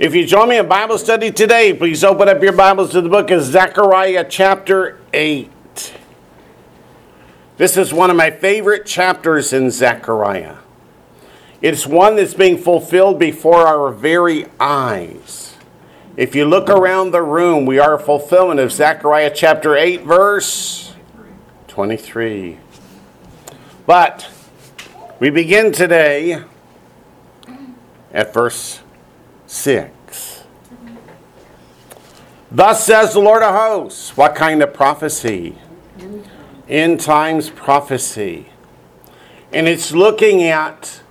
[0.00, 3.10] If you join me in Bible study today, please open up your Bibles to the
[3.10, 5.50] book of Zechariah, chapter 8.
[7.58, 10.56] This is one of my favorite chapters in Zechariah.
[11.60, 15.58] It's one that's being fulfilled before our very eyes.
[16.16, 20.94] If you look around the room, we are a fulfillment of Zechariah chapter 8, verse
[21.68, 22.56] 23.
[23.84, 24.30] But
[25.18, 26.42] we begin today
[28.14, 28.80] at verse
[29.50, 30.44] 6.
[32.52, 34.16] Thus says the Lord of hosts.
[34.16, 35.58] What kind of prophecy?
[36.68, 38.46] End times prophecy.
[39.52, 41.02] And it's looking at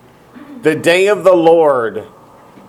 [0.62, 2.08] the day of the Lord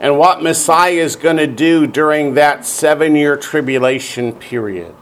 [0.01, 4.96] and what Messiah is going to do during that seven year tribulation period.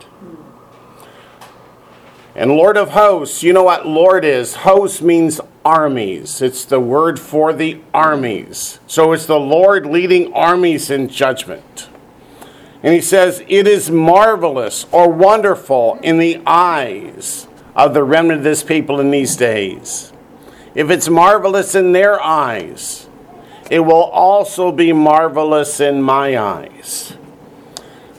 [2.34, 4.54] And Lord of hosts, you know what Lord is?
[4.54, 6.42] Host means armies.
[6.42, 8.80] It's the word for the armies.
[8.86, 11.88] So it's the Lord leading armies in judgment.
[12.82, 18.44] And he says, It is marvelous or wonderful in the eyes of the remnant of
[18.44, 20.12] this people in these days.
[20.74, 23.08] If it's marvelous in their eyes,
[23.70, 27.10] it will also be marvelous in my eyes.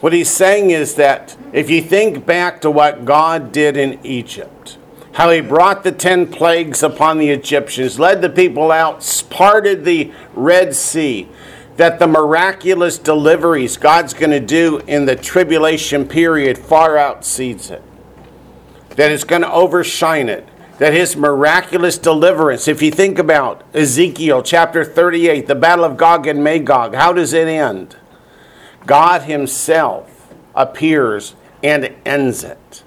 [0.02, 4.77] What he's saying is that if you think back to what God did in Egypt,
[5.20, 10.09] how he brought the ten plagues upon the Egyptians, led the people out, parted the
[10.34, 11.28] Red Sea,
[11.76, 17.84] that the miraculous deliveries God's going to do in the tribulation period far outseeds it,
[18.92, 24.42] that it's going to overshine it, that his miraculous deliverance, if you think about Ezekiel
[24.42, 27.98] chapter 38, the battle of Gog and Magog, how does it end?
[28.86, 32.83] God Himself appears and ends it.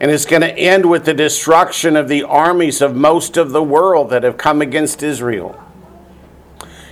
[0.00, 3.62] And it's going to end with the destruction of the armies of most of the
[3.62, 5.62] world that have come against Israel.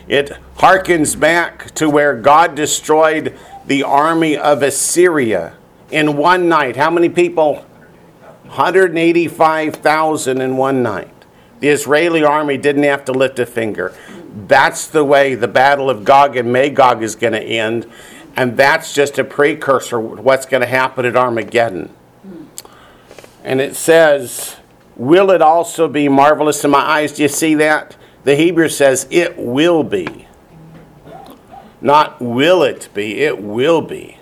[0.07, 5.55] It harkens back to where God destroyed the army of Assyria
[5.91, 6.77] in one night.
[6.77, 7.65] How many people?
[8.45, 11.15] 185,000 in one night.
[11.61, 13.95] The Israeli army didn't have to lift a finger.
[14.47, 17.91] That's the way the battle of Gog and Magog is going to end.
[18.37, 21.95] And that's just a precursor of what's going to happen at Armageddon.
[23.45, 24.57] And it says,
[24.97, 27.13] Will it also be marvelous in my eyes?
[27.13, 27.97] Do you see that?
[28.25, 30.27] The Hebrew says, It will be.
[31.81, 34.19] Not will it be, it will be.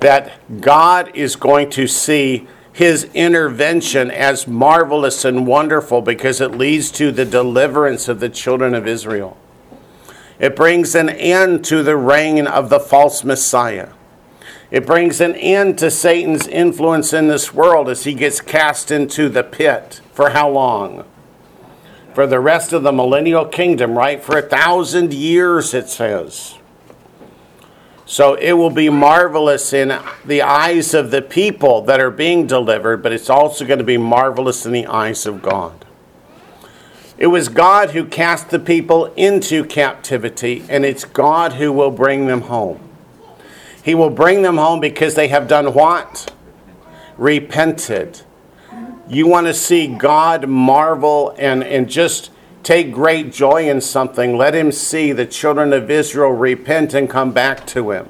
[0.00, 6.90] That God is going to see his intervention as marvelous and wonderful because it leads
[6.90, 9.38] to the deliverance of the children of Israel.
[10.38, 13.90] It brings an end to the reign of the false Messiah.
[14.70, 19.28] It brings an end to Satan's influence in this world as he gets cast into
[19.28, 20.00] the pit.
[20.12, 21.04] For how long?
[22.14, 24.22] For the rest of the millennial kingdom, right?
[24.22, 26.56] For a thousand years, it says.
[28.06, 33.02] So it will be marvelous in the eyes of the people that are being delivered,
[33.02, 35.84] but it's also going to be marvelous in the eyes of God.
[37.18, 42.26] It was God who cast the people into captivity, and it's God who will bring
[42.26, 42.85] them home.
[43.86, 46.34] He will bring them home because they have done what?
[47.16, 48.22] Repented.
[49.08, 52.32] You want to see God marvel and, and just
[52.64, 54.36] take great joy in something.
[54.36, 58.08] Let him see the children of Israel repent and come back to him.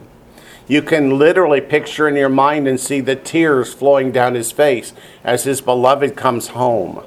[0.67, 4.95] You can literally picture in your mind and see the tears flowing down his face
[5.23, 7.05] as his beloved comes home.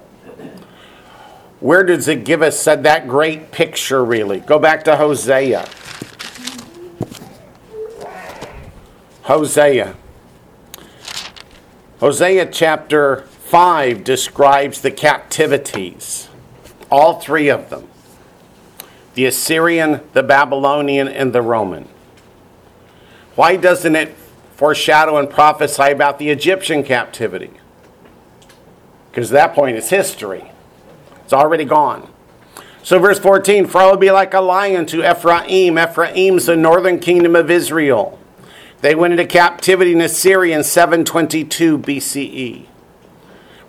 [1.59, 4.41] Where does it give us that great picture, really?
[4.41, 5.67] Go back to Hosea.
[9.29, 9.95] Hosea.
[11.99, 16.29] Hosea chapter 5 describes the captivities,
[16.89, 17.87] all three of them
[19.13, 21.87] the Assyrian, the Babylonian, and the Roman.
[23.35, 24.15] Why doesn't it
[24.55, 27.51] foreshadow and prophesy about the Egyptian captivity?
[29.11, 30.51] Because that point is history.
[31.23, 32.11] It's already gone.
[32.81, 35.77] So, verse 14 For I will be like a lion to Ephraim.
[35.77, 38.18] Ephraim's the northern kingdom of Israel.
[38.81, 42.65] They went into captivity in Assyria in 722 BCE.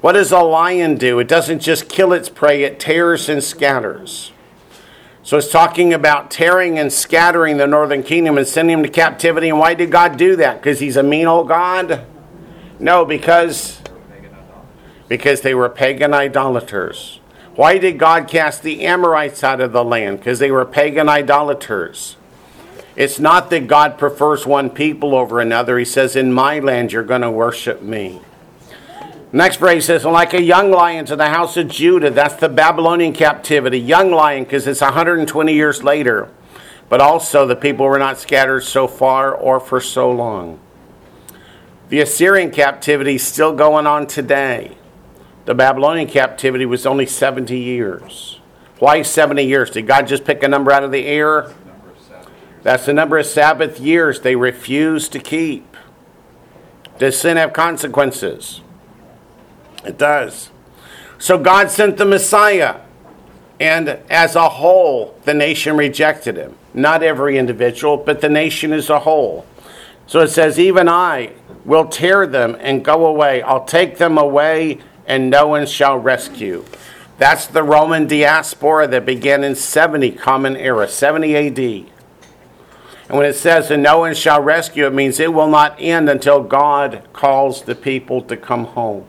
[0.00, 1.18] What does a lion do?
[1.18, 4.32] It doesn't just kill its prey, it tears and scatters.
[5.22, 9.50] So it's talking about tearing and scattering the northern kingdom and sending them to captivity.
[9.50, 10.60] And why did God do that?
[10.60, 12.06] Because he's a mean old God?
[12.78, 13.80] No, because
[15.08, 17.18] because they were pagan idolaters.
[17.56, 20.18] Why did God cast the Amorites out of the land?
[20.18, 22.16] Because they were pagan idolaters.
[23.00, 25.78] It's not that God prefers one people over another.
[25.78, 28.20] He says, In my land, you're going to worship me.
[29.32, 32.10] Next phrase says, like a young lion to the house of Judah.
[32.10, 33.80] That's the Babylonian captivity.
[33.80, 36.28] Young lion, because it's 120 years later.
[36.90, 40.60] but also the people were not scattered so far or for so long.
[41.88, 44.76] The Assyrian captivity is still going on today.
[45.46, 48.40] The Babylonian captivity was only 70 years.
[48.78, 49.70] Why 70 years?
[49.70, 51.54] Did God just pick a number out of the air?
[52.62, 55.76] That's the number of Sabbath years they refuse to keep.
[56.98, 58.60] Does sin have consequences?
[59.84, 60.50] It does.
[61.18, 62.80] So God sent the Messiah,
[63.58, 66.56] and as a whole, the nation rejected him.
[66.74, 69.46] Not every individual, but the nation as a whole.
[70.06, 71.32] So it says, Even I
[71.64, 73.42] will tear them and go away.
[73.42, 76.64] I'll take them away, and no one shall rescue.
[77.18, 81.99] That's the Roman diaspora that began in 70 Common Era, 70 AD.
[83.10, 86.08] And when it says, and no one shall rescue, it means it will not end
[86.08, 89.04] until God calls the people to come home.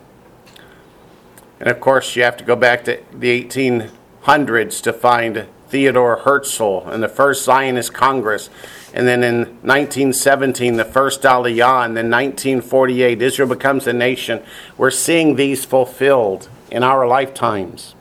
[1.60, 6.80] And of course, you have to go back to the 1800s to find Theodore Herzl
[6.88, 8.50] and the first Zionist Congress.
[8.92, 11.86] And then in 1917, the first Aliyah.
[11.86, 14.42] And then 1948, Israel becomes a nation.
[14.80, 17.94] We're seeing these fulfilled in our lifetimes.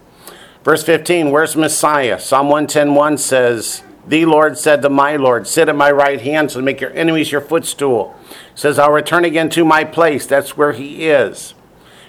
[0.64, 2.18] Verse 15, where's Messiah?
[2.18, 6.60] Psalm 110.1 says, the Lord said to my Lord, Sit at my right hand, so
[6.60, 8.16] make your enemies your footstool.
[8.56, 10.26] says, I'll return again to my place.
[10.26, 11.54] That's where he is.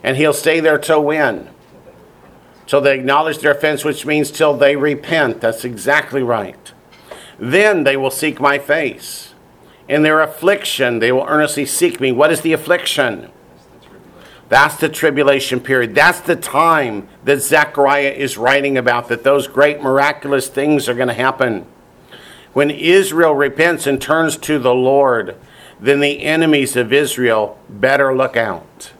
[0.01, 1.51] And he'll stay there till when?
[2.65, 5.41] Till they acknowledge their offense, which means till they repent.
[5.41, 6.73] That's exactly right.
[7.37, 9.35] Then they will seek my face.
[9.87, 12.11] In their affliction, they will earnestly seek me.
[12.11, 13.29] What is the affliction?
[14.49, 15.93] That's the tribulation period.
[15.93, 21.07] That's the time that Zechariah is writing about, that those great miraculous things are going
[21.07, 21.67] to happen.
[22.53, 25.37] When Israel repents and turns to the Lord,
[25.79, 28.91] then the enemies of Israel better look out.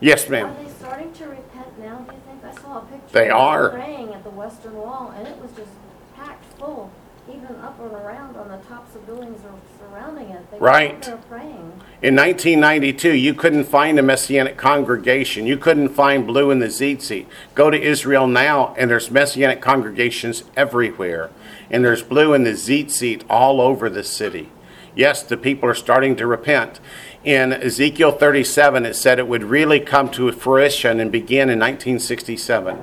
[0.00, 0.46] yes, ma'am.
[0.46, 1.98] Are they starting to repent now?
[1.98, 3.12] Do you think I saw a picture?
[3.12, 5.70] They are praying at the Western Wall, and it was just
[6.16, 6.90] packed full,
[7.28, 9.40] even up and around on the tops of buildings
[9.78, 10.50] surrounding it.
[10.50, 11.00] They right.
[11.28, 11.72] Praying.
[12.02, 15.46] In 1992, you couldn't find a Messianic congregation.
[15.46, 17.26] You couldn't find blue in the tzitzit.
[17.54, 21.30] Go to Israel now, and there's Messianic congregations everywhere
[21.70, 24.50] and there's blue in the tzitzit all over the city.
[24.94, 26.80] Yes, the people are starting to repent.
[27.24, 32.76] In Ezekiel 37, it said it would really come to fruition and begin in 1967.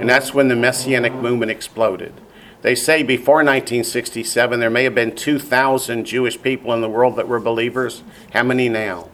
[0.00, 2.14] And that's when the Messianic movement exploded.
[2.62, 7.28] They say before 1967 there may have been 2,000 Jewish people in the world that
[7.28, 8.02] were believers.
[8.32, 9.08] How many now?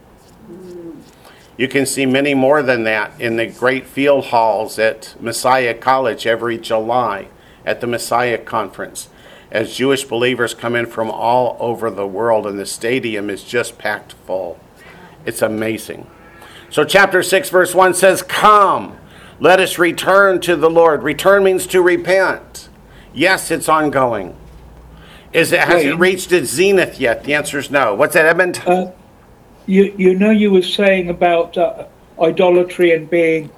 [1.57, 6.27] You can see many more than that in the great field halls at Messiah College
[6.27, 7.29] every July
[7.65, 9.09] at the Messiah Conference
[9.51, 13.77] as Jewish believers come in from all over the world, and the stadium is just
[13.77, 14.59] packed full.
[15.25, 16.09] It's amazing.
[16.69, 18.97] So, chapter 6, verse 1 says, Come,
[19.39, 21.03] let us return to the Lord.
[21.03, 22.66] Return means to repent.
[23.17, 24.37] Yes, it's ongoing.
[25.33, 25.87] Is it, has Wait.
[25.87, 27.23] it reached its zenith yet?
[27.23, 27.95] The answer is no.
[27.95, 28.61] What's that, Edmund?
[28.63, 28.91] Uh,
[29.65, 31.87] you, you know, you were saying about uh,
[32.21, 33.49] idolatry and being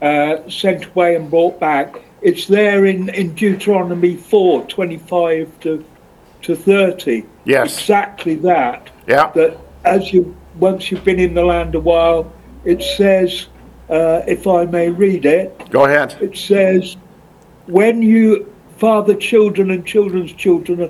[0.00, 1.96] uh, sent away and brought back.
[2.22, 5.84] It's there in, in Deuteronomy 4 25 to,
[6.42, 7.26] to 30.
[7.44, 7.76] Yes.
[7.76, 8.88] Exactly that.
[9.08, 9.32] Yeah.
[9.32, 12.32] That as you once you've been in the land a while,
[12.64, 13.48] it says,
[13.90, 15.70] uh, if I may read it.
[15.70, 16.16] Go ahead.
[16.20, 16.96] It says,
[17.66, 20.80] when you father children and children's children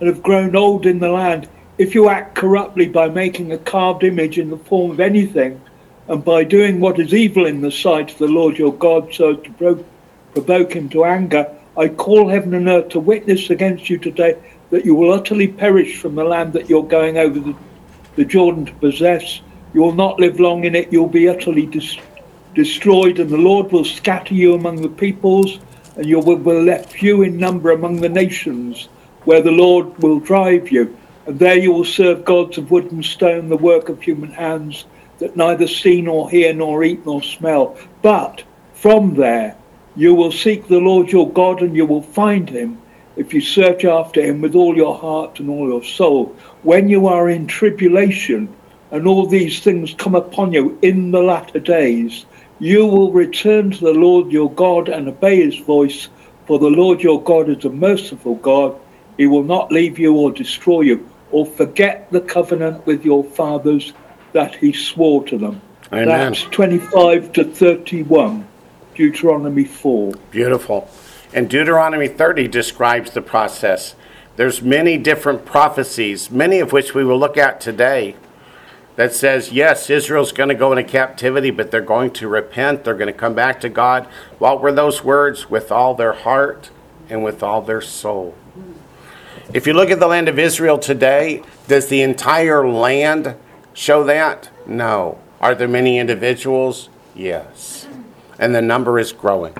[0.00, 1.48] and have grown old in the land,
[1.78, 5.60] if you act corruptly by making a carved image in the form of anything,
[6.08, 9.34] and by doing what is evil in the sight of the Lord your God, so
[9.34, 9.84] as to
[10.32, 14.36] provoke him to anger, I call heaven and earth to witness against you today
[14.70, 17.54] that you will utterly perish from the land that you're going over the,
[18.16, 19.40] the Jordan to possess.
[19.74, 21.98] You will not live long in it, you'll be utterly dis-
[22.54, 25.58] destroyed, and the Lord will scatter you among the peoples,
[25.96, 28.88] and you will be left few in number among the nations,
[29.24, 30.96] where the Lord will drive you.
[31.26, 34.84] And there you will serve gods of wood and stone, the work of human hands,
[35.18, 37.76] that neither see nor hear nor eat nor smell.
[38.02, 39.56] But from there
[39.96, 42.80] you will seek the Lord your God and you will find him
[43.16, 46.36] if you search after him with all your heart and all your soul.
[46.62, 48.54] When you are in tribulation
[48.90, 52.26] and all these things come upon you in the latter days,
[52.58, 56.08] you will return to the Lord your God and obey his voice,
[56.46, 58.78] for the Lord your God is a merciful God.
[59.16, 63.92] He will not leave you or destroy you or forget the covenant with your fathers
[64.32, 65.60] that he swore to them.
[65.92, 66.06] Amen.
[66.06, 68.46] That's 25 to 31.
[68.94, 70.14] Deuteronomy 4.
[70.30, 70.90] Beautiful.
[71.32, 73.94] And Deuteronomy 30 describes the process.
[74.36, 78.16] There's many different prophecies, many of which we will look at today,
[78.96, 82.84] that says, yes, Israel's going to go into captivity, but they're going to repent.
[82.84, 84.06] They're going to come back to God.
[84.38, 85.50] What were those words?
[85.50, 86.70] With all their heart
[87.08, 88.34] and with all their soul.
[89.52, 93.36] If you look at the land of Israel today, does the entire land
[93.74, 94.50] show that?
[94.66, 95.20] No.
[95.40, 96.88] Are there many individuals?
[97.14, 97.86] Yes.
[98.38, 99.54] And the number is growing.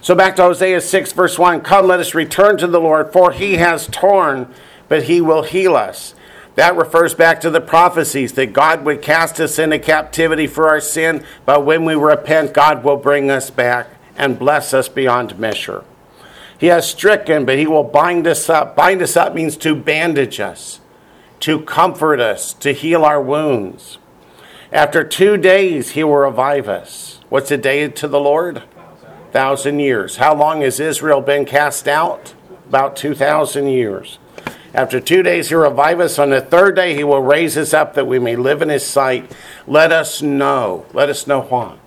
[0.00, 3.32] So back to Hosea 6, verse 1 Come, let us return to the Lord, for
[3.32, 4.52] he has torn,
[4.88, 6.14] but he will heal us.
[6.58, 10.80] That refers back to the prophecies that God would cast us into captivity for our
[10.80, 15.84] sin, but when we repent, God will bring us back and bless us beyond measure.
[16.58, 18.74] He has stricken, but he will bind us up.
[18.74, 20.80] Bind us up means to bandage us,
[21.38, 23.98] to comfort us, to heal our wounds.
[24.72, 27.20] After two days, he will revive us.
[27.28, 28.64] What's a day to the Lord?
[29.30, 30.16] Thousand years.
[30.16, 32.34] How long has Israel been cast out?
[32.66, 34.18] About 2,000 years.
[34.78, 36.20] After two days, he will revive us.
[36.20, 38.86] On the third day, he will raise us up that we may live in his
[38.86, 39.34] sight.
[39.66, 40.86] Let us know.
[40.92, 41.80] Let us know what?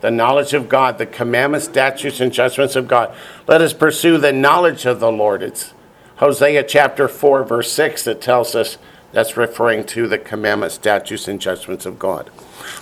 [0.00, 3.14] the knowledge of God, the commandments, statutes, and judgments of God.
[3.46, 5.42] Let us pursue the knowledge of the Lord.
[5.42, 5.72] It's
[6.16, 8.78] Hosea chapter 4, verse 6 that tells us
[9.12, 12.30] that's referring to the commandments, statutes, and judgments of God.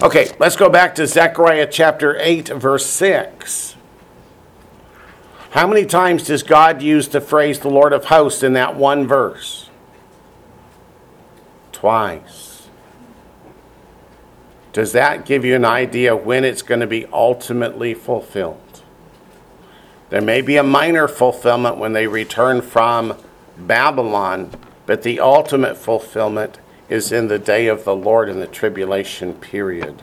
[0.03, 3.76] Okay, let's go back to Zechariah chapter 8, verse 6.
[5.51, 9.07] How many times does God use the phrase the Lord of hosts in that one
[9.07, 9.71] verse?
[11.73, 12.69] Twice.
[14.73, 18.83] Does that give you an idea when it's going to be ultimately fulfilled?
[20.11, 23.17] There may be a minor fulfillment when they return from
[23.57, 24.51] Babylon,
[24.85, 30.03] but the ultimate fulfillment is in the day of the Lord in the tribulation period.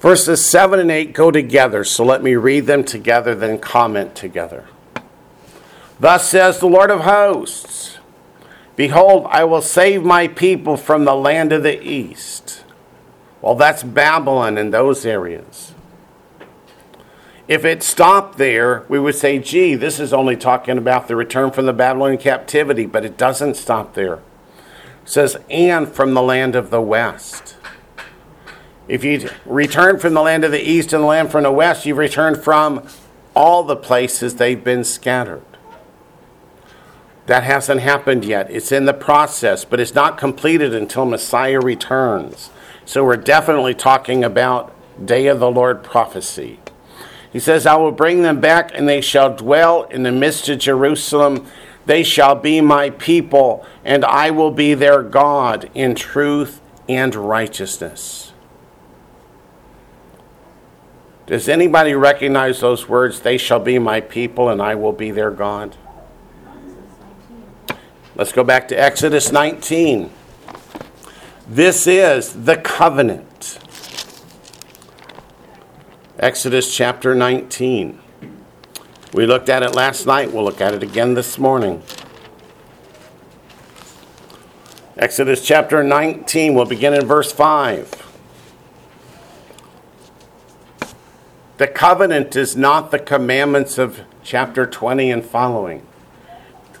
[0.00, 4.66] Verses 7 and 8 go together, so let me read them together, then comment together.
[5.98, 7.98] Thus says the Lord of hosts
[8.76, 12.60] Behold, I will save my people from the land of the east
[13.40, 15.72] well, that's Babylon in those areas.
[17.48, 21.50] If it stopped there, we would say, gee, this is only talking about the return
[21.50, 24.14] from the Babylonian captivity, but it doesn't stop there.
[24.14, 24.20] It
[25.06, 27.56] says, and from the land of the west.
[28.90, 31.86] If you return from the land of the east and the land from the west,
[31.86, 32.88] you've returned from
[33.36, 35.44] all the places they've been scattered.
[37.26, 38.50] That hasn't happened yet.
[38.50, 42.50] It's in the process, but it's not completed until Messiah returns.
[42.84, 44.74] So we're definitely talking about
[45.06, 46.58] day of the Lord prophecy.
[47.32, 50.58] He says, I will bring them back, and they shall dwell in the midst of
[50.58, 51.46] Jerusalem.
[51.86, 58.29] They shall be my people, and I will be their God in truth and righteousness.
[61.30, 63.20] Does anybody recognize those words?
[63.20, 65.76] They shall be my people, and I will be their God.
[68.16, 70.10] Let's go back to Exodus 19.
[71.46, 73.60] This is the covenant.
[76.18, 78.00] Exodus chapter 19.
[79.14, 80.32] We looked at it last night.
[80.32, 81.84] We'll look at it again this morning.
[84.96, 86.54] Exodus chapter 19.
[86.54, 87.99] We'll begin in verse 5.
[91.60, 95.86] The covenant is not the commandments of chapter 20 and following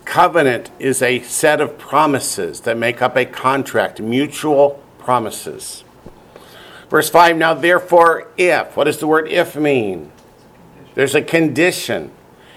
[0.06, 5.84] covenant is a set of promises that make up a contract, mutual promises.
[6.88, 10.10] Verse 5 Now, therefore, if, what does the word if mean?
[10.94, 12.10] There's a condition.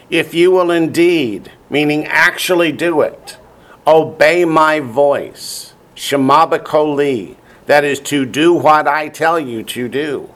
[0.10, 3.38] If you will indeed, meaning actually do it,
[3.86, 10.33] obey my voice, Shema Koli, that is to do what I tell you to do,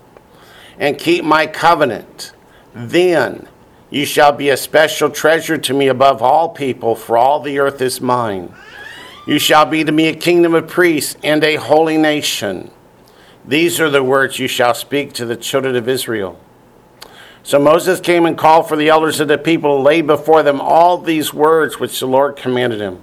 [0.79, 2.33] and keep my covenant,
[2.73, 3.47] then
[3.89, 7.81] you shall be a special treasure to me above all people, for all the earth
[7.81, 8.53] is mine.
[9.25, 12.71] You shall be to me a kingdom of priests and a holy nation.
[13.45, 16.39] These are the words you shall speak to the children of Israel.
[17.43, 20.59] So Moses came and called for the elders of the people, and laid before them
[20.59, 23.01] all these words which the Lord commanded him.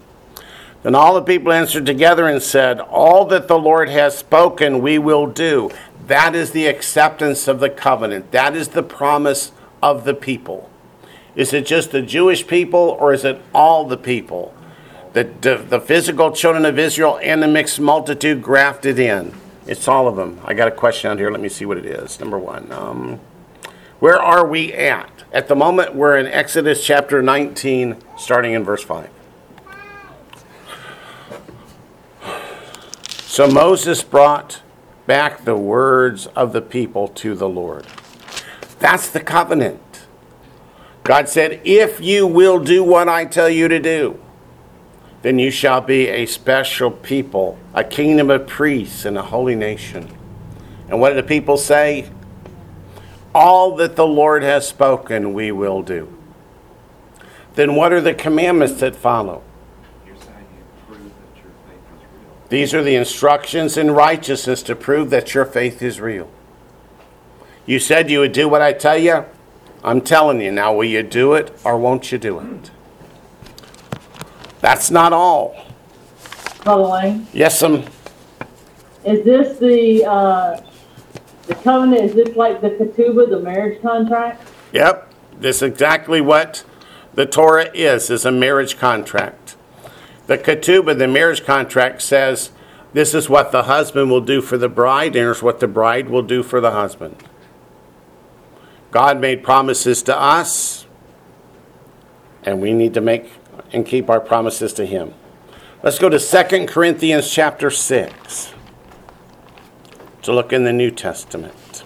[0.83, 4.99] Then all the people answered together and said, All that the Lord has spoken, we
[4.99, 5.71] will do.
[6.07, 8.31] That is the acceptance of the covenant.
[8.33, 10.71] That is the promise of the people.
[11.35, 14.55] Is it just the Jewish people or is it all the people?
[15.15, 19.33] The, the, the, physical children of Israel and the mixed multitude grafted in.
[19.67, 20.41] It's all of them.
[20.45, 21.31] I got a question out here.
[21.31, 22.19] Let me see what it is.
[22.19, 22.71] Number one.
[22.73, 23.21] Um,
[24.01, 25.11] where are we at?
[25.33, 29.09] At the moment, we're in Exodus chapter 19, starting in verse 5.
[33.09, 34.61] So Moses brought
[35.07, 37.87] back the words of the people to the Lord.
[38.79, 39.81] That's the covenant.
[41.05, 44.21] God said, If you will do what I tell you to do,
[45.23, 50.09] then you shall be a special people, a kingdom of priests, and a holy nation.
[50.89, 52.11] And what did the people say?
[53.35, 56.13] All that the Lord has spoken, we will do.
[57.55, 59.43] then what are the commandments that follow?
[60.07, 62.37] You're saying you prove that your faith is real.
[62.55, 66.31] These are the instructions in righteousness to prove that your faith is real.
[67.67, 69.25] You said you would do what I tell you.
[69.83, 72.71] I'm telling you now, will you do it or won't you do it?
[74.61, 75.67] That's not all.
[76.65, 77.83] Lane, Yes, um,
[79.05, 80.61] is this the, uh,
[81.49, 84.49] the covenant, is this like the ketubah, the marriage contract?
[84.73, 85.13] yep.
[85.41, 86.63] This is exactly what
[87.15, 89.44] the Torah is, is a marriage contract.
[90.27, 92.51] The ketubah, the marriage contract says
[92.93, 96.09] this is what the husband will do for the bride, and here's what the bride
[96.09, 97.17] will do for the husband.
[98.91, 100.87] God made promises to us,
[102.45, 103.33] and we need to make
[103.73, 105.13] and keep our promises to Him.
[105.83, 108.55] Let's go to 2 Corinthians chapter 6
[110.23, 111.83] to look in the New Testament.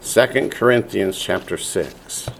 [0.00, 2.30] 2 Corinthians chapter 6.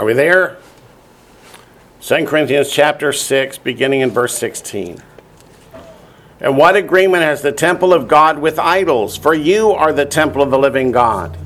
[0.00, 0.56] Are we there?
[2.00, 5.02] 2 Corinthians chapter 6, beginning in verse 16.
[6.40, 9.18] And what agreement has the temple of God with idols?
[9.18, 11.36] For you are the temple of the living God.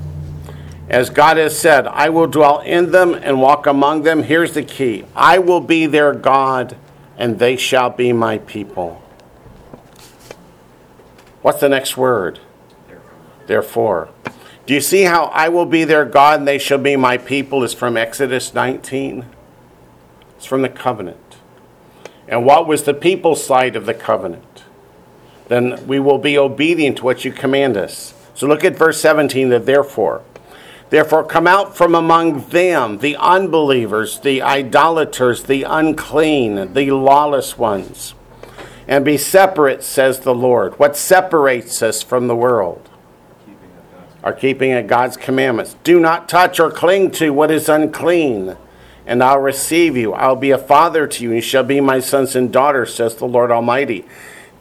[0.87, 4.23] As God has said, I will dwell in them and walk among them.
[4.23, 6.77] Here's the key I will be their God,
[7.17, 9.03] and they shall be my people.
[11.41, 12.39] What's the next word?
[13.47, 14.11] Therefore.
[14.65, 17.63] Do you see how I will be their God and they shall be my people
[17.63, 19.25] is from Exodus 19?
[20.37, 21.37] It's from the covenant.
[22.27, 24.63] And what was the people's side of the covenant?
[25.47, 28.15] Then we will be obedient to what you command us.
[28.33, 30.23] So look at verse 17, the therefore.
[30.89, 38.13] Therefore, come out from among them, the unbelievers, the idolaters, the unclean, the lawless ones,
[38.87, 40.77] and be separate, says the Lord.
[40.79, 42.89] What separates us from the world?
[44.25, 45.75] Are keeping of God's commandments.
[45.83, 48.57] Do not touch or cling to what is unclean,
[49.05, 50.13] and I'll receive you.
[50.13, 53.15] I'll be a father to you, and you shall be my sons and daughters, says
[53.15, 54.03] the Lord Almighty.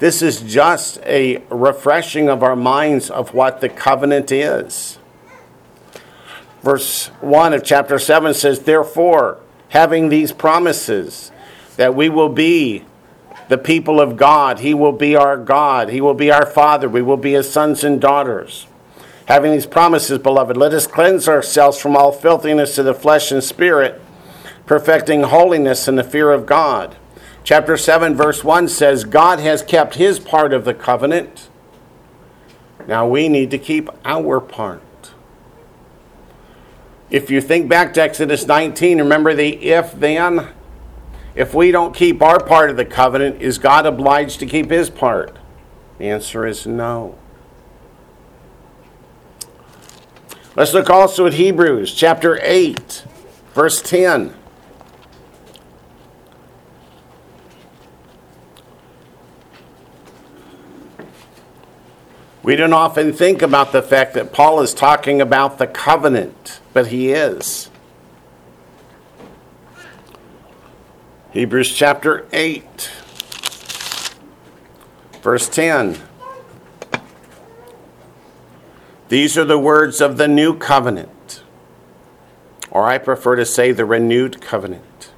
[0.00, 4.98] This is just a refreshing of our minds of what the covenant is.
[6.62, 11.32] Verse 1 of chapter 7 says, Therefore, having these promises,
[11.76, 12.84] that we will be
[13.48, 17.00] the people of God, He will be our God, He will be our Father, we
[17.00, 18.66] will be His sons and daughters.
[19.26, 23.42] Having these promises, beloved, let us cleanse ourselves from all filthiness of the flesh and
[23.42, 24.00] spirit,
[24.66, 26.96] perfecting holiness in the fear of God.
[27.42, 31.48] Chapter 7, verse 1 says, God has kept his part of the covenant.
[32.86, 34.82] Now we need to keep our part.
[37.10, 40.48] If you think back to Exodus 19, remember the if then?
[41.34, 44.90] If we don't keep our part of the covenant, is God obliged to keep his
[44.90, 45.36] part?
[45.98, 47.16] The answer is no.
[50.56, 53.04] Let's look also at Hebrews chapter 8,
[53.54, 54.32] verse 10.
[62.44, 66.88] We don't often think about the fact that Paul is talking about the covenant, but
[66.88, 67.68] he is.
[71.32, 72.92] Hebrews chapter 8,
[75.20, 75.98] verse 10.
[79.08, 81.42] These are the words of the new covenant,
[82.70, 85.10] or I prefer to say the renewed covenant.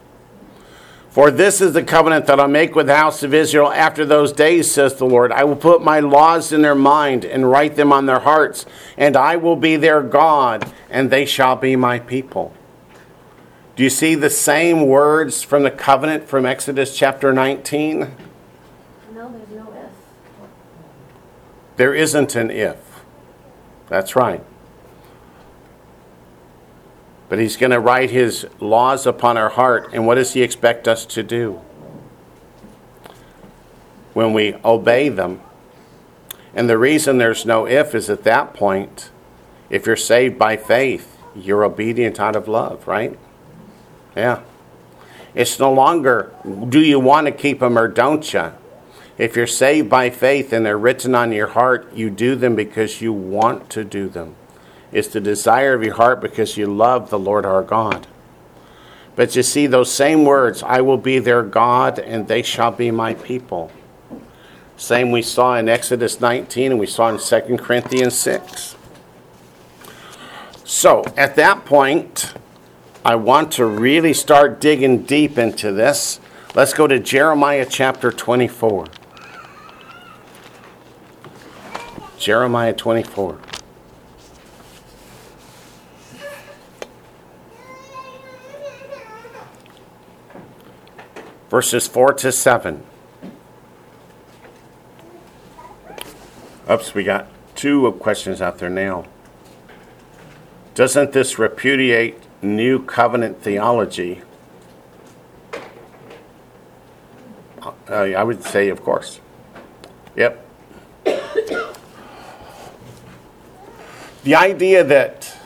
[1.17, 4.33] For this is the covenant that I'll make with the house of Israel after those
[4.33, 5.33] days, says the Lord.
[5.33, 8.67] I will put my laws in their mind and write them on their hearts,
[8.99, 12.53] and I will be their God, and they shall be my people.
[13.77, 18.01] Do you see the same words from the covenant from Exodus chapter 19?
[19.15, 19.91] No, there's no if.
[21.77, 22.86] There isn't an if.
[23.89, 24.43] That's right.
[27.29, 29.91] But he's going to write his laws upon our heart.
[29.93, 31.61] And what does he expect us to do?
[34.15, 35.41] When we obey them.
[36.55, 39.11] And the reason there's no if is at that point,
[39.69, 43.19] if you're saved by faith, you're obedient out of love, right?
[44.17, 44.41] Yeah.
[45.35, 46.33] It's no longer,
[46.69, 48.53] do you want to keep them or don't you?
[49.19, 53.01] If you're saved by faith and they're written on your heart, you do them because
[53.01, 54.37] you want to do them.
[54.93, 58.07] It's the desire of your heart because you love the Lord our God.
[59.15, 62.91] But you see, those same words, I will be their God and they shall be
[62.91, 63.73] my people.
[64.77, 68.77] Same we saw in Exodus 19 and we saw in 2 Corinthians 6.
[70.65, 72.35] So at that point,
[73.03, 76.21] I want to really start digging deep into this.
[76.55, 78.87] Let's go to Jeremiah chapter 24.
[82.19, 83.39] Jeremiah 24.
[91.49, 92.83] Verses 4 to 7.
[96.69, 99.05] Oops, we got two questions out there now.
[100.75, 104.23] Doesn't this repudiate new covenant theology?
[107.89, 109.21] Uh, I would say, of course.
[110.17, 110.46] Yep.
[114.27, 115.39] The idea that,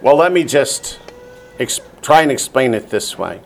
[0.00, 0.98] well, let me just
[1.60, 3.42] ex- try and explain it this way.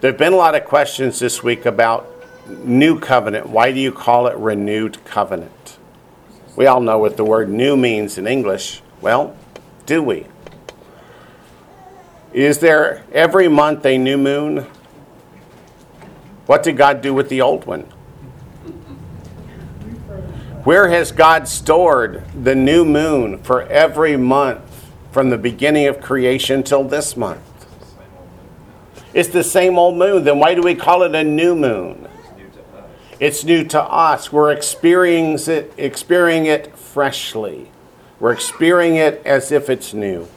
[0.00, 2.10] There have been a lot of questions this week about
[2.64, 3.50] new covenant.
[3.50, 5.76] Why do you call it renewed covenant?
[6.56, 8.80] We all know what the word new means in English.
[9.02, 9.36] Well,
[9.84, 10.26] do we?
[12.32, 14.66] Is there every month a new moon?
[16.46, 17.92] What did God do with the old one?
[20.64, 26.62] Where has God stored the new moon for every month from the beginning of creation
[26.62, 27.40] till this month?
[29.14, 30.24] It's the same old moon.
[30.24, 32.06] Then why do we call it a new moon?
[33.18, 34.30] It's new to us.
[34.30, 37.70] We're experiencing it, experiencing it freshly.
[38.18, 40.28] We're experiencing it as if it's new.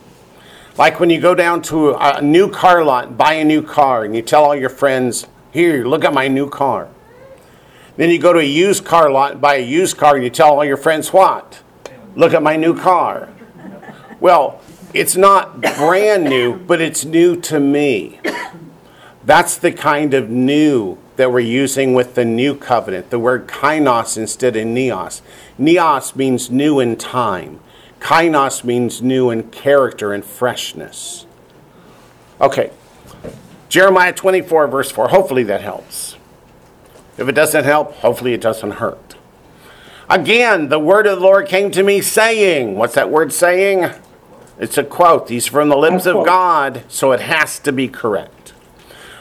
[0.78, 4.16] Like when you go down to a new car lot buy a new car and
[4.16, 6.88] you tell all your friends, Here, look at my new car.
[7.96, 10.54] Then you go to a used car lot buy a used car and you tell
[10.54, 11.62] all your friends, What?
[12.16, 13.30] Look at my new car.
[14.20, 14.62] Well,
[14.94, 18.20] it's not brand new, but it's new to me.
[19.26, 24.18] That's the kind of new that we're using with the new covenant, the word kainos
[24.18, 25.22] instead of neos.
[25.60, 27.60] Neos means new in time,
[28.00, 31.26] kainos means new in character and freshness.
[32.42, 32.72] Okay,
[33.70, 35.08] Jeremiah 24, verse 4.
[35.10, 36.13] Hopefully that helps.
[37.18, 39.16] If it doesn't help, hopefully it doesn't hurt.
[40.10, 43.92] Again, the word of the Lord came to me saying, What's that word saying?
[44.60, 45.28] It's a quote.
[45.28, 48.54] These from the lips of God, so it has to be correct.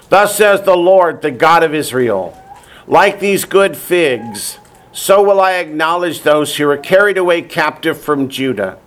[0.08, 2.38] Thus says the Lord, the God of Israel
[2.86, 4.58] Like these good figs,
[4.92, 8.78] so will I acknowledge those who are carried away captive from Judah,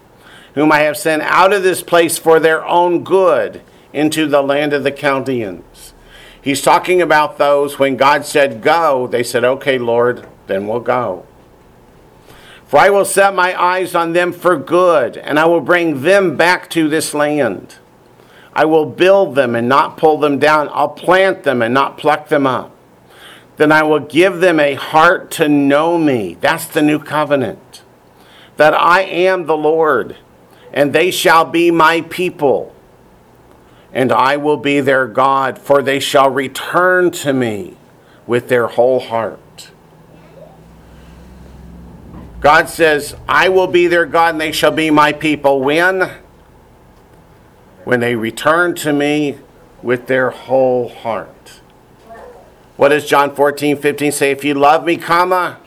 [0.53, 3.61] whom I have sent out of this place for their own good
[3.93, 5.63] into the land of the Chaldeans.
[6.45, 11.25] He's talking about those when God said, Go, they said, Okay, Lord, then we'll go.
[12.67, 16.37] For I will set my eyes on them for good, and I will bring them
[16.37, 17.77] back to this land.
[18.53, 20.69] I will build them and not pull them down.
[20.71, 22.71] I'll plant them and not pluck them up.
[23.57, 26.37] Then I will give them a heart to know me.
[26.41, 27.81] That's the new covenant.
[28.57, 30.17] That I am the Lord,
[30.71, 32.74] and they shall be my people.
[33.95, 37.75] And I will be their God, for they shall return to me
[38.27, 39.71] with their whole heart.
[42.39, 45.61] God says, I will be their God, and they shall be my people.
[45.61, 46.11] When?
[47.85, 49.37] when they return to me
[49.81, 51.61] with their whole heart.
[52.75, 54.31] What does John 14, 15 say?
[54.31, 55.59] If you love me, comma,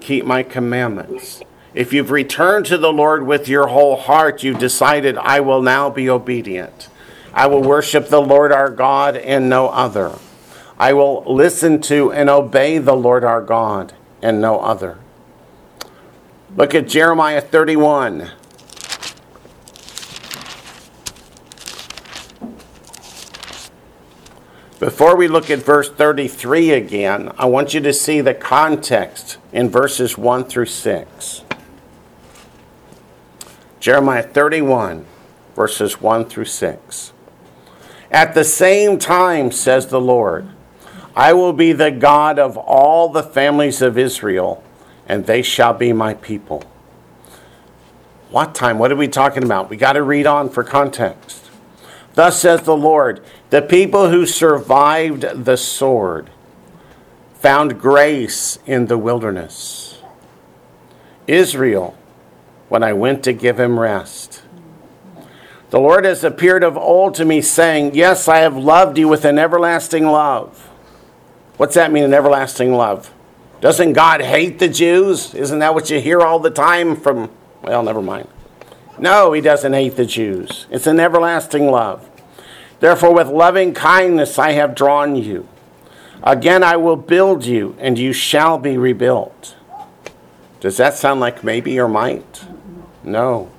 [0.00, 1.42] keep my commandments.
[1.74, 5.90] If you've returned to the Lord with your whole heart, you've decided, I will now
[5.90, 6.88] be obedient.
[7.34, 10.16] I will worship the Lord our God and no other.
[10.78, 13.92] I will listen to and obey the Lord our God
[14.22, 14.98] and no other.
[16.56, 18.30] Look at Jeremiah 31.
[24.78, 29.70] Before we look at verse 33 again, I want you to see the context in
[29.70, 31.42] verses 1 through 6.
[33.80, 35.04] Jeremiah 31,
[35.56, 37.13] verses 1 through 6.
[38.14, 40.46] At the same time, says the Lord,
[41.16, 44.62] I will be the God of all the families of Israel,
[45.08, 46.62] and they shall be my people.
[48.30, 48.78] What time?
[48.78, 49.68] What are we talking about?
[49.68, 51.50] We got to read on for context.
[52.14, 56.30] Thus says the Lord the people who survived the sword
[57.40, 59.98] found grace in the wilderness.
[61.26, 61.96] Israel,
[62.68, 64.43] when I went to give him rest.
[65.74, 69.24] The Lord has appeared of old to me, saying, Yes, I have loved you with
[69.24, 70.70] an everlasting love.
[71.56, 73.12] What's that mean, an everlasting love?
[73.60, 75.34] Doesn't God hate the Jews?
[75.34, 77.28] Isn't that what you hear all the time from,
[77.60, 78.28] well, never mind.
[79.00, 80.68] No, he doesn't hate the Jews.
[80.70, 82.08] It's an everlasting love.
[82.78, 85.48] Therefore, with loving kindness I have drawn you.
[86.22, 89.56] Again, I will build you, and you shall be rebuilt.
[90.60, 92.44] Does that sound like maybe or might?
[93.02, 93.50] No.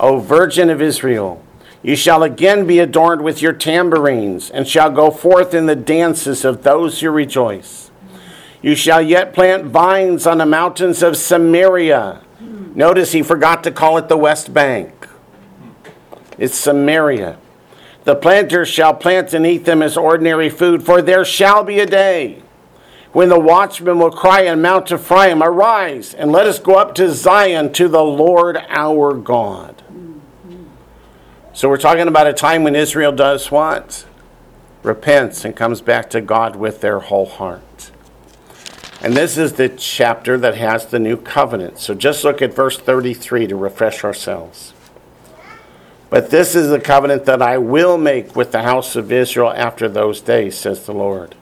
[0.00, 1.44] O Virgin of Israel.
[1.82, 6.44] You shall again be adorned with your tambourines, and shall go forth in the dances
[6.44, 7.90] of those who rejoice.
[8.62, 12.22] You shall yet plant vines on the mountains of Samaria.
[12.74, 15.06] Notice he forgot to call it the West Bank.
[16.38, 17.38] It's Samaria.
[18.04, 21.86] The planters shall plant and eat them as ordinary food, for there shall be a
[21.86, 22.42] day
[23.12, 27.12] when the watchman will cry on Mount Ephraim, Arise, and let us go up to
[27.12, 29.79] Zion to the Lord our God.
[31.60, 34.06] So we're talking about a time when Israel does what?
[34.82, 37.90] Repents and comes back to God with their whole heart.
[39.02, 41.78] And this is the chapter that has the new covenant.
[41.78, 44.72] So just look at verse 33 to refresh ourselves.
[46.08, 49.86] But this is the covenant that I will make with the house of Israel after
[49.86, 51.34] those days, says the Lord.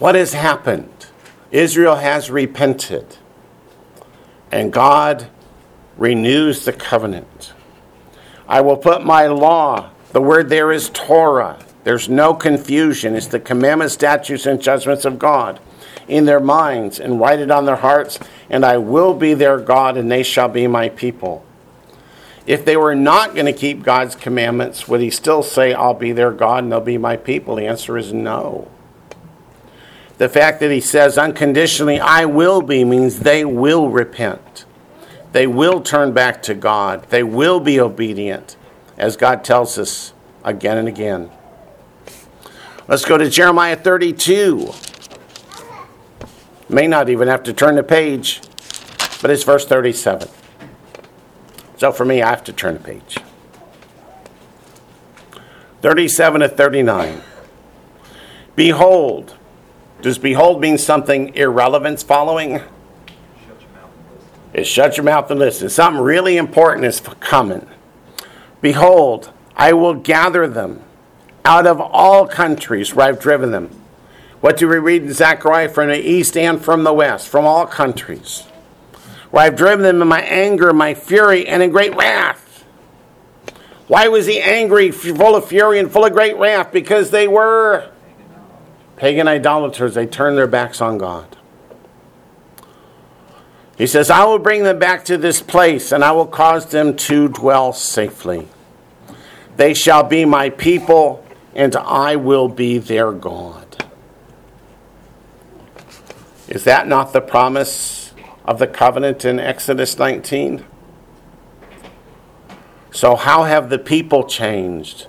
[0.00, 1.06] What has happened?
[1.52, 3.16] Israel has repented,
[4.50, 5.28] and God
[5.96, 7.52] renews the covenant.
[8.48, 11.58] I will put my law, the word there is Torah.
[11.84, 13.16] There's no confusion.
[13.16, 15.58] It's the commandments, statutes, and judgments of God
[16.08, 18.18] in their minds and write it on their hearts,
[18.50, 21.44] and I will be their God, and they shall be my people.
[22.46, 26.12] If they were not going to keep God's commandments, would he still say, I'll be
[26.12, 27.56] their God and they'll be my people?
[27.56, 28.68] The answer is no.
[30.18, 34.64] The fact that he says unconditionally, I will be, means they will repent.
[35.32, 37.08] They will turn back to God.
[37.08, 38.56] They will be obedient,
[38.96, 40.12] as God tells us
[40.44, 41.30] again and again.
[42.86, 44.72] Let's go to Jeremiah 32.
[46.68, 48.40] May not even have to turn the page,
[49.20, 50.28] but it's verse 37.
[51.78, 53.18] So for me, I have to turn the page.
[55.80, 57.22] 37 to 39.
[58.54, 59.36] Behold,
[60.00, 62.60] does behold mean something irrelevant following?
[64.52, 65.68] It shut your mouth and listen.
[65.70, 67.66] Something really important is coming.
[68.60, 70.82] Behold, I will gather them
[71.44, 73.70] out of all countries where I've driven them.
[74.40, 75.68] What do we read in Zechariah?
[75.68, 78.42] From the east and from the west, from all countries.
[79.30, 82.64] Where I've driven them in my anger, my fury, and in great wrath.
[83.88, 86.72] Why was he angry, full of fury, and full of great wrath?
[86.72, 87.90] Because they were
[88.96, 89.94] pagan idolaters.
[89.94, 91.36] They turned their backs on God.
[93.82, 96.96] He says, I will bring them back to this place, and I will cause them
[96.98, 98.46] to dwell safely.
[99.56, 103.84] They shall be my people, and I will be their God.
[106.46, 108.14] Is that not the promise
[108.44, 110.64] of the covenant in Exodus 19?
[112.92, 115.08] So, how have the people changed?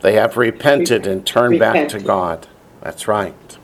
[0.00, 2.48] They have repented and turned back to God.
[2.80, 3.58] That's right.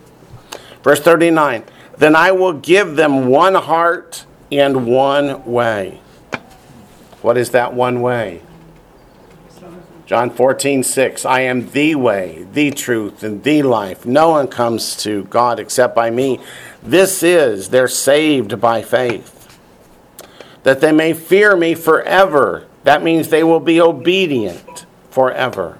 [0.84, 1.64] Verse 39
[1.96, 6.00] Then I will give them one heart and one way.
[7.22, 8.42] What is that one way?
[10.06, 11.26] John 14, 6.
[11.26, 14.06] I am the way, the truth, and the life.
[14.06, 16.40] No one comes to God except by me.
[16.82, 19.58] This is, they're saved by faith.
[20.62, 22.66] That they may fear me forever.
[22.84, 25.78] That means they will be obedient forever.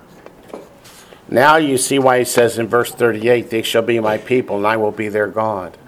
[1.31, 4.67] Now you see why he says in verse 38, They shall be my people, and
[4.67, 5.79] I will be their God.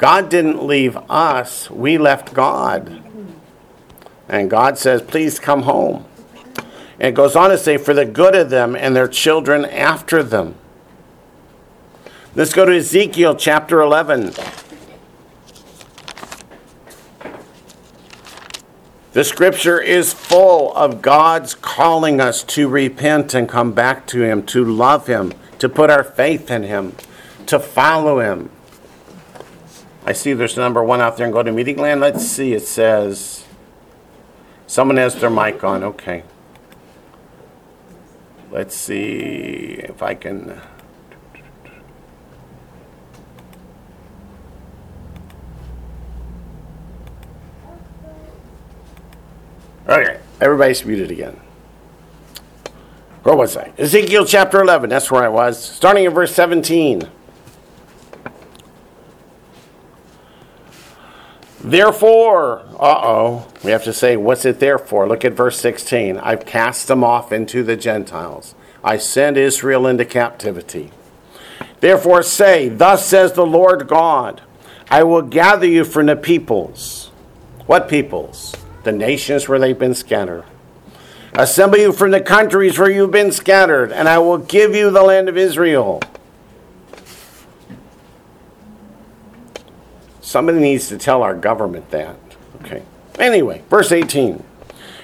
[0.00, 3.02] God didn't leave us, we left God.
[4.30, 6.06] And God says, Please come home.
[6.98, 10.22] And it goes on to say, For the good of them and their children after
[10.22, 10.54] them.
[12.34, 14.32] Let's go to Ezekiel chapter 11.
[19.12, 24.46] The scripture is full of God's calling us to repent and come back to Him,
[24.46, 26.96] to love Him, to put our faith in Him,
[27.44, 28.48] to follow Him.
[30.10, 32.00] I see there's number one out there and GoToMeeting land.
[32.00, 33.44] Let's see, it says,
[34.66, 35.84] someone has their mic on.
[35.84, 36.24] Okay.
[38.50, 40.60] Let's see if I can.
[49.88, 51.38] Okay, everybody's muted again.
[53.22, 53.70] Where was I?
[53.78, 55.62] Ezekiel chapter 11, that's where I was.
[55.64, 57.08] Starting in verse 17.
[61.62, 65.06] Therefore, uh oh, we have to say, what's it there for?
[65.06, 66.16] Look at verse 16.
[66.18, 68.54] I've cast them off into the Gentiles.
[68.82, 70.90] I send Israel into captivity.
[71.80, 74.42] Therefore, say, Thus says the Lord God,
[74.90, 77.10] I will gather you from the peoples.
[77.66, 78.54] What peoples?
[78.84, 80.44] The nations where they've been scattered.
[81.34, 85.02] Assemble you from the countries where you've been scattered, and I will give you the
[85.02, 86.02] land of Israel.
[90.30, 92.14] Somebody needs to tell our government that.
[92.60, 92.84] Okay.
[93.18, 94.44] Anyway, verse 18.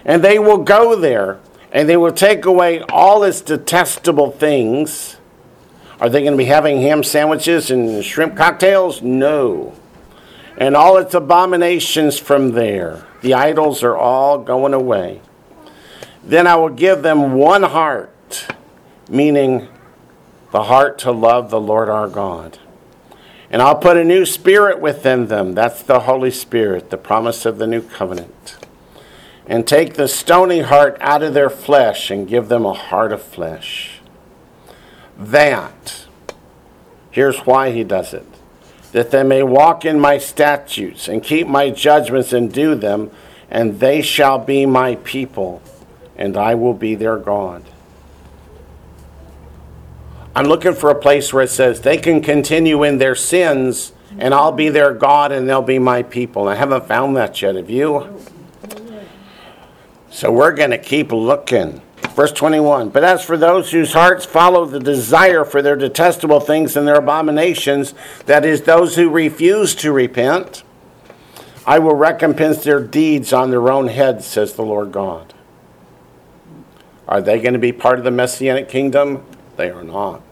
[0.05, 1.41] And they will go there
[1.73, 5.17] and they will take away all its detestable things.
[5.99, 9.03] Are they going to be having ham sandwiches and shrimp cocktails?
[9.03, 9.75] No.
[10.59, 13.05] And all its abominations from there.
[13.23, 15.23] The idols are all going away.
[16.23, 18.47] Then I will give them one heart,
[19.11, 19.67] meaning
[20.53, 22.61] the heart to love the Lord our God.
[23.51, 25.55] And I'll put a new spirit within them.
[25.55, 28.57] That's the Holy Spirit, the promise of the new covenant.
[29.47, 33.23] And take the stony heart out of their flesh and give them a heart of
[33.23, 34.01] flesh.
[35.17, 36.07] That,
[37.11, 38.27] here's why he does it
[38.93, 43.11] that they may walk in my statutes and keep my judgments and do them,
[43.51, 45.61] and they shall be my people,
[46.17, 47.63] and I will be their God.
[50.37, 54.35] I'm looking for a place where it says they can continue in their sins and
[54.35, 56.47] I'll be their God and they'll be my people.
[56.47, 57.55] I haven't found that yet.
[57.55, 58.21] Have you?
[60.11, 61.81] So we're going to keep looking.
[62.15, 66.77] Verse 21 But as for those whose hearts follow the desire for their detestable things
[66.77, 67.95] and their abominations,
[68.27, 70.65] that is, those who refuse to repent,
[71.67, 75.33] I will recompense their deeds on their own heads, says the Lord God.
[77.09, 79.25] Are they going to be part of the Messianic kingdom?
[79.57, 80.26] They are not.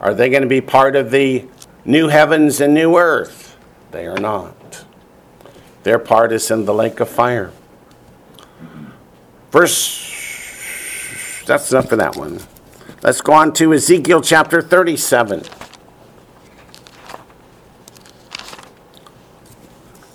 [0.00, 1.46] Are they going to be part of the
[1.84, 3.56] new heavens and new earth?
[3.90, 4.84] They are not.
[5.82, 7.52] Their part is in the lake of fire.
[9.50, 12.40] Verse, that's enough for that one.
[13.02, 15.44] Let's go on to Ezekiel chapter 37.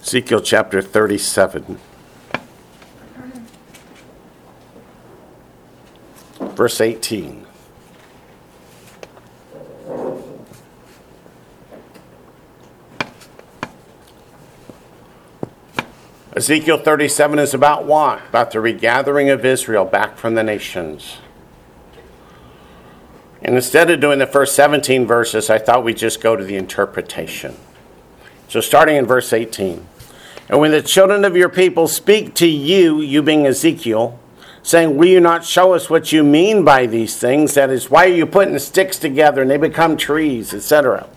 [0.01, 1.79] Ezekiel chapter 37.
[6.39, 7.42] Verse 18.
[16.35, 18.25] Ezekiel 37 is about what?
[18.27, 21.17] About the regathering of Israel back from the nations.
[23.43, 26.55] And instead of doing the first 17 verses, I thought we'd just go to the
[26.55, 27.55] interpretation.
[28.47, 29.85] So, starting in verse 18.
[30.49, 34.19] And when the children of your people speak to you, you being Ezekiel,
[34.63, 37.53] saying, Will you not show us what you mean by these things?
[37.53, 41.07] That is, why are you putting sticks together and they become trees, etc.?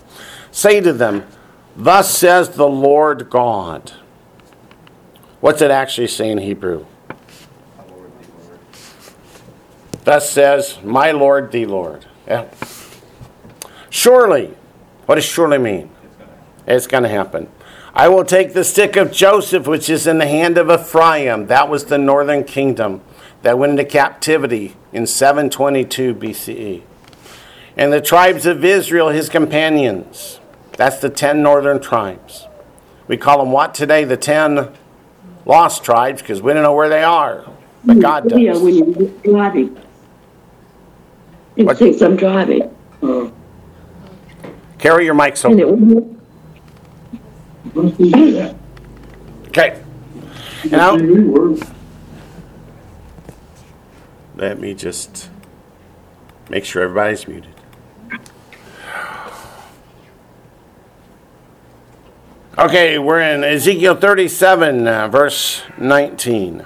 [0.51, 1.27] Say to them,
[1.75, 3.93] Thus says the Lord God.
[5.47, 6.87] What's it actually say in Hebrew?
[10.03, 12.05] Thus says, My Lord, the Lord.
[12.27, 12.49] Yeah.
[13.89, 14.57] Surely,
[15.05, 15.91] what does surely mean?
[16.67, 17.49] It's going to happen.
[17.95, 21.47] I will take the stick of Joseph, which is in the hand of Ephraim.
[21.47, 23.01] That was the northern kingdom
[23.43, 26.83] that went into captivity in 722 BCE.
[27.77, 30.41] And the tribes of Israel, his companions.
[30.73, 32.49] That's the 10 northern tribes.
[33.07, 34.03] We call them what today?
[34.03, 34.75] The 10
[35.47, 37.45] lost tribes because we don't know where they are.
[37.85, 38.39] But God does.
[38.39, 38.63] Yeah, does.
[38.63, 39.77] when you're driving.
[41.57, 42.71] It What- says I'm driving.
[43.03, 43.29] Uh,
[44.79, 46.17] Carry your mics and it open.
[47.75, 48.01] won't.
[49.49, 49.81] Okay.
[50.71, 50.97] Now,
[54.37, 55.31] let me just
[56.51, 57.56] make sure everybody's muted.
[62.59, 66.64] Okay, we're in Ezekiel 37, uh, verse 19.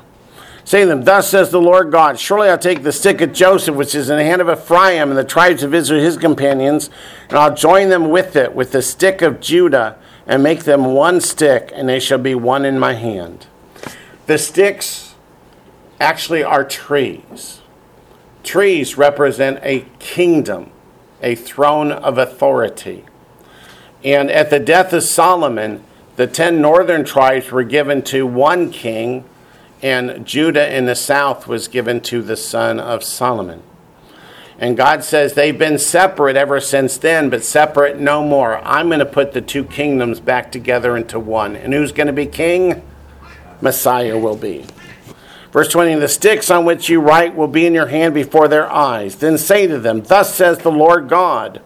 [0.62, 3.74] Say to them, Thus says the Lord God, Surely I'll take the stick of Joseph,
[3.74, 6.90] which is in the hand of Ephraim, and the tribes of Israel, his companions,
[7.29, 9.98] and I'll join them with it, with the stick of Judah,
[10.29, 13.48] and make them one stick, and they shall be one in my hand.
[14.26, 15.16] The sticks
[15.98, 17.62] actually are trees.
[18.44, 20.70] Trees represent a kingdom,
[21.20, 23.07] a throne of authority.
[24.05, 25.85] And at the death of Solomon,
[26.17, 29.25] the ten northern tribes were given to one king,
[29.83, 33.63] and Judah in the south was given to the son of Solomon.
[34.59, 38.59] And God says they've been separate ever since then, but separate no more.
[38.59, 41.57] I'm going to put the two kingdoms back together into one.
[41.57, 42.83] And who's going to be king?
[43.63, 44.67] Messiah will be.
[45.53, 48.71] Verse 20 The sticks on which you write will be in your hand before their
[48.71, 49.17] eyes.
[49.17, 51.63] Then say to them, Thus says the Lord God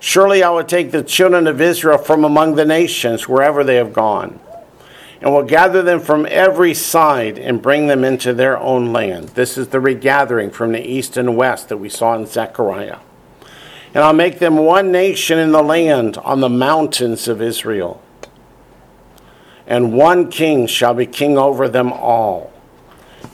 [0.00, 3.92] Surely I will take the children of Israel from among the nations, wherever they have
[3.92, 4.38] gone,
[5.20, 9.30] and will gather them from every side and bring them into their own land.
[9.30, 12.98] This is the regathering from the east and west that we saw in Zechariah.
[13.94, 18.00] And I'll make them one nation in the land on the mountains of Israel.
[19.66, 22.52] And one king shall be king over them all.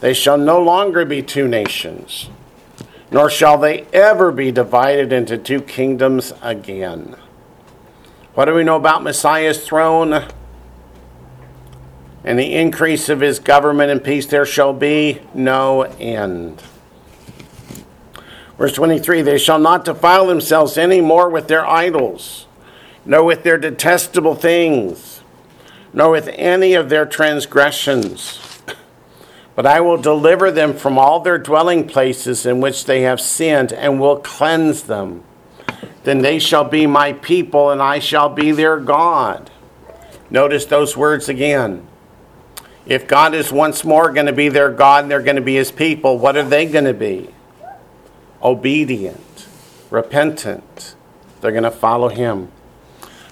[0.00, 2.30] They shall no longer be two nations,
[3.14, 7.14] nor shall they ever be divided into two kingdoms again.
[8.34, 10.26] What do we know about Messiah's throne?
[12.24, 16.60] and the increase of his government and peace there shall be no end.
[18.58, 22.48] Verse 23 They shall not defile themselves any more with their idols,
[23.04, 25.20] nor with their detestable things,
[25.92, 28.53] nor with any of their transgressions.
[29.54, 33.72] But I will deliver them from all their dwelling places in which they have sinned,
[33.72, 35.22] and will cleanse them.
[36.02, 39.50] Then they shall be my people, and I shall be their God.
[40.28, 41.86] Notice those words again.
[42.86, 45.54] If God is once more going to be their God and they're going to be
[45.54, 47.30] his people, what are they going to be?
[48.42, 49.46] Obedient,
[49.90, 50.94] repentant.
[51.40, 52.50] They're going to follow him.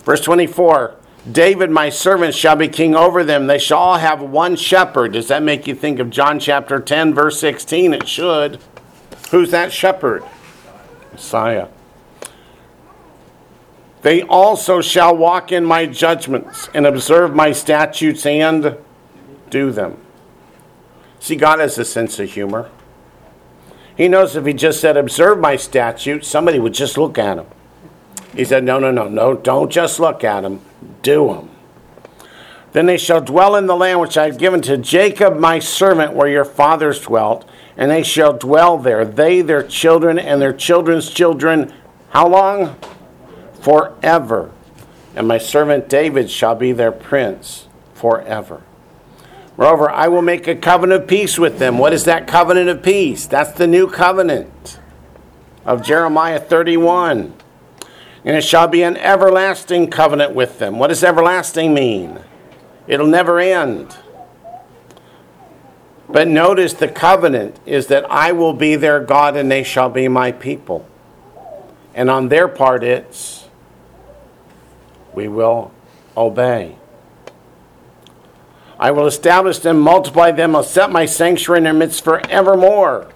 [0.04, 0.96] Verse 24
[1.30, 3.46] David, my servant, shall be king over them.
[3.46, 5.12] They shall all have one shepherd.
[5.12, 7.94] Does that make you think of John chapter 10, verse 16?
[7.94, 8.58] It should.
[9.30, 10.24] Who's that shepherd?
[11.12, 11.68] Messiah.
[14.02, 18.76] They also shall walk in my judgments and observe my statutes and
[19.48, 19.96] do them.
[21.20, 22.68] See, God has a sense of humor.
[23.96, 27.46] He knows if he just said, observe my statutes, somebody would just look at him.
[28.34, 30.62] He said, no, no, no, no, don't just look at them,
[31.02, 31.50] do them.
[32.72, 36.14] Then they shall dwell in the land which I have given to Jacob my servant,
[36.14, 41.10] where your fathers dwelt, and they shall dwell there, they, their children, and their children's
[41.10, 41.72] children.
[42.10, 42.76] How long?
[43.60, 44.50] Forever.
[45.14, 48.62] And my servant David shall be their prince forever.
[49.56, 51.76] Moreover, I will make a covenant of peace with them.
[51.76, 53.26] What is that covenant of peace?
[53.26, 54.80] That's the new covenant
[55.66, 57.34] of Jeremiah 31.
[58.24, 60.78] And it shall be an everlasting covenant with them.
[60.78, 62.20] What does everlasting mean?
[62.86, 63.96] It'll never end.
[66.08, 70.08] But notice the covenant is that I will be their God and they shall be
[70.08, 70.86] my people.
[71.94, 73.48] And on their part, it's
[75.14, 75.72] we will
[76.16, 76.76] obey.
[78.78, 83.08] I will establish them, multiply them, I'll set my sanctuary in their midst forevermore.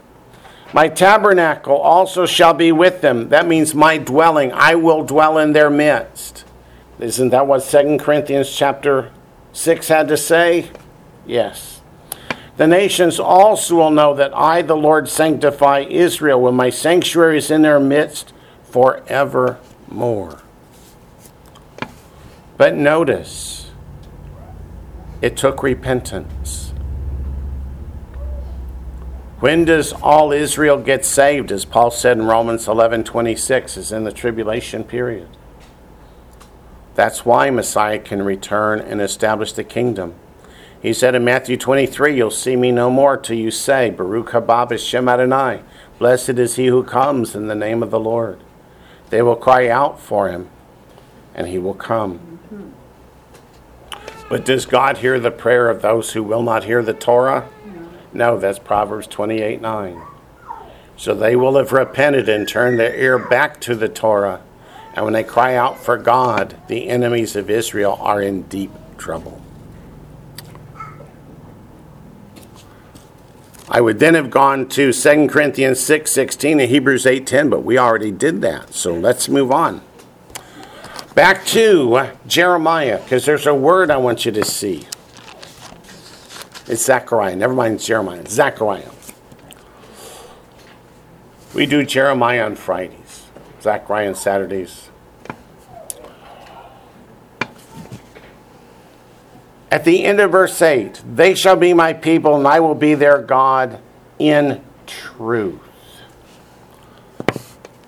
[0.76, 3.30] My tabernacle also shall be with them.
[3.30, 4.52] That means my dwelling.
[4.52, 6.44] I will dwell in their midst.
[6.98, 9.10] Isn't that what 2 Corinthians chapter
[9.54, 10.70] 6 had to say?
[11.24, 11.80] Yes.
[12.58, 17.50] The nations also will know that I, the Lord, sanctify Israel when my sanctuary is
[17.50, 20.42] in their midst forevermore.
[22.58, 23.70] But notice,
[25.22, 26.65] it took repentance.
[29.46, 31.52] When does all Israel get saved?
[31.52, 35.28] As Paul said in Romans 11 26, is in the tribulation period.
[36.96, 40.14] That's why Messiah can return and establish the kingdom.
[40.82, 44.68] He said in Matthew 23, You'll see me no more till you say, Baruch haba
[44.68, 45.62] b'shem Adonai.
[46.00, 48.40] Blessed is he who comes in the name of the Lord.
[49.10, 50.50] They will cry out for him,
[51.36, 52.40] and he will come.
[52.52, 52.70] Mm-hmm.
[54.28, 57.48] But does God hear the prayer of those who will not hear the Torah?
[58.16, 60.02] No, that's Proverbs 28 9.
[60.96, 64.42] So they will have repented and turned their ear back to the Torah.
[64.94, 69.42] And when they cry out for God, the enemies of Israel are in deep trouble.
[73.68, 77.64] I would then have gone to 2 Corinthians 6 16 and Hebrews 8 10, but
[77.64, 78.72] we already did that.
[78.72, 79.82] So let's move on.
[81.14, 84.86] Back to Jeremiah, because there's a word I want you to see.
[86.68, 87.36] It's Zechariah.
[87.36, 88.26] Never mind Jeremiah.
[88.26, 88.90] Zechariah.
[91.54, 93.26] We do Jeremiah on Fridays,
[93.62, 94.90] Zechariah on Saturdays.
[99.70, 102.94] At the end of verse 8, they shall be my people, and I will be
[102.94, 103.80] their God
[104.18, 105.60] in truth.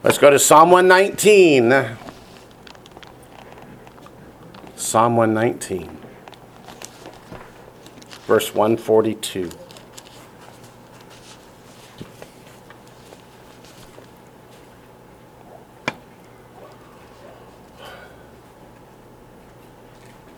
[0.02, 1.96] Let's go to Psalm 119.
[4.76, 5.97] Psalm 119,
[8.28, 9.50] verse 142.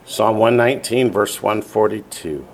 [0.05, 2.47] Psalm 119, verse 142.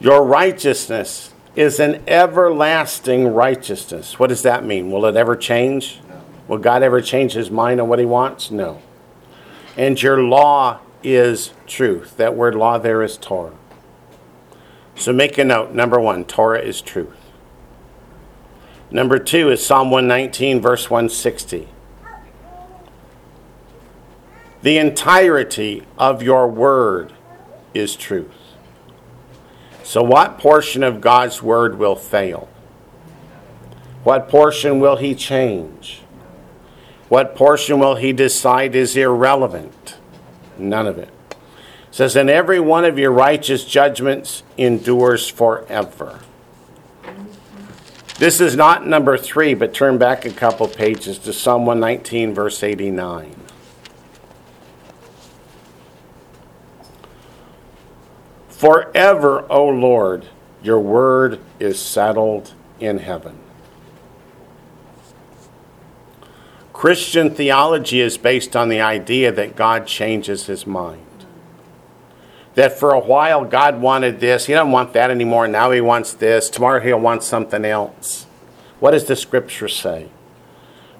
[0.00, 4.18] Your righteousness is an everlasting righteousness.
[4.18, 4.90] What does that mean?
[4.90, 6.00] Will it ever change?
[6.48, 8.50] Will God ever change his mind on what he wants?
[8.50, 8.80] No.
[9.76, 12.16] And your law is truth.
[12.16, 13.54] That word law there is Torah.
[14.96, 15.72] So make a note.
[15.72, 17.16] Number one, Torah is truth.
[18.90, 21.68] Number two is Psalm 119, verse 160.
[24.62, 27.12] The entirety of your word
[27.74, 28.32] is truth.
[29.82, 32.48] So, what portion of God's word will fail?
[34.02, 36.00] What portion will he change?
[37.08, 39.95] What portion will he decide is irrelevant?
[40.58, 41.08] None of it.
[41.30, 41.36] It
[41.90, 46.20] says, and every one of your righteous judgments endures forever.
[48.18, 52.62] This is not number three, but turn back a couple pages to Psalm 119, verse
[52.62, 53.34] 89.
[58.48, 60.26] Forever, O Lord,
[60.62, 63.38] your word is settled in heaven.
[66.76, 71.24] Christian theology is based on the idea that God changes his mind.
[72.54, 76.12] That for a while God wanted this, he doesn't want that anymore, now he wants
[76.12, 78.26] this, tomorrow he'll want something else.
[78.78, 80.10] What does the scripture say?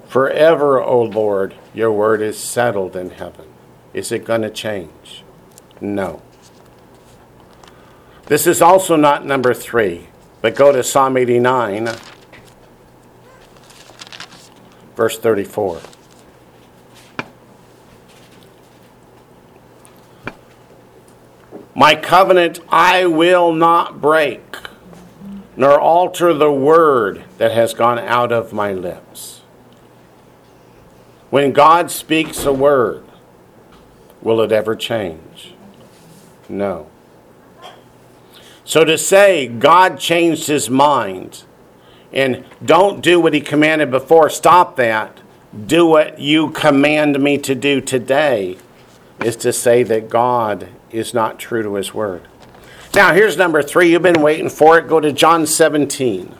[0.08, 3.46] Forever, O Lord, your word is settled in heaven.
[3.92, 5.24] Is it going to change?
[5.78, 6.22] No.
[8.28, 10.08] This is also not number three,
[10.40, 11.90] but go to Psalm 89,
[14.96, 15.80] verse 34.
[21.74, 24.56] My covenant I will not break,
[25.56, 29.42] nor alter the word that has gone out of my lips.
[31.28, 33.04] When God speaks a word,
[34.22, 35.52] will it ever change?
[36.48, 36.88] No.
[38.64, 41.44] So to say God changed his mind
[42.12, 45.18] and don't do what he commanded before, stop that,
[45.66, 48.58] do what you command me to do today,
[49.24, 52.28] is to say that God is not true to his word.
[52.94, 53.90] Now, here's number three.
[53.90, 54.88] You've been waiting for it.
[54.88, 56.34] Go to John 17.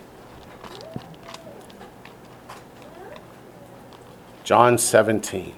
[4.43, 5.55] John 17.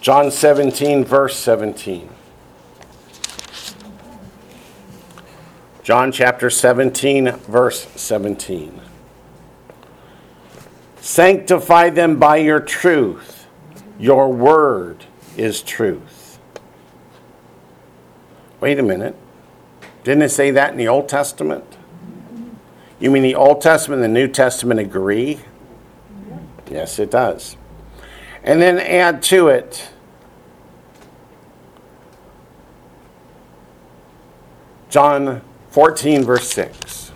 [0.00, 2.09] John 17, verse 17.
[5.82, 8.80] John chapter 17, verse 17.
[11.00, 13.46] Sanctify them by your truth.
[13.98, 15.06] Your word
[15.38, 16.38] is truth.
[18.60, 19.16] Wait a minute.
[20.04, 21.64] Didn't it say that in the Old Testament?
[22.98, 25.40] You mean the Old Testament and the New Testament agree?
[26.70, 27.56] Yes, it does.
[28.42, 29.90] And then add to it
[34.90, 35.40] John
[35.70, 37.12] 14, verse 6.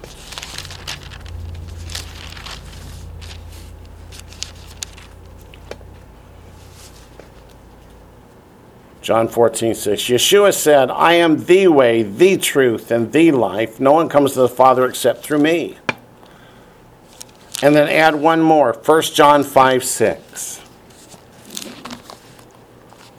[9.05, 10.03] John 14, 6.
[10.05, 13.79] Yeshua said, I am the way, the truth, and the life.
[13.79, 15.77] No one comes to the Father except through me.
[17.63, 20.59] And then add one more 1 John 5, 6.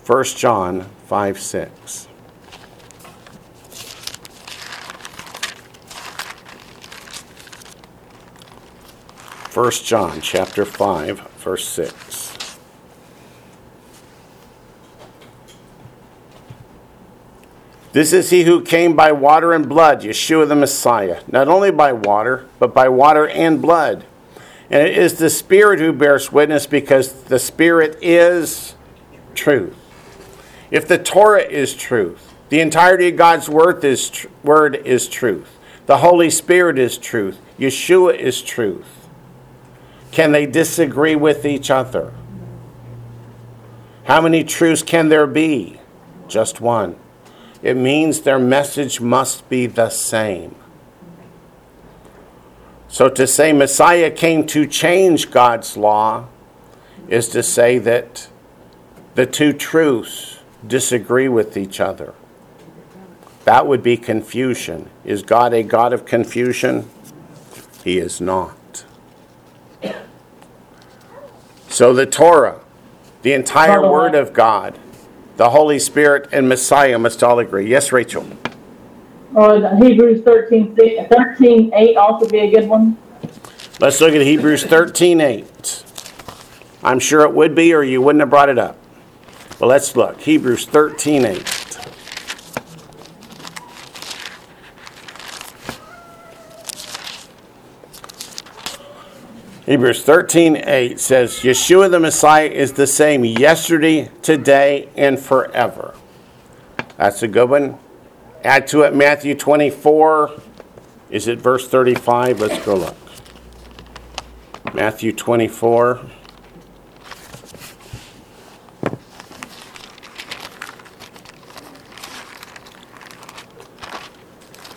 [0.08, 2.08] 1 John 5, 6.
[9.56, 12.58] First John chapter 5 verse 6
[17.94, 21.94] This is he who came by water and blood, Yeshua the Messiah, not only by
[21.94, 24.04] water, but by water and blood.
[24.70, 28.76] And it is the Spirit who bears witness because the Spirit is
[29.36, 29.78] truth.
[30.70, 35.58] If the Torah is truth, the entirety of God's word is, tr- word is truth.
[35.86, 37.40] The Holy Spirit is truth.
[37.58, 38.95] Yeshua is truth.
[40.16, 42.14] Can they disagree with each other?
[44.06, 45.82] How many truths can there be?
[46.30, 46.96] Just one.
[47.62, 50.56] It means their message must be the same.
[52.88, 56.28] So to say Messiah came to change God's law
[57.10, 58.30] is to say that
[59.16, 62.14] the two truths disagree with each other.
[63.44, 64.90] That would be confusion.
[65.04, 66.90] Is God a God of confusion?
[67.84, 68.56] He is not.
[71.76, 72.62] So the Torah,
[73.22, 74.80] the entire Word of God,
[75.36, 77.70] the Holy Spirit, and Messiah must all agree.
[77.70, 78.26] Yes, Rachel.
[79.34, 82.98] Or Hebrews 13, 13, 8 also be a good one.
[83.82, 85.84] Let's look at Hebrews 13 8.
[86.82, 88.78] I'm sure it would be, or you wouldn't have brought it up.
[89.60, 90.22] Well, let's look.
[90.22, 91.65] Hebrews 13 8.
[99.66, 105.96] Hebrews 13 8 says, Yeshua the Messiah is the same yesterday, today, and forever.
[106.98, 107.80] That's a good one.
[108.44, 110.40] Add to it Matthew 24.
[111.10, 112.42] Is it verse 35?
[112.42, 112.96] Let's go look.
[114.76, 116.02] Matthew 24.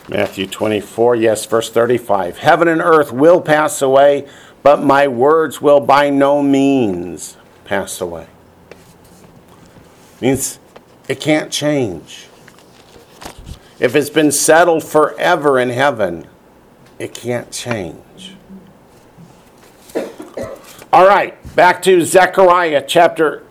[0.09, 2.39] Matthew 24, yes, verse 35.
[2.39, 4.26] Heaven and earth will pass away,
[4.69, 8.27] but my words will by no means pass away.
[10.21, 10.59] Means
[11.09, 12.27] it can't change.
[13.81, 16.27] If it's been settled forever in heaven,
[16.99, 18.35] it can't change.
[20.93, 23.45] All right, back to Zechariah chapter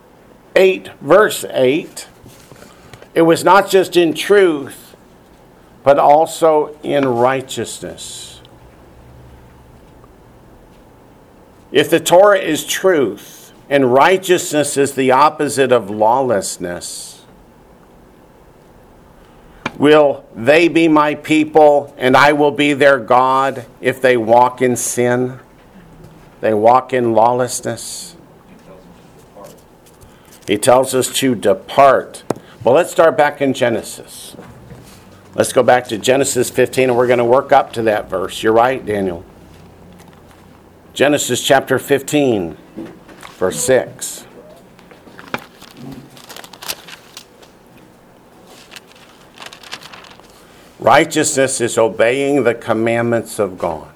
[0.55, 2.07] 8, verse 8.
[3.15, 4.95] It was not just in truth,
[5.83, 8.26] but also in righteousness.
[11.71, 17.25] If the Torah is truth and righteousness is the opposite of lawlessness,
[19.77, 24.75] will they be my people and I will be their God if they walk in
[24.75, 25.39] sin?
[26.39, 28.15] They walk in lawlessness?
[30.47, 32.23] He tells us to depart.
[32.63, 34.35] Well, let's start back in Genesis.
[35.35, 38.41] Let's go back to Genesis 15 and we're going to work up to that verse.
[38.41, 39.25] You're right, Daniel.
[40.97, 42.57] Genesis chapter 15,
[43.37, 44.25] verse 6.
[50.79, 53.93] Righteousness is obeying the commandments of God.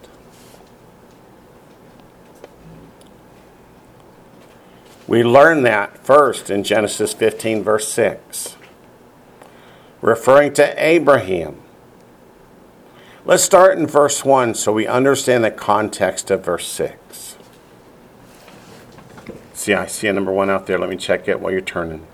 [5.07, 8.57] We learn that first in Genesis 15, verse 6,
[10.03, 11.61] referring to Abraham.
[13.24, 17.38] Let's start in verse 1 so we understand the context of verse 6.
[19.53, 20.80] See, I see a number one out there.
[20.80, 22.07] Let me check it while you're turning.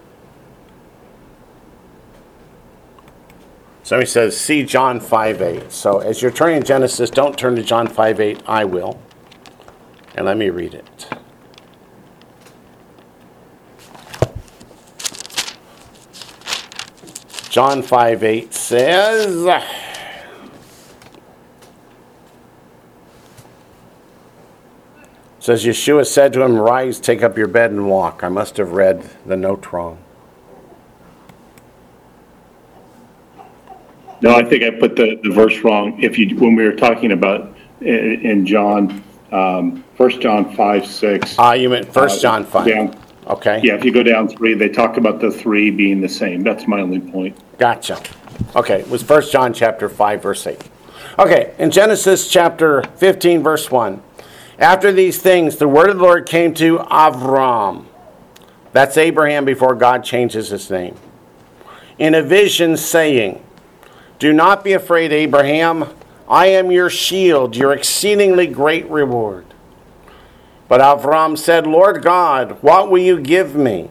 [3.84, 5.72] Somebody says, see John 5 8.
[5.72, 8.44] So as you're turning Genesis, don't turn to John 5 8.
[8.46, 9.00] I will.
[10.14, 11.08] And let me read it.
[17.50, 19.87] John 5 8 says,
[25.48, 28.22] says Yeshua said to him, Rise, take up your bed and walk.
[28.22, 29.98] I must have read the note wrong.
[34.20, 36.04] No, I think I put the, the verse wrong.
[36.04, 41.38] If you, when we were talking about in, in John, um, First John five, six.
[41.40, 42.68] Ah, you meant First John 5.
[42.68, 43.62] down- Okay.
[43.64, 46.44] Yeah, if you go down three, they talk about the three being the same.
[46.44, 47.38] That's my only point.
[47.58, 48.02] Gotcha.
[48.54, 50.62] Okay, it was First John chapter 5 verse 8.
[51.20, 54.02] Okay, in Genesis chapter 15 verse 1.
[54.60, 57.86] After these things the word of the Lord came to Avram.
[58.74, 60.96] That's Abraham before God changes his name.
[61.98, 63.42] In a vision saying,
[64.20, 65.86] "Do not be afraid, Abraham.
[66.30, 69.46] I am your shield, your exceedingly great reward."
[70.68, 73.90] But Avram said, Lord God, what will you give me?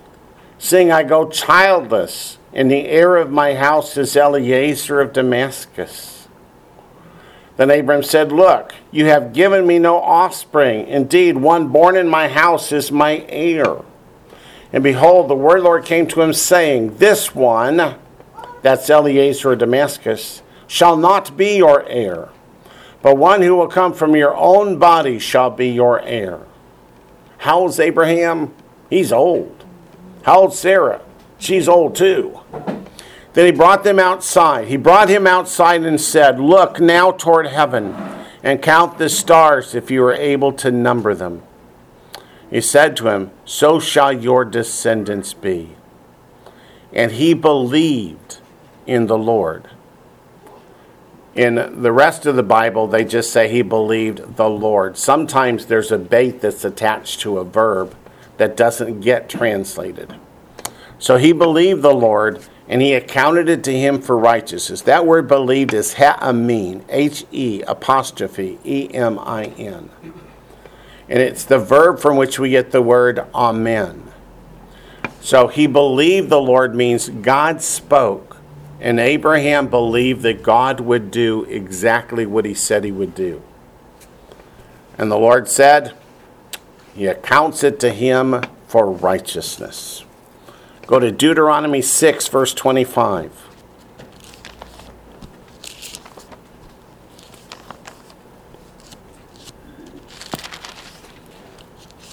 [0.59, 6.16] Seeing I go childless, and the heir of my house is Eliezer of Damascus.
[7.57, 10.87] Then Abram said, Look, you have given me no offspring.
[10.89, 13.77] Indeed, one born in my house is my heir.
[14.73, 17.97] And behold, the word Lord came to him, saying, This one,
[18.63, 22.29] that's Eliezer of Damascus, shall not be your heir,
[23.01, 26.41] but one who will come from your own body shall be your heir.
[27.39, 28.53] How old's Abraham?
[28.91, 29.65] He's old.
[30.25, 31.01] How old's Sarah?
[31.39, 32.41] She's old too.
[33.37, 34.69] Then he brought them outside.
[34.69, 37.93] He brought him outside and said, Look now toward heaven
[38.43, 41.43] and count the stars if you are able to number them.
[42.49, 45.77] He said to him, So shall your descendants be.
[46.95, 48.39] And he believed
[48.87, 49.69] in the Lord.
[51.35, 54.97] In the rest of the Bible, they just say he believed the Lord.
[54.97, 57.95] Sometimes there's a beit that's attached to a verb
[58.39, 60.15] that doesn't get translated.
[60.99, 64.83] So he believed the Lord, and he accounted it to him for righteousness.
[64.83, 69.91] That word believed is ha'amin, H E apostrophe E M I N.
[71.09, 74.13] And it's the verb from which we get the word amen.
[75.21, 78.37] So he believed the Lord means God spoke,
[78.81, 83.43] and Abraham believed that God would do exactly what he said he would do.
[84.99, 85.95] And the Lord said,
[86.95, 90.06] He accounts it to him for righteousness.
[90.87, 93.47] Go to Deuteronomy 6, verse 25.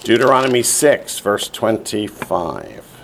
[0.02, 2.94] Deuteronomy 6, verse 25.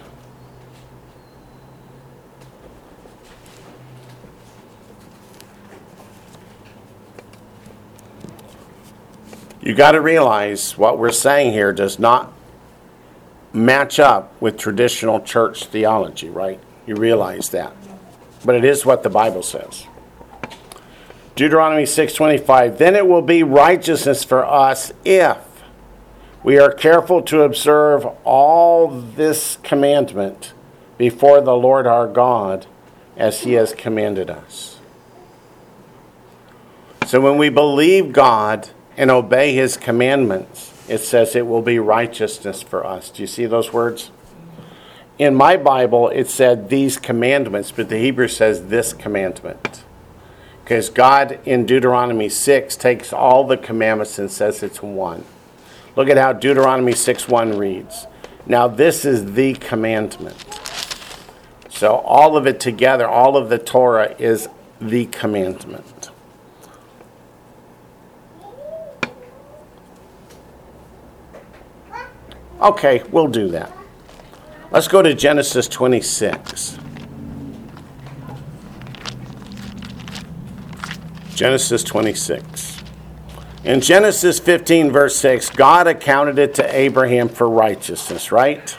[9.62, 12.32] You got to realize what we're saying here does not
[13.52, 16.60] match up with traditional church theology, right?
[16.86, 17.72] You realize that.
[18.44, 19.86] But it is what the Bible says.
[21.36, 25.38] Deuteronomy 6:25 Then it will be righteousness for us if
[26.42, 30.54] We are careful to observe all this commandment
[30.96, 32.64] before the Lord our God
[33.14, 34.78] as he has commanded us.
[37.06, 42.62] So when we believe God and obey his commandments, it says it will be righteousness
[42.62, 43.10] for us.
[43.10, 44.10] Do you see those words?
[45.18, 49.84] In my Bible, it said these commandments, but the Hebrew says this commandment.
[50.64, 55.24] Because God in Deuteronomy 6 takes all the commandments and says it's one.
[55.94, 58.08] Look at how Deuteronomy 6 1 reads.
[58.46, 60.44] Now, this is the commandment.
[61.68, 64.48] So, all of it together, all of the Torah is
[64.80, 65.89] the commandment.
[72.60, 73.72] Okay, we'll do that.
[74.70, 76.78] Let's go to Genesis 26.
[81.34, 82.82] Genesis 26.
[83.64, 88.76] In Genesis 15, verse 6, God accounted it to Abraham for righteousness, right?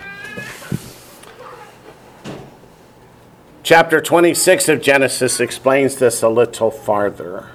[3.63, 7.49] Chapter 26 of Genesis explains this a little farther.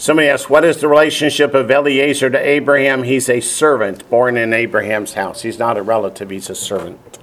[0.00, 3.02] Somebody asks, What is the relationship of Eliezer to Abraham?
[3.02, 5.42] He's a servant born in Abraham's house.
[5.42, 7.18] He's not a relative, he's a servant.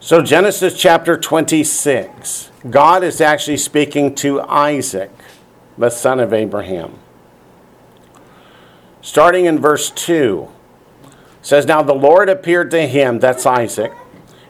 [0.00, 5.10] So, Genesis chapter 26, God is actually speaking to Isaac,
[5.78, 6.98] the son of Abraham.
[9.00, 10.46] Starting in verse 2,
[11.40, 13.94] says, Now the Lord appeared to him, that's Isaac,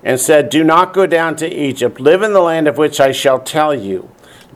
[0.02, 2.00] and said, Do not go down to Egypt.
[2.00, 4.10] Live in the land of which I shall tell you.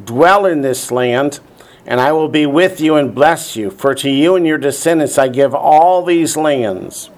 [0.05, 1.41] Dwell in this land,
[1.87, 3.71] and I will be with you and bless you.
[3.71, 7.11] For to you and your descendants I give all these lands,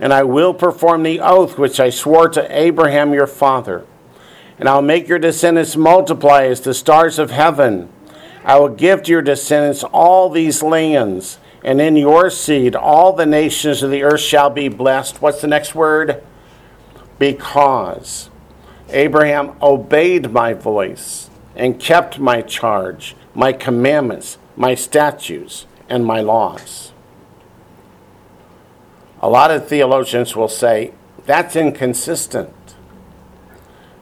[0.00, 3.84] and I will perform the oath which I swore to Abraham your father.
[4.58, 7.88] And I'll make your descendants multiply as the stars of heaven.
[8.44, 13.26] I will give to your descendants all these lands, and in your seed all the
[13.26, 15.22] nations of the earth shall be blessed.
[15.22, 16.24] What's the next word?
[17.18, 18.30] Because
[18.88, 21.27] Abraham obeyed my voice
[21.58, 26.92] and kept my charge, my commandments, my statutes, and my laws.
[29.20, 30.92] A lot of theologians will say
[31.26, 32.54] that's inconsistent.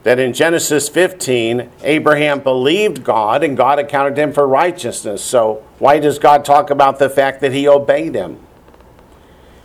[0.03, 5.25] That in Genesis 15, Abraham believed God and God accounted him for righteousness.
[5.25, 8.39] So, why does God talk about the fact that he obeyed him?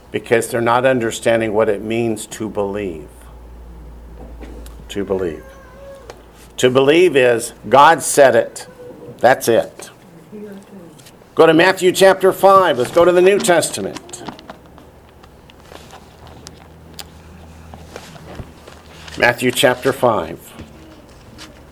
[0.10, 3.10] Because they're not understanding what it means to believe.
[4.90, 5.51] To believe.
[6.62, 8.68] To believe is God said it.
[9.18, 9.90] That's it.
[11.34, 12.78] Go to Matthew chapter 5.
[12.78, 14.22] Let's go to the New Testament.
[19.18, 20.54] Matthew chapter 5.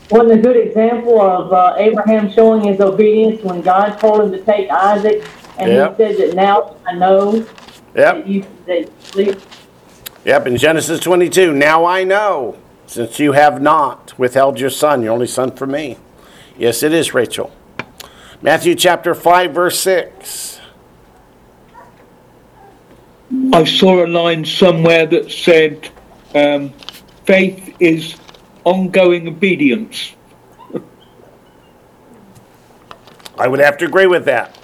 [0.10, 4.42] Wasn't a good example of uh, Abraham showing his obedience when God told him to
[4.44, 5.24] take Isaac,
[5.60, 5.98] and Yep.
[6.00, 7.46] he said that now I know
[7.94, 8.28] that Yep.
[8.28, 9.46] you that you believe.
[10.26, 10.48] Yep.
[10.48, 11.54] In Genesis 22.
[11.54, 12.58] Now I know,
[12.90, 15.96] since you have not withheld your son, your only son, from me.
[16.58, 17.52] Yes, it is, Rachel.
[18.42, 20.60] Matthew chapter 5, verse 6.
[23.54, 25.88] I saw a line somewhere that said,
[26.34, 26.74] um,
[27.26, 28.16] faith is
[28.64, 30.16] ongoing obedience.
[33.38, 34.58] I would have to agree with that.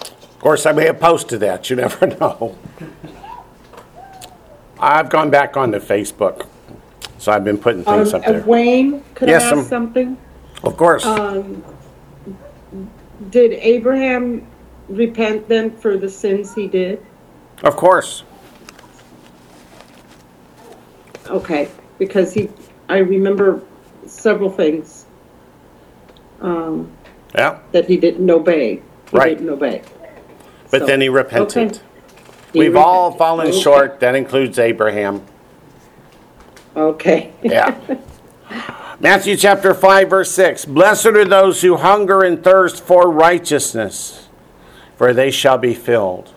[0.00, 1.70] Of course, I may have posted that.
[1.70, 2.58] You never know.
[4.80, 6.46] I've gone back onto Facebook,
[7.20, 8.40] so I've been putting Um, things up there.
[8.46, 10.16] Wayne, could I Yes, ask um, something?
[10.64, 11.04] Of course.
[11.04, 11.62] Um,
[13.30, 14.46] did Abraham
[14.88, 16.98] repent then for the sins he did?
[17.62, 18.24] Of course.
[21.28, 21.68] Okay,
[21.98, 22.48] because he,
[22.88, 23.60] I remember
[24.06, 25.04] several things,
[26.40, 26.90] um,
[27.34, 27.58] Yeah.
[27.72, 28.80] that he didn't obey.
[29.10, 29.36] He Right.
[29.36, 29.82] didn't obey.
[30.70, 31.72] But So, then he repented.
[31.72, 31.80] okay.
[32.54, 33.18] He We've all repented.
[33.18, 33.60] fallen Okay.
[33.60, 34.00] short.
[34.00, 35.20] That includes Abraham.
[36.76, 37.32] Okay.
[37.42, 37.78] Yeah.
[39.00, 40.66] Matthew chapter 5, verse 6.
[40.66, 44.28] Blessed are those who hunger and thirst for righteousness,
[44.96, 46.34] for they shall be filled.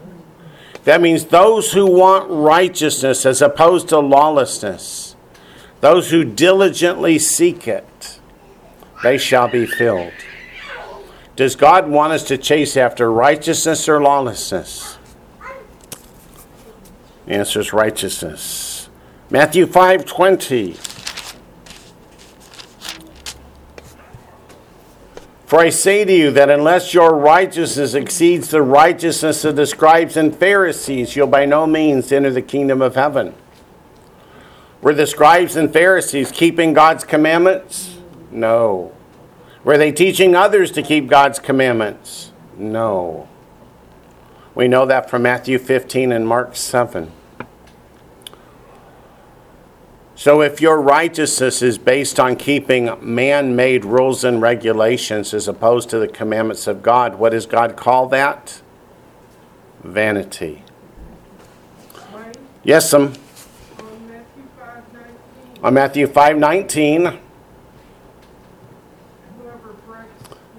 [0.85, 5.15] That means those who want righteousness as opposed to lawlessness,
[5.81, 8.19] those who diligently seek it,
[9.01, 10.13] they shall be filled.
[11.35, 14.97] Does God want us to chase after righteousness or lawlessness?
[17.25, 18.72] The answer is righteousness.
[19.33, 20.77] Matthew 5:20
[25.47, 30.15] For I say to you that unless your righteousness exceeds the righteousness of the scribes
[30.17, 33.33] and Pharisees, you'll by no means enter the kingdom of heaven.
[34.83, 37.97] Were the scribes and Pharisees keeping God's commandments?
[38.29, 38.91] No.
[39.63, 42.31] Were they teaching others to keep God's commandments?
[42.55, 43.27] No.
[44.53, 47.11] We know that from Matthew 15 and Mark 7.
[50.23, 55.89] So, if your righteousness is based on keeping man made rules and regulations as opposed
[55.89, 58.61] to the commandments of God, what does God call that?
[59.83, 60.63] Vanity.
[62.13, 63.11] Right, Yes, um,
[65.61, 67.19] on Matthew five nineteen, 5 19.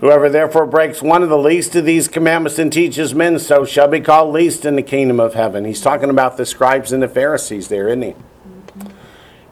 [0.00, 3.88] Whoever therefore breaks one of the least of these commandments and teaches men so shall
[3.88, 5.64] be called least in the kingdom of heaven.
[5.64, 8.14] He's talking about the scribes and the Pharisees there, isn't he?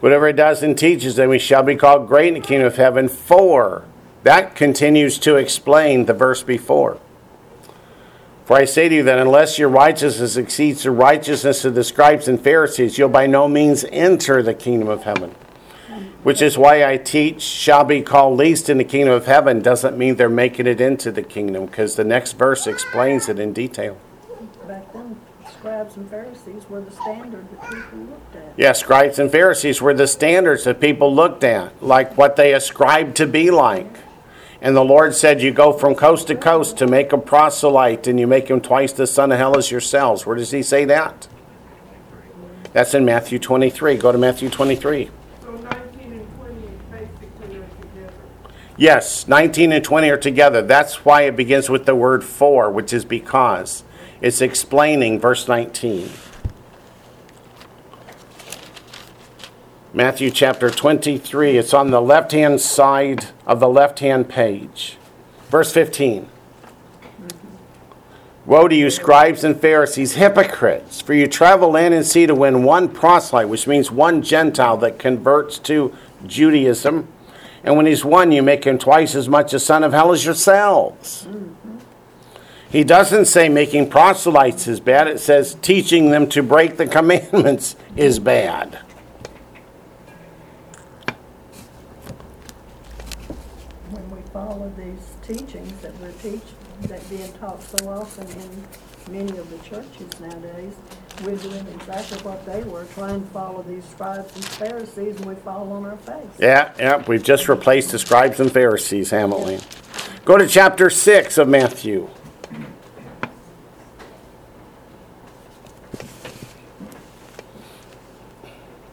[0.03, 2.75] Whatever it does and teaches then we shall be called great in the kingdom of
[2.75, 3.09] heaven.
[3.09, 3.85] For
[4.25, 6.99] that continues to explain the verse before.
[8.45, 12.27] For I say to you that unless your righteousness exceeds the righteousness of the scribes
[12.27, 15.37] and Pharisees, you'll by no means enter the kingdom of heaven.
[16.25, 19.97] Which is why I teach shall be called least in the kingdom of heaven doesn't
[19.97, 23.97] mean they're making it into the kingdom because the next verse explains it in detail.
[25.63, 28.53] Back scribes and Pharisees were the standard that people looked at.
[28.57, 33.17] Yeah, scribes and Pharisees were the standards that people looked at, like what they ascribed
[33.19, 33.99] to be like.
[34.61, 38.19] And the Lord said, You go from coast to coast to make a proselyte, and
[38.19, 40.27] you make him twice the son of hell as yourselves.
[40.27, 41.29] Where does he say that?
[42.73, 43.97] That's in Matthew 23.
[43.99, 45.11] Go to Matthew 23.
[45.43, 48.13] So nineteen and twenty basically are together.
[48.77, 50.63] Yes, 19 and 20 are together.
[50.63, 53.85] That's why it begins with the word for, which is because.
[54.23, 56.09] It's explaining verse 19.
[59.93, 61.59] Matthew chapter 23.
[61.59, 64.97] It's on the left hand side of the left hand page.
[65.51, 66.29] Verse 15.
[68.47, 71.01] Woe to you, scribes and Pharisees, hypocrites!
[71.01, 75.01] For you travel land and sea to win one proselyte, which means one Gentile that
[75.01, 75.93] converts to
[76.25, 77.09] Judaism.
[77.65, 80.25] And when he's won, you make him twice as much a son of hell as
[80.25, 81.27] yourselves.
[82.73, 87.77] He doesn't say making proselytes is bad, it says teaching them to break the commandments
[87.97, 88.79] is bad.
[93.91, 96.41] When we follow these teachings that we're teaching,
[96.85, 100.75] that being taught so often in many of the churches nowadays,
[101.25, 105.35] we're doing exactly what they were, trying to follow these scribes and Pharisees, and we
[105.35, 106.25] fall on our face.
[106.39, 109.59] Yeah, yeah, we've just replaced the scribes and Pharisees, haven't we?
[110.25, 112.09] Go to chapter 6 of Matthew.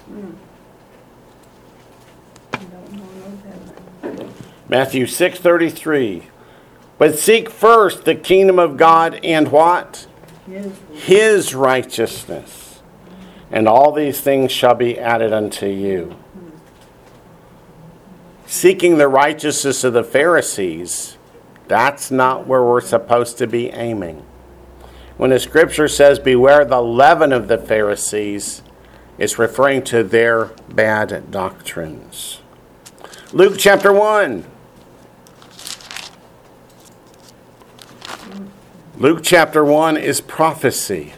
[0.10, 0.16] We
[2.66, 3.30] don't know no
[4.12, 4.30] better.
[4.70, 6.24] Matthew 6:33.
[6.98, 10.08] But seek first the kingdom of God and what?
[10.46, 12.82] His His righteousness.
[13.52, 16.16] And all these things shall be added unto you.
[18.46, 21.18] Seeking the righteousness of the Pharisees,
[21.68, 24.24] that's not where we're supposed to be aiming.
[25.18, 28.62] When the scripture says, Beware the leaven of the Pharisees,
[29.18, 32.42] it's referring to their bad doctrines.
[33.34, 34.46] Luke chapter 1.
[39.02, 41.14] Luke chapter 1 is prophecy.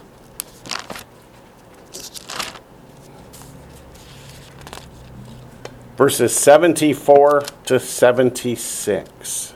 [5.97, 9.55] Verses 74 to 76.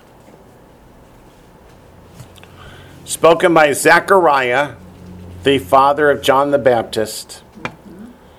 [3.04, 4.74] Spoken by Zechariah,
[5.44, 7.44] the father of John the Baptist,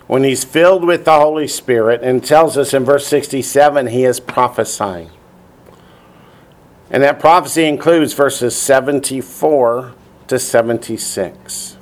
[0.08, 4.18] when he's filled with the Holy Spirit, and tells us in verse 67 he is
[4.18, 5.10] prophesying.
[6.96, 9.92] And that prophecy includes verses 74
[10.28, 11.76] to 76.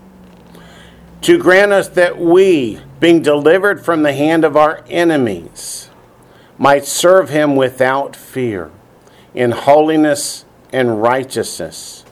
[1.21, 5.89] To grant us that we, being delivered from the hand of our enemies,
[6.59, 8.73] might serve him without fear,
[9.35, 12.05] in holiness and righteousness,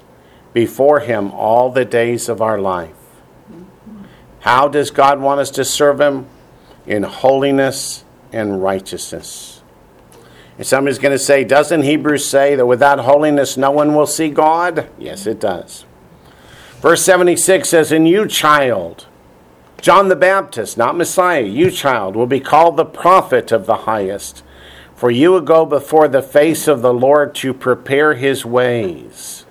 [0.53, 2.95] before him all the days of our life.
[4.39, 6.29] How does God want us to serve him?
[6.87, 9.52] In holiness and righteousness.
[10.59, 14.29] And somebody's going to say, doesn't Hebrews say that without holiness no one will see
[14.29, 14.89] God?
[14.99, 15.85] Yes, it does.
[16.81, 19.07] Verse 76 says, And you, child,
[19.81, 24.43] John the Baptist, not Messiah, you, child, will be called the prophet of the highest.
[24.95, 29.45] For you will go before the face of the Lord to prepare his ways,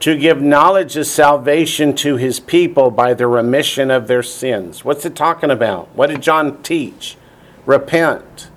[0.00, 4.84] to give knowledge of salvation to his people by the remission of their sins.
[4.84, 5.94] What's it talking about?
[5.94, 7.16] What did John teach?
[7.64, 8.48] Repent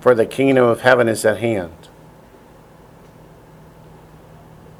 [0.00, 1.88] for the kingdom of heaven is at hand.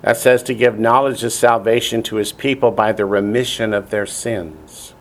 [0.02, 4.06] That says to give knowledge of salvation to his people by the remission of their
[4.06, 4.94] sins.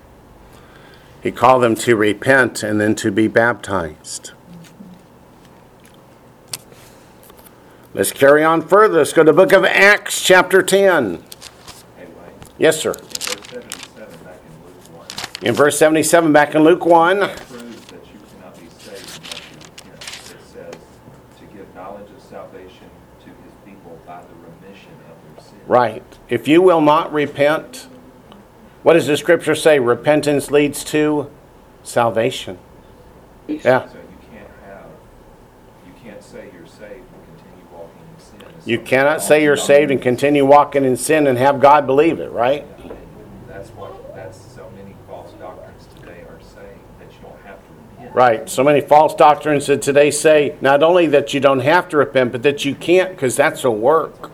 [1.23, 4.31] He called them to repent and then to be baptized.
[7.93, 8.99] Let's carry on further.
[8.99, 11.23] Let's go to the book of Acts, chapter 10.
[11.97, 12.07] Hey,
[12.57, 12.93] Yes, sir.
[15.41, 17.85] in verse seventy-seven back in Luke one, In verse 77 back in Luke 1, proves
[17.85, 20.03] that you cannot be saved unless you repent.
[20.31, 20.75] It says,
[21.39, 22.89] to give knowledge of salvation
[23.21, 25.58] to his people by the remission of their sins.
[25.69, 26.03] Right.
[26.27, 27.87] If you will not repent,
[28.83, 29.79] what does the scripture say?
[29.79, 31.29] Repentance leads to
[31.83, 32.57] salvation.
[33.47, 33.87] Yeah.
[33.87, 34.87] So you can't have,
[35.85, 38.43] you can't say you're saved and continue walking in sin.
[38.57, 42.19] It's You cannot say you're saved and continue walking in sin and have God believe
[42.19, 42.65] it, right?
[43.47, 47.73] That's what, that's so many false doctrines today are saying, that you don't have to
[47.97, 48.15] repent.
[48.15, 48.49] Right.
[48.49, 52.31] So many false doctrines that today say not only that you don't have to repent,
[52.31, 54.31] but that you can't because that's a work.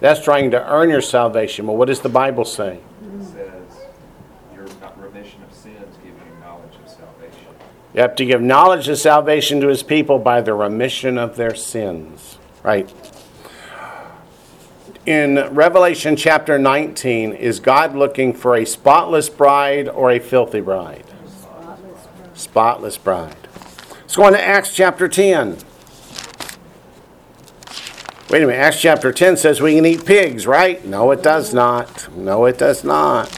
[0.00, 1.66] That's trying to earn your salvation.
[1.66, 2.80] But what does the Bible say?
[3.02, 3.86] It says,
[4.54, 7.46] your remission of sins give you knowledge of salvation.
[7.94, 11.54] You have to give knowledge of salvation to his people by the remission of their
[11.54, 12.38] sins.
[12.62, 12.92] Right.
[15.06, 21.04] In Revelation chapter 19, is God looking for a spotless bride or a filthy bride?
[22.34, 23.36] Spotless bride.
[24.00, 25.58] Let's go on to Acts chapter 10.
[28.30, 30.84] Wait a minute, Acts chapter 10 says we can eat pigs, right?
[30.84, 32.14] No, it does not.
[32.14, 33.30] No, it does not.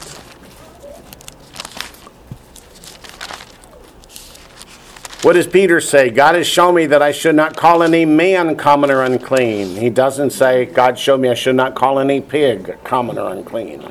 [5.23, 6.09] What does Peter say?
[6.09, 9.77] God has shown me that I should not call any man common or unclean.
[9.77, 13.87] He doesn't say, God showed me I should not call any pig common or unclean.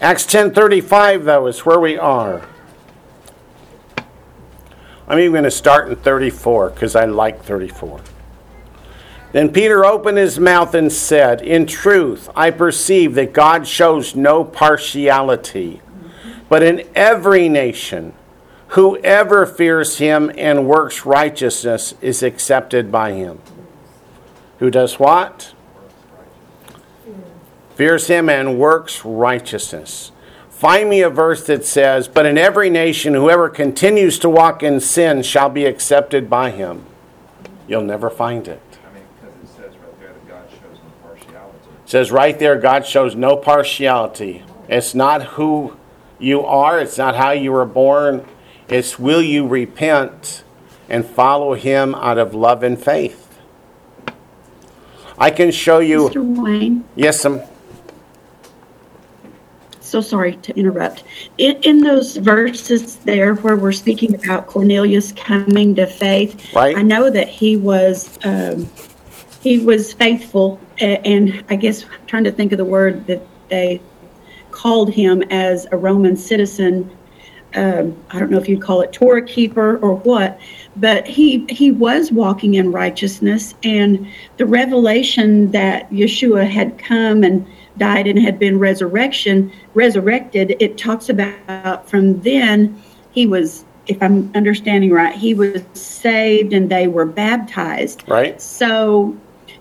[0.00, 2.42] Acts 10.35, though, is where we are.
[5.06, 8.00] I'm even going to start in 34 because I like 34.
[9.34, 14.44] Then Peter opened his mouth and said, In truth, I perceive that God shows no
[14.44, 15.82] partiality,
[16.48, 18.14] but in every nation,
[18.68, 23.40] whoever fears him and works righteousness is accepted by him.
[24.60, 25.52] Who does what?
[27.74, 30.12] Fears him and works righteousness.
[30.48, 34.78] Find me a verse that says, But in every nation, whoever continues to walk in
[34.78, 36.86] sin shall be accepted by him.
[37.66, 38.62] You'll never find it.
[38.84, 41.58] I mean, because it says right there that God shows no partiality.
[41.82, 44.42] It says right there, God shows no partiality.
[44.68, 45.76] It's not who
[46.18, 48.26] you are, it's not how you were born.
[48.68, 50.42] It's will you repent
[50.88, 53.38] and follow Him out of love and faith.
[55.16, 56.08] I can show you.
[56.08, 56.42] Mr.
[56.42, 57.40] Wayne, Yes, um,
[59.78, 61.04] so sorry to interrupt.
[61.38, 66.76] In, in those verses there where we're speaking about Cornelius coming to faith, Right.
[66.76, 68.68] I know that he was um,
[69.44, 73.20] he was faithful, and I guess I'm trying to think of the word that
[73.50, 73.82] they
[74.50, 76.90] called him as a Roman citizen.
[77.54, 80.40] Um, I don't know if you'd call it Torah keeper or what,
[80.76, 87.46] but he he was walking in righteousness, and the revelation that Yeshua had come and
[87.76, 90.56] died and had been resurrection resurrected.
[90.58, 96.70] It talks about from then he was, if I'm understanding right, he was saved and
[96.70, 98.08] they were baptized.
[98.08, 98.40] right?
[98.40, 99.14] So,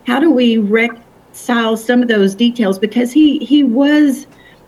[0.05, 2.79] how do we reconcile some of those details?
[2.79, 4.27] Because he he was,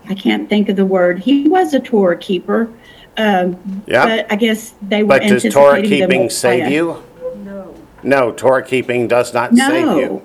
[0.09, 1.19] I can't think of the word.
[1.19, 2.69] He was a Torah keeper.
[3.17, 4.05] Um, Yeah.
[4.05, 7.03] But I guess they were But does Torah keeping save you?
[7.43, 7.73] No.
[8.03, 9.99] No, Torah keeping does not save No.
[9.99, 10.21] you.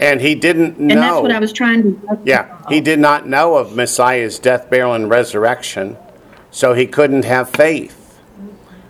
[0.00, 0.94] And he didn't know.
[0.94, 2.18] And that's what I was trying to.
[2.24, 5.96] Yeah, he did not know of Messiah's death, burial, and resurrection,
[6.52, 8.20] so he couldn't have faith.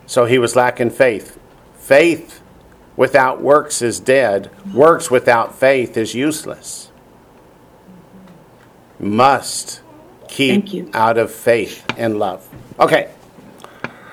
[0.07, 1.39] So he was lacking faith.
[1.79, 2.43] Faith
[2.99, 6.91] without works is dead, works without faith is useless.
[8.99, 9.81] Must
[10.27, 12.47] keep out of faith and love.
[12.81, 13.09] Okay,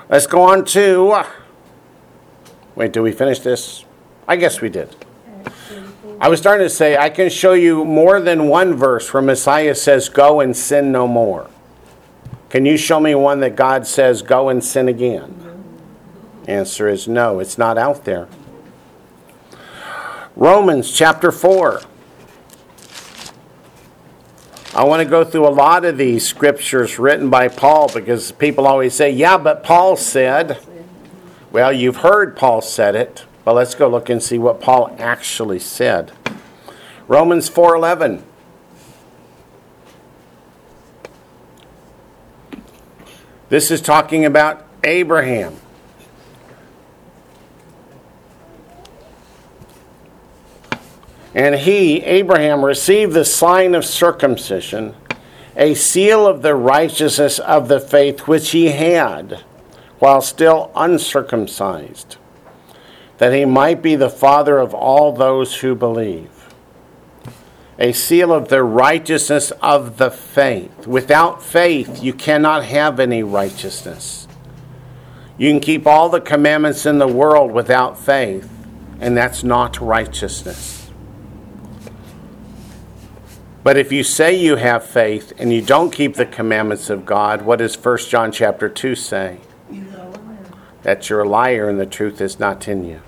[0.08, 1.24] let's go on to.
[2.76, 3.84] Wait, did we finish this?
[4.28, 4.94] I guess we did.
[6.20, 9.74] I was starting to say, I can show you more than one verse where Messiah
[9.74, 11.50] says, Go and sin no more.
[12.50, 15.42] Can you show me one that God says, Go and sin again?
[16.46, 18.28] Answer is no, it's not out there.
[20.36, 21.80] Romans chapter 4.
[24.74, 28.66] I want to go through a lot of these scriptures written by Paul because people
[28.66, 30.58] always say, Yeah, but Paul said.
[31.50, 35.58] Well, you've heard Paul said it, but let's go look and see what Paul actually
[35.58, 36.12] said.
[37.08, 38.22] Romans 4:11.
[43.48, 45.56] This is talking about Abraham.
[51.36, 54.94] And he, Abraham, received the sign of circumcision,
[55.54, 59.44] a seal of the righteousness of the faith which he had
[59.98, 62.16] while still uncircumcised,
[63.18, 66.30] that he might be the father of all those who believe.
[67.78, 70.86] A seal of the righteousness of the faith.
[70.86, 74.26] Without faith, you cannot have any righteousness.
[75.36, 78.50] You can keep all the commandments in the world without faith,
[79.00, 80.75] and that's not righteousness.
[83.66, 87.42] But if you say you have faith and you don't keep the commandments of God,
[87.42, 89.38] what does 1 John chapter 2 say?
[90.84, 93.02] That you're a liar and the truth is not in you.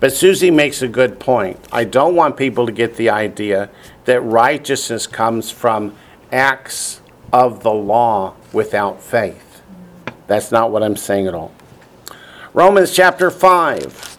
[0.00, 1.60] But Susie makes a good point.
[1.70, 3.70] I don't want people to get the idea
[4.06, 5.94] that righteousness comes from
[6.32, 7.00] acts
[7.32, 9.62] of the law without faith.
[10.26, 11.52] That's not what I'm saying at all.
[12.52, 14.18] Romans chapter 5,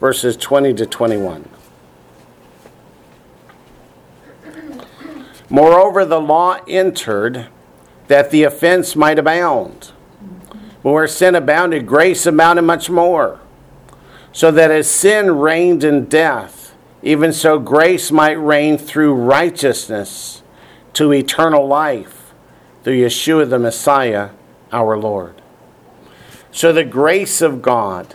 [0.00, 1.51] verses 20 to 21.
[5.52, 7.48] Moreover, the law entered
[8.08, 9.92] that the offense might abound.
[10.82, 13.38] But where sin abounded, grace abounded much more
[14.32, 20.42] so that as sin reigned in death, even so grace might reign through righteousness
[20.94, 22.32] to eternal life
[22.82, 24.30] through Yeshua the Messiah,
[24.72, 25.42] our Lord.
[26.50, 28.14] So the grace of God,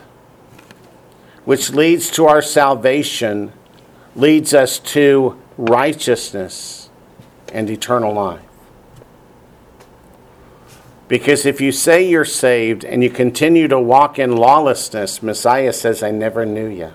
[1.44, 3.52] which leads to our salvation,
[4.16, 6.77] leads us to righteousness
[7.52, 8.42] and eternal life.
[11.08, 16.02] Because if you say you're saved and you continue to walk in lawlessness, Messiah says,
[16.02, 16.92] I never knew you.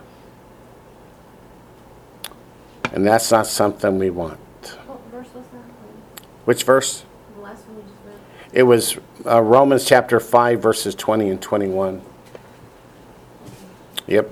[2.91, 4.37] And that's not something we want.
[4.85, 6.25] What verse was that?
[6.45, 7.03] Which verse?
[7.35, 8.15] The last one you just read?
[8.53, 12.03] It was uh, Romans chapter 5, verses 20 and 21.
[14.05, 14.29] Yep.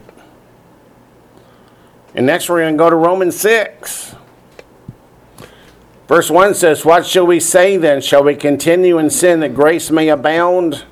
[2.13, 4.15] And next we're going to go to Romans 6.
[6.11, 8.01] Verse 1 says, What shall we say then?
[8.01, 10.83] Shall we continue in sin that grace may abound?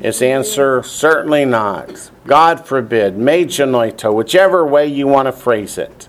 [0.00, 2.10] His answer, certainly not.
[2.26, 3.16] God forbid.
[3.16, 6.08] Me whichever way you want to phrase it.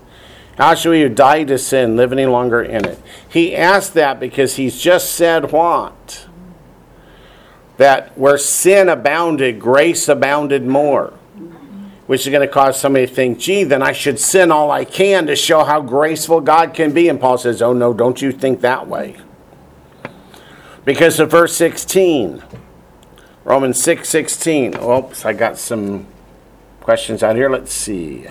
[0.58, 3.00] How shall we die to sin, live any longer in it?
[3.28, 6.26] He asked that because he's just said what?
[7.76, 11.14] That where sin abounded, grace abounded more
[12.06, 14.84] which is going to cause somebody to think, gee, then I should sin all I
[14.84, 17.08] can to show how graceful God can be.
[17.08, 19.16] And Paul says, oh no, don't you think that way.
[20.84, 22.42] Because of verse 16,
[23.44, 24.76] Romans 6 16.
[24.76, 26.06] Oops, I got some
[26.80, 27.48] questions out here.
[27.48, 28.26] Let's see.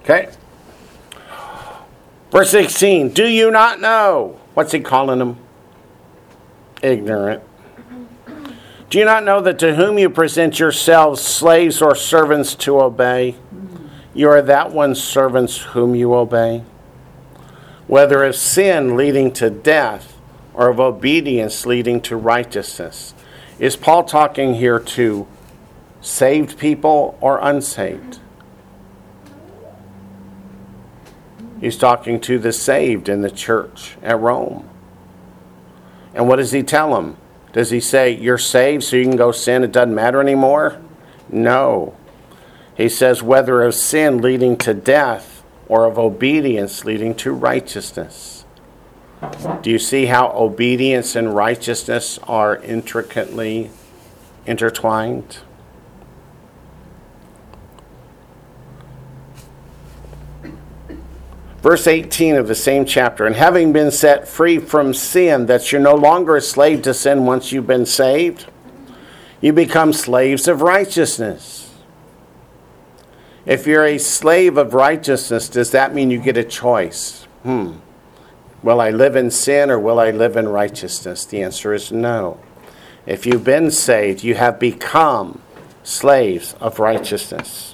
[0.00, 0.28] Okay.
[2.32, 4.40] Verse 16, do you not know?
[4.54, 5.41] What's he calling them?
[6.82, 7.42] Ignorant.
[8.90, 13.36] Do you not know that to whom you present yourselves slaves or servants to obey,
[14.12, 16.62] you are that one's servants whom you obey?
[17.86, 20.12] Whether of sin leading to death
[20.54, 23.14] or of obedience leading to righteousness.
[23.58, 25.26] Is Paul talking here to
[26.00, 28.18] saved people or unsaved?
[31.60, 34.68] He's talking to the saved in the church at Rome.
[36.14, 37.16] And what does he tell them?
[37.52, 40.80] Does he say, You're saved so you can go sin, it doesn't matter anymore?
[41.28, 41.96] No.
[42.76, 48.44] He says, Whether of sin leading to death or of obedience leading to righteousness.
[49.62, 53.70] Do you see how obedience and righteousness are intricately
[54.46, 55.38] intertwined?
[61.62, 65.80] Verse 18 of the same chapter, and having been set free from sin, that you're
[65.80, 68.46] no longer a slave to sin once you've been saved,
[69.40, 71.72] you become slaves of righteousness.
[73.46, 77.24] If you're a slave of righteousness, does that mean you get a choice?
[77.44, 77.74] Hmm.
[78.64, 81.24] Will I live in sin or will I live in righteousness?
[81.24, 82.40] The answer is no.
[83.06, 85.40] If you've been saved, you have become
[85.84, 87.71] slaves of righteousness.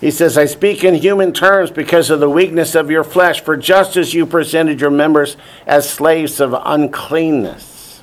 [0.00, 3.56] He says, I speak in human terms because of the weakness of your flesh, for
[3.56, 5.36] just as you presented your members
[5.66, 8.02] as slaves of uncleanness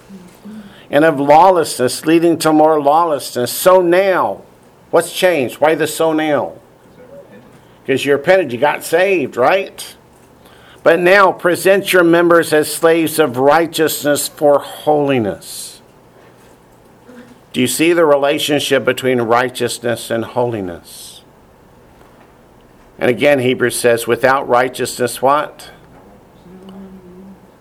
[0.90, 4.42] and of lawlessness, leading to more lawlessness, so now,
[4.90, 5.60] what's changed?
[5.60, 6.54] Why the so now?
[7.84, 9.96] Because you repented, you got saved, right?
[10.82, 15.82] But now present your members as slaves of righteousness for holiness.
[17.54, 21.13] Do you see the relationship between righteousness and holiness?
[23.04, 25.72] And again, Hebrews says, without righteousness, what?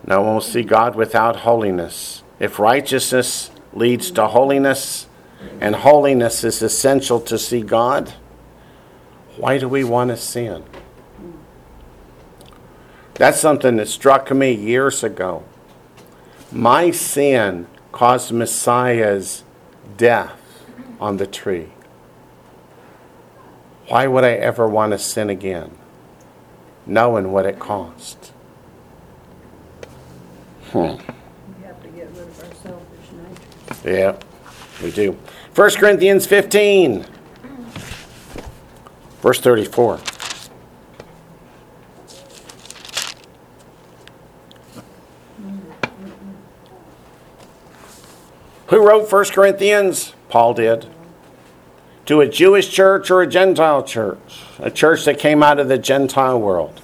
[0.06, 2.22] No one will see God without holiness.
[2.38, 5.08] If righteousness leads to holiness,
[5.60, 8.14] and holiness is essential to see God,
[9.36, 10.62] why do we want to sin?
[13.14, 15.42] That's something that struck me years ago.
[16.52, 19.42] My sin caused Messiah's
[19.96, 20.38] death
[21.00, 21.72] on the tree.
[23.88, 25.76] Why would I ever want to sin again,
[26.86, 28.32] knowing what it cost?
[30.70, 30.78] Hmm.
[30.78, 33.90] We have to get rid of our selfish nature.
[33.90, 34.16] Yeah,
[34.82, 35.18] we do.
[35.54, 37.04] 1 Corinthians 15,
[39.20, 40.00] verse 34.
[48.68, 50.14] Who wrote 1 Corinthians?
[50.30, 50.86] Paul did.
[52.06, 54.42] To a Jewish church or a Gentile church?
[54.58, 56.80] A church that came out of the Gentile world.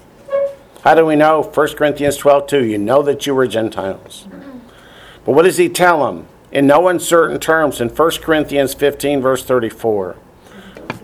[0.85, 1.43] How do we know?
[1.43, 2.65] 1 Corinthians 12 2.
[2.65, 4.29] You know that you were Gentiles.
[5.25, 6.29] But what does he tell them?
[6.51, 10.17] In no uncertain terms, in 1 Corinthians 15, verse 34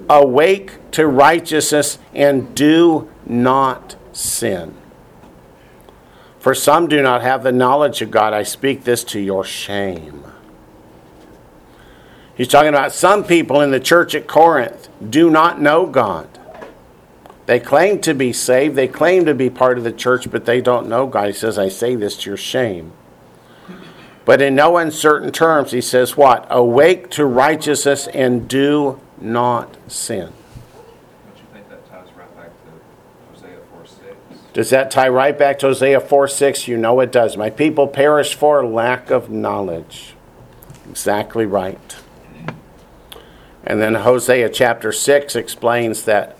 [0.09, 4.75] Awake to righteousness and do not sin.
[6.39, 8.33] For some do not have the knowledge of God.
[8.33, 10.25] I speak this to your shame.
[12.37, 16.29] He's talking about some people in the church at Corinth do not know God.
[17.47, 20.61] They claim to be saved, they claim to be part of the church, but they
[20.61, 21.27] don't know God.
[21.27, 22.93] He says, I say this to your shame.
[24.25, 26.47] But in no uncertain terms, he says, What?
[26.49, 30.33] Awake to righteousness and do not sin.
[31.27, 34.17] Don't you think that ties right back to Hosea four six?
[34.55, 36.67] Does that tie right back to Hosea 4 6?
[36.69, 37.37] You know it does.
[37.37, 40.15] My people perish for lack of knowledge.
[40.89, 41.97] Exactly right.
[43.67, 46.37] And then Hosea chapter 6 explains that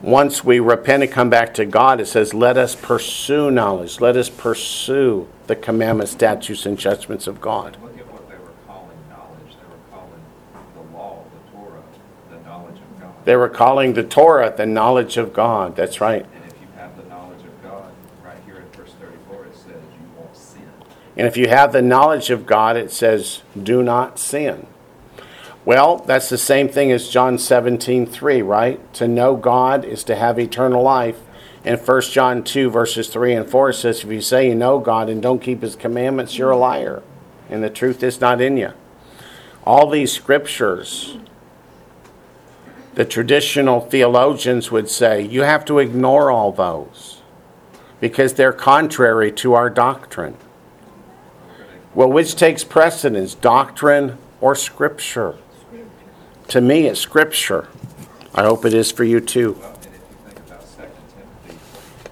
[0.00, 4.00] once we repent and come back to God, it says, Let us pursue knowledge.
[4.00, 7.76] Let us pursue the commandments, statutes, and judgments of God.
[7.82, 9.56] Look at what they were calling knowledge.
[9.60, 10.22] They were calling
[10.74, 11.82] the law, the Torah,
[12.30, 13.24] the knowledge of God.
[13.24, 15.76] They were calling the Torah the knowledge of God.
[15.76, 16.24] That's right.
[16.24, 17.92] And if you have the knowledge of God,
[18.24, 19.66] right here in verse thirty-four, it says
[20.00, 20.70] you won't sin.
[21.16, 24.66] And if you have the knowledge of God, it says, do not sin.
[25.64, 28.94] Well, that's the same thing as John 17, 3, right?
[28.94, 31.18] To know God is to have eternal life.
[31.64, 35.10] And 1 John 2, verses 3 and 4 says, If you say you know God
[35.10, 37.02] and don't keep his commandments, you're a liar.
[37.50, 38.72] And the truth is not in you.
[39.64, 41.18] All these scriptures,
[42.94, 47.20] the traditional theologians would say, you have to ignore all those
[48.00, 50.36] because they're contrary to our doctrine.
[51.94, 55.36] Well, which takes precedence, doctrine or scripture?
[56.50, 57.68] To me, it's scripture.
[58.34, 59.56] I hope it is for you too.
[59.62, 59.94] If you
[60.34, 61.58] think about Second Timothy,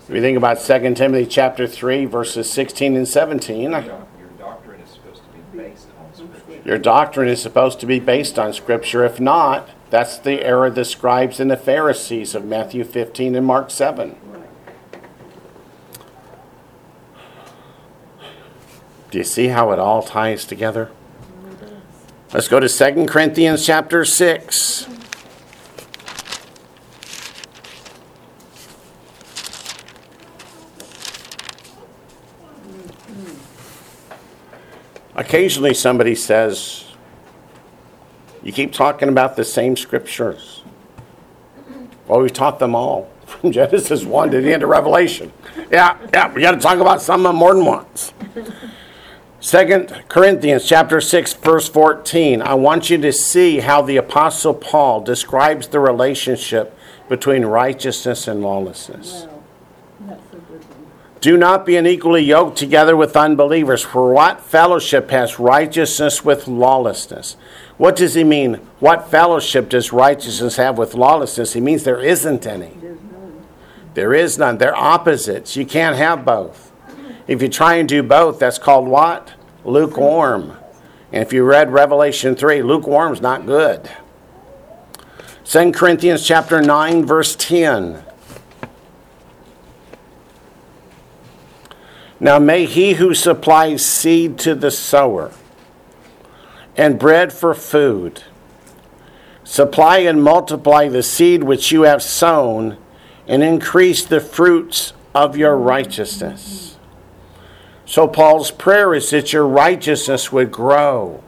[0.09, 3.89] If you think about 2 Timothy chapter 3, verses 16 and 17, your your
[4.39, 6.63] doctrine is supposed to be based on scripture.
[6.65, 9.05] your doctrine is supposed to be based on scripture.
[9.05, 13.45] If not, that's the error of the scribes and the Pharisees of Matthew 15 and
[13.45, 14.15] Mark 7.
[19.11, 20.93] Do you see how it all ties together?
[22.31, 24.87] Let's go to 2 Corinthians chapter 6.
[35.17, 36.85] Occasionally somebody says,
[38.43, 40.63] You keep talking about the same scriptures.
[42.07, 45.33] Well, we've taught them all from Genesis 1 to the end of Revelation.
[45.71, 48.13] Yeah, yeah, we got to talk about some of them more than once.
[49.41, 52.43] Second Corinthians chapter 6 verse 14.
[52.43, 56.77] I want you to see how the apostle Paul describes the relationship
[57.09, 59.27] between righteousness and lawlessness.
[59.27, 59.45] Well,
[60.01, 60.87] that's a good one.
[61.21, 63.83] Do not be unequally yoked together with unbelievers.
[63.83, 67.37] For what fellowship has righteousness with lawlessness?
[67.77, 68.55] What does he mean?
[68.81, 71.53] What fellowship does righteousness have with lawlessness?
[71.53, 72.77] He means there isn't any.
[73.95, 74.59] There is none.
[74.59, 75.57] They're opposites.
[75.57, 76.68] You can't have both.
[77.29, 79.35] If you try and do both, that's called what?
[79.65, 80.57] Lukewarm.
[81.13, 83.91] And if you read Revelation 3, lukewarm's not good.
[85.45, 88.03] 2 Corinthians chapter 9 verse 10.
[92.21, 95.33] Now may he who supplies seed to the sower
[96.77, 98.25] and bread for food
[99.45, 102.77] supply and multiply the seed which you have sown
[103.27, 106.78] and increase the fruits of your righteousness.
[107.89, 111.25] So Paul's prayer is that your righteousness would grow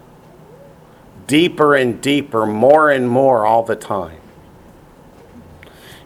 [1.26, 4.20] deeper and deeper, more and more all the time.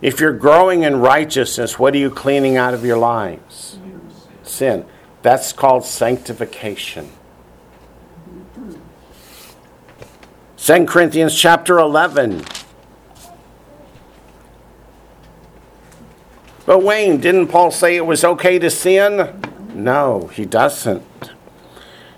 [0.01, 3.79] If you're growing in righteousness, what are you cleaning out of your lives?
[4.45, 4.87] Sin.
[5.23, 7.11] That's called sanctification.
[10.59, 12.45] 2 Corinthians chapter 11.
[16.65, 19.41] But Wayne, didn't Paul say it was okay to sin?
[19.75, 21.03] No, he doesn't.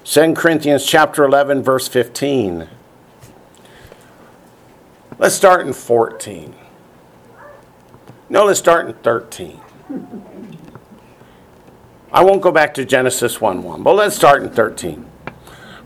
[0.04, 2.68] 2 Corinthians chapter 11 verse 15.
[5.18, 6.54] Let's start in 14.
[8.28, 9.60] No, let's start in 13.
[12.12, 15.06] I won't go back to Genesis 1 1, but let's start in 13.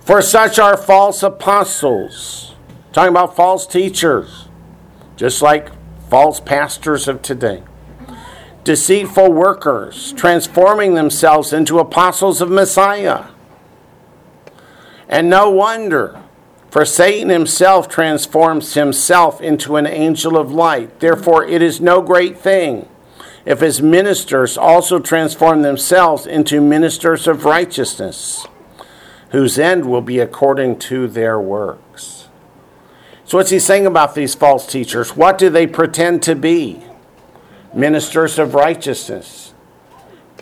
[0.01, 2.55] For such are false apostles,
[2.92, 4.48] talking about false teachers,
[5.16, 5.70] just like
[6.09, 7.62] false pastors of today,
[8.65, 13.27] deceitful workers, transforming themselves into apostles of Messiah.
[15.09, 16.23] And no wonder,
[16.70, 21.01] for Satan himself transforms himself into an angel of light.
[21.01, 22.89] Therefore, it is no great thing
[23.45, 28.47] if his ministers also transform themselves into ministers of righteousness,
[29.31, 32.28] whose end will be according to their works.
[33.24, 35.16] So, what's he saying about these false teachers?
[35.16, 36.85] What do they pretend to be?
[37.72, 39.55] Ministers of righteousness.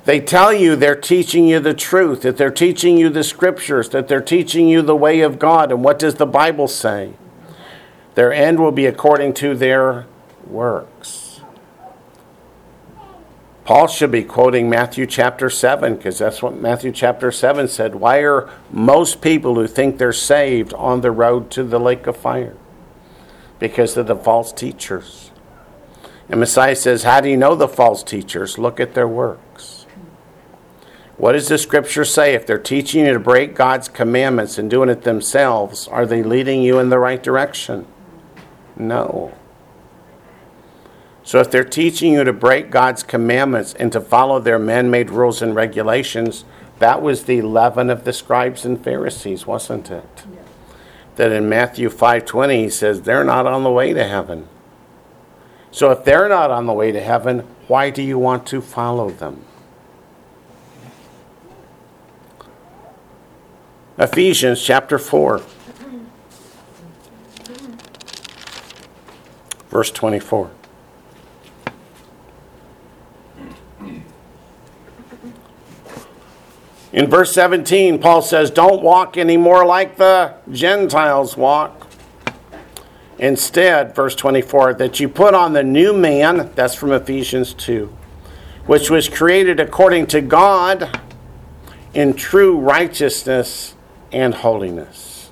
[0.05, 4.09] They tell you they're teaching you the truth, that they're teaching you the scriptures, that
[4.09, 5.71] they're teaching you the way of God.
[5.71, 7.13] And what does the Bible say?
[8.15, 10.07] Their end will be according to their
[10.47, 11.43] works.
[13.69, 17.97] Paul should be quoting Matthew chapter 7 because that's what Matthew chapter 7 said.
[17.97, 22.17] Why are most people who think they're saved on the road to the lake of
[22.17, 22.57] fire?
[23.59, 25.28] Because of the false teachers.
[26.29, 28.59] And Messiah says, How do you know the false teachers?
[28.59, 29.87] Look at their works.
[31.17, 32.35] What does the scripture say?
[32.35, 36.63] If they're teaching you to break God's commandments and doing it themselves, are they leading
[36.63, 37.87] you in the right direction?
[38.77, 39.35] No.
[41.25, 45.11] So if they're teaching you to break God's commandments and to follow their man made
[45.11, 46.45] rules and regulations,
[46.79, 50.25] that was the leaven of the scribes and Pharisees, wasn't it?
[50.33, 50.41] Yeah.
[51.17, 54.47] That in Matthew 5:20 he says they're not on the way to heaven.
[55.71, 59.11] So if they're not on the way to heaven, why do you want to follow
[59.11, 59.45] them?
[63.99, 65.43] Ephesians chapter 4
[69.71, 70.51] verse 24
[76.91, 81.78] In verse 17, Paul says, Don't walk anymore like the Gentiles walk.
[83.19, 87.93] Instead, verse 24, that you put on the new man, that's from Ephesians 2,
[88.67, 91.01] which was created according to God
[91.95, 93.75] in true righteousness
[94.13, 95.31] and holiness.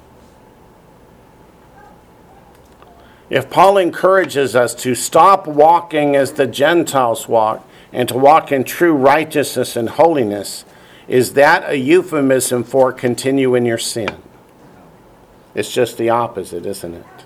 [3.30, 8.64] If Paul encourages us to stop walking as the Gentiles walk and to walk in
[8.64, 10.64] true righteousness and holiness,
[11.08, 14.22] is that a euphemism for continue in your sin?
[15.54, 17.25] It's just the opposite, isn't it?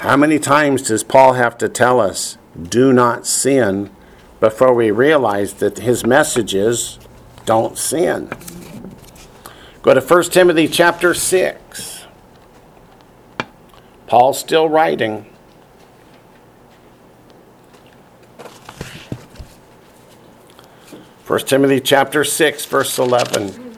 [0.00, 3.90] How many times does Paul have to tell us, do not sin,
[4.40, 6.98] before we realize that his message is,
[7.44, 8.30] don't sin?
[9.82, 12.06] Go to 1 Timothy chapter 6.
[14.06, 15.26] Paul's still writing.
[21.26, 23.69] 1 Timothy chapter 6 verse 11.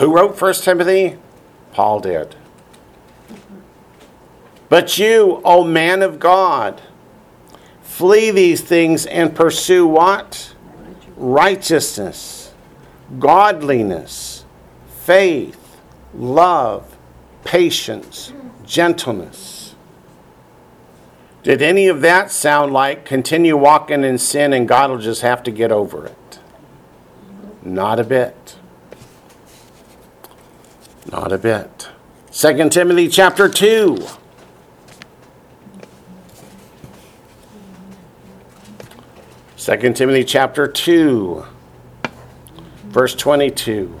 [0.00, 1.16] Who wrote 1 Timothy?
[1.72, 2.34] Paul did.
[4.68, 6.82] But you, O man of God,
[7.80, 10.54] flee these things and pursue what?
[11.16, 12.52] Righteousness,
[13.20, 14.44] godliness,
[15.04, 15.80] faith,
[16.12, 16.96] love,
[17.44, 18.32] patience,
[18.64, 19.60] gentleness
[21.42, 25.42] did any of that sound like continue walking in sin and God will just have
[25.44, 26.38] to get over it?
[27.62, 28.56] Not a bit.
[31.10, 31.88] Not a bit.
[32.32, 34.06] 2 Timothy chapter 2.
[39.56, 41.44] Second Timothy chapter 2,
[42.84, 44.00] verse 22.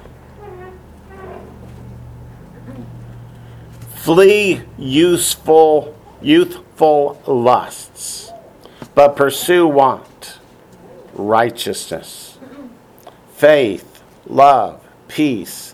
[3.96, 8.30] Flee useful, youthful lusts,
[8.94, 10.38] but pursue want
[11.12, 12.38] Righteousness,
[13.34, 15.69] faith, love, peace,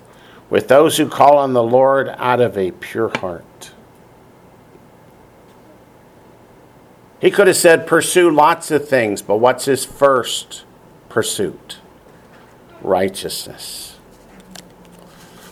[0.49, 3.73] with those who call on the Lord out of a pure heart.
[7.21, 10.65] He could have said, pursue lots of things, but what's his first
[11.09, 11.79] pursuit?
[12.83, 13.97] Righteousness.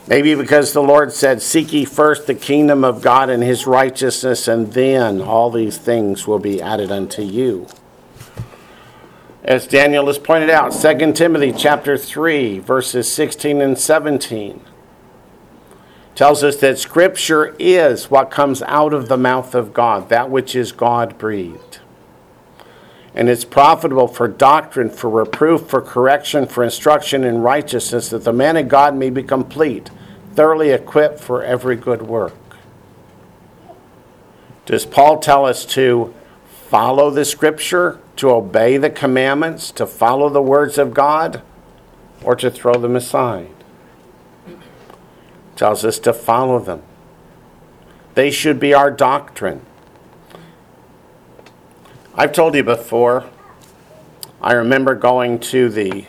[0.07, 4.47] Maybe because the Lord said, Seek ye first the kingdom of God and his righteousness,
[4.47, 7.67] and then all these things will be added unto you.
[9.43, 14.61] As Daniel has pointed out, 2 Timothy chapter 3, verses 16 and 17
[16.15, 20.55] tells us that Scripture is what comes out of the mouth of God, that which
[20.55, 21.79] is God breathed.
[23.15, 28.33] and it's profitable for doctrine, for reproof, for correction, for instruction in righteousness, that the
[28.33, 29.89] man of God may be complete,
[30.33, 32.35] thoroughly equipped for every good work.
[34.65, 36.13] Does Paul tell us to
[36.67, 41.41] follow the scripture, to obey the commandments, to follow the words of God,
[42.21, 43.54] or to throw them aside?
[45.55, 46.83] Tells us to follow them.
[48.13, 49.61] They should be our doctrine.
[52.15, 53.25] I've told you before,
[54.41, 56.05] I remember going to the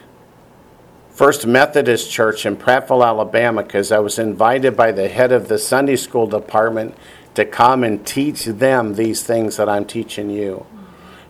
[1.10, 5.58] First Methodist Church in Prattville, Alabama, because I was invited by the head of the
[5.58, 6.94] Sunday school department
[7.34, 10.66] to come and teach them these things that I'm teaching you.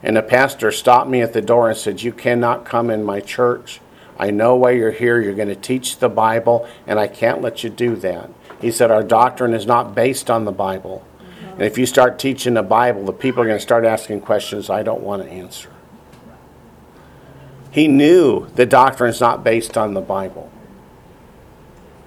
[0.03, 3.21] And the pastor stopped me at the door and said, You cannot come in my
[3.21, 3.81] church.
[4.19, 5.21] I know why you're here.
[5.21, 8.31] You're going to teach the Bible, and I can't let you do that.
[8.61, 11.07] He said, Our doctrine is not based on the Bible.
[11.53, 14.69] And if you start teaching the Bible, the people are going to start asking questions
[14.69, 15.71] I don't want to answer.
[17.71, 20.51] He knew the doctrine is not based on the Bible.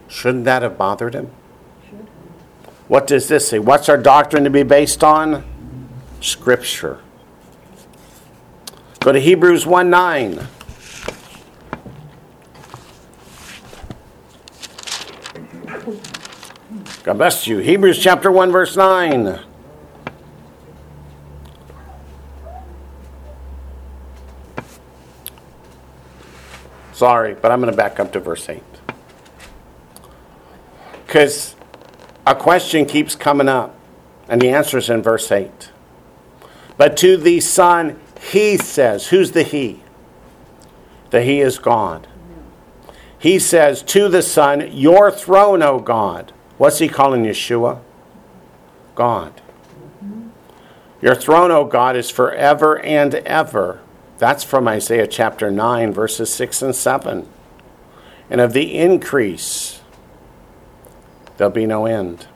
[0.07, 1.31] Shouldn't that have bothered him?
[2.88, 3.60] What does this say?
[3.60, 5.44] What's our doctrine to be based on?
[6.22, 6.99] Scripture.
[8.99, 10.48] Go to Hebrews 1 9.
[17.04, 17.60] God bless you.
[17.60, 19.40] Hebrews chapter 1, verse 9.
[26.92, 28.62] Sorry, but I'm going to back up to verse 8.
[31.06, 31.56] Because
[32.28, 33.74] a question keeps coming up,
[34.28, 35.72] and the answer is in verse 8.
[36.78, 39.82] But to the Son, he says, Who's the He?
[41.12, 42.08] The He is God.
[43.18, 46.34] He says to the Son, Your throne, O God.
[46.60, 47.80] What's he calling Yeshua?
[48.94, 49.41] God.
[51.02, 53.80] Your throne, O God, is forever and ever.
[54.18, 57.30] That's from Isaiah chapter 9, verses 6 and 7.
[58.30, 59.80] And of the increase,
[61.38, 62.27] there'll be no end.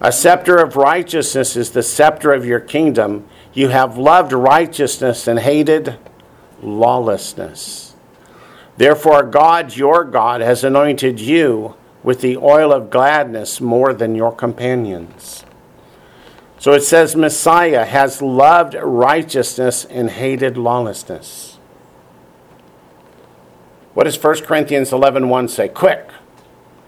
[0.00, 3.26] A scepter of righteousness is the scepter of your kingdom.
[3.52, 5.96] You have loved righteousness and hated
[6.62, 7.96] lawlessness.
[8.76, 14.34] Therefore, God, your God, has anointed you with the oil of gladness more than your
[14.34, 15.44] companions.
[16.58, 21.58] So it says Messiah has loved righteousness and hated lawlessness.
[23.94, 25.68] What does 1 Corinthians 11 1 say?
[25.68, 26.08] Quick,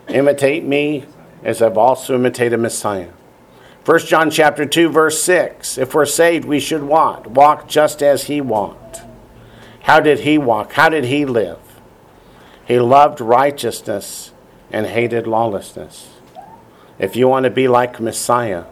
[0.08, 1.06] imitate me
[1.42, 3.10] as I've also imitated Messiah.
[3.84, 5.76] 1 John chapter 2 verse 6.
[5.76, 7.26] If we're saved, we should what?
[7.26, 9.02] Walk just as he walked.
[9.82, 10.72] How did he walk?
[10.72, 11.58] How did he live?
[12.64, 14.32] He loved righteousness
[14.74, 16.08] and hated lawlessness.
[16.98, 18.64] If you want to be like Messiah,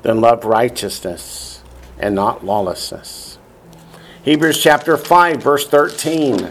[0.00, 1.62] then love righteousness
[1.98, 3.38] and not lawlessness.
[4.22, 6.50] Hebrews chapter 5, verse 13.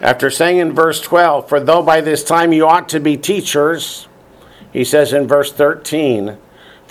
[0.00, 4.06] After saying in verse 12, For though by this time you ought to be teachers,
[4.72, 6.38] he says in verse 13,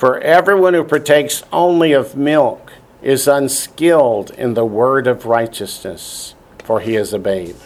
[0.01, 2.73] For everyone who partakes only of milk
[3.03, 6.33] is unskilled in the word of righteousness,
[6.63, 7.57] for he is a babe.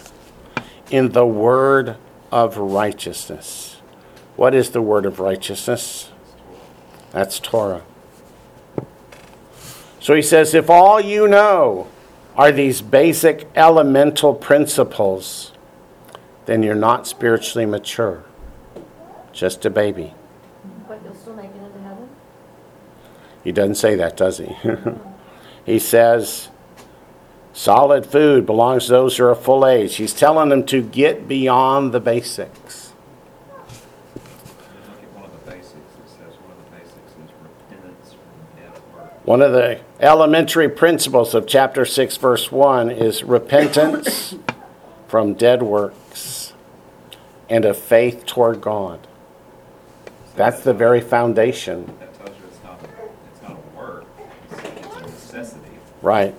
[0.90, 1.96] In the word
[2.30, 3.80] of righteousness.
[4.36, 6.10] What is the word of righteousness?
[7.10, 7.84] That's Torah.
[9.98, 11.88] So he says, if all you know
[12.36, 15.52] are these basic elemental principles,
[16.44, 18.26] then you're not spiritually mature.
[19.32, 20.12] Just a baby.
[20.86, 22.10] But you'll still make it into heaven?
[23.46, 24.56] He doesn't say that, does he?
[25.64, 26.48] he says,
[27.52, 29.94] solid food belongs to those who are full age.
[29.94, 32.86] He's telling them to get beyond the basics.
[39.22, 44.34] One of the elementary principles of chapter 6, verse 1 is repentance
[45.08, 46.52] from dead works
[47.48, 49.06] and a faith toward God.
[50.36, 51.86] That's the very foundation.
[51.98, 54.04] That tells you it's not, a- it's not a work,
[54.50, 55.70] it's it's a necessity.
[56.06, 56.36] Right.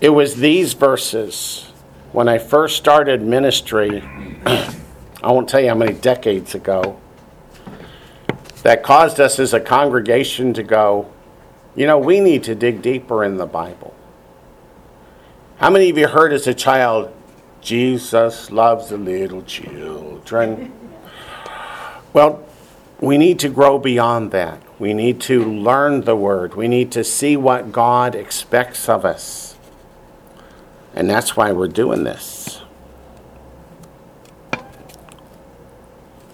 [0.00, 1.70] It was these verses
[2.10, 4.02] when I first started ministry,
[4.44, 4.74] I
[5.22, 6.98] won't tell you how many decades ago,
[8.64, 11.12] that caused us as a congregation to go,
[11.76, 13.94] you know, we need to dig deeper in the Bible.
[15.58, 17.14] How many of you heard as a child,
[17.60, 20.72] Jesus loves the little children?
[22.12, 22.44] Well,
[23.00, 24.60] we need to grow beyond that.
[24.78, 26.54] We need to learn the Word.
[26.54, 29.56] We need to see what God expects of us.
[30.94, 32.62] And that's why we're doing this.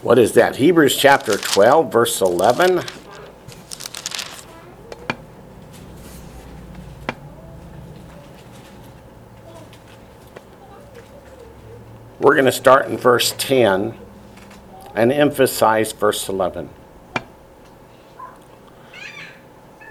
[0.03, 0.57] What is that?
[0.57, 2.83] Hebrews chapter 12, verse 11.
[12.19, 13.95] We're going to start in verse 10
[14.95, 16.71] and emphasize verse 11.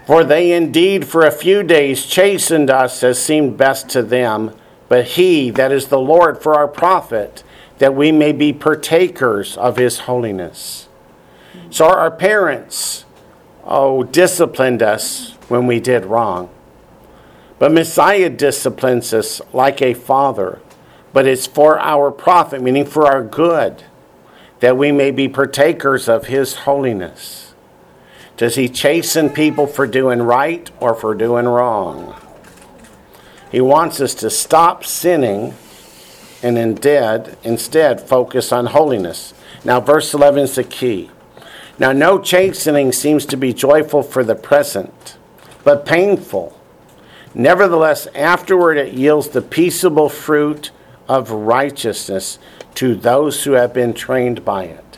[0.09, 4.55] For they indeed for a few days chastened us as seemed best to them,
[4.87, 7.43] but he, that is the Lord, for our profit,
[7.77, 10.87] that we may be partakers of his holiness.
[11.69, 13.05] So our parents,
[13.63, 16.49] oh, disciplined us when we did wrong.
[17.59, 20.59] But Messiah disciplines us like a father,
[21.13, 23.83] but it's for our profit, meaning for our good,
[24.59, 27.48] that we may be partakers of his holiness.
[28.39, 32.15] Does he chasten people for doing right or for doing wrong?
[33.51, 35.55] He wants us to stop sinning
[36.41, 39.33] and instead, instead focus on holiness.
[39.65, 41.11] Now, verse 11 is the key.
[41.77, 45.17] Now, no chastening seems to be joyful for the present,
[45.65, 46.57] but painful.
[47.33, 50.71] Nevertheless, afterward it yields the peaceable fruit
[51.09, 52.39] of righteousness
[52.75, 54.97] to those who have been trained by it.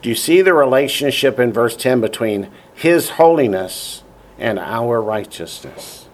[0.00, 2.48] Do you see the relationship in verse 10 between
[2.78, 4.04] His holiness
[4.38, 6.06] and our righteousness?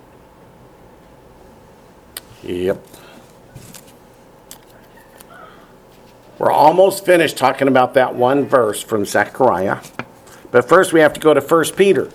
[2.43, 2.83] Yep.
[6.39, 9.81] We're almost finished talking about that one verse from Zechariah.
[10.51, 12.11] But first, we have to go to 1 Peter.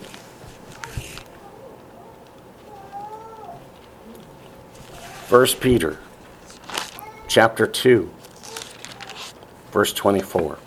[5.28, 6.00] First Peter
[7.28, 8.10] chapter 2
[9.72, 10.58] verse 24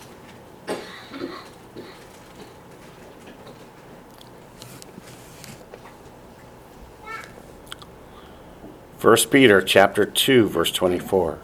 [9.03, 11.37] First Peter chapter 2 verse 24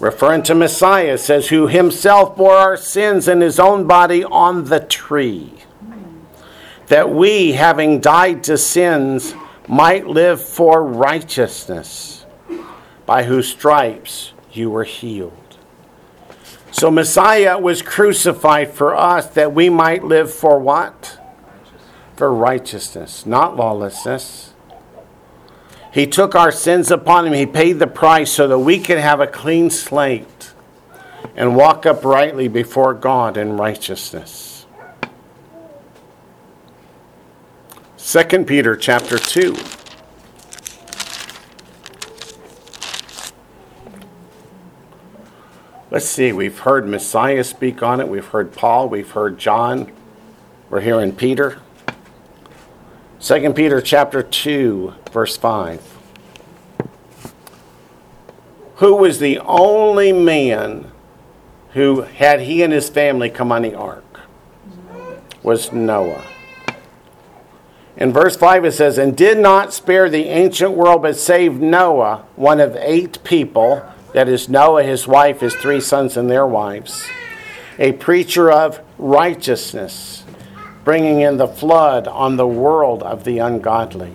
[0.00, 4.80] referring to Messiah says who himself bore our sins in his own body on the
[4.80, 5.50] tree
[6.88, 9.34] that we having died to sins
[9.66, 12.26] might live for righteousness
[13.06, 15.56] by whose stripes you were healed.
[16.70, 21.18] So Messiah was crucified for us that we might live for what?
[22.14, 24.49] For righteousness not lawlessness
[25.92, 27.32] he took our sins upon him.
[27.32, 30.52] He paid the price so that we could have a clean slate
[31.34, 34.66] and walk uprightly before God in righteousness.
[37.98, 39.56] 2 Peter chapter 2.
[45.92, 49.90] Let's see, we've heard Messiah speak on it, we've heard Paul, we've heard John,
[50.68, 51.60] we're hearing Peter.
[53.22, 55.98] 2 Peter chapter 2, verse 5.
[58.76, 60.90] Who was the only man
[61.74, 64.20] who had he and his family come on the ark?
[65.42, 66.24] Was Noah.
[67.98, 72.24] In verse 5 it says, And did not spare the ancient world, but saved Noah,
[72.36, 73.84] one of eight people,
[74.14, 77.06] that is Noah, his wife, his three sons, and their wives,
[77.78, 80.19] a preacher of righteousness
[80.84, 84.12] bringing in the flood on the world of the ungodly.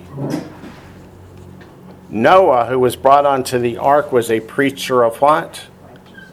[2.08, 5.66] Noah, who was brought onto the ark, was a preacher of what?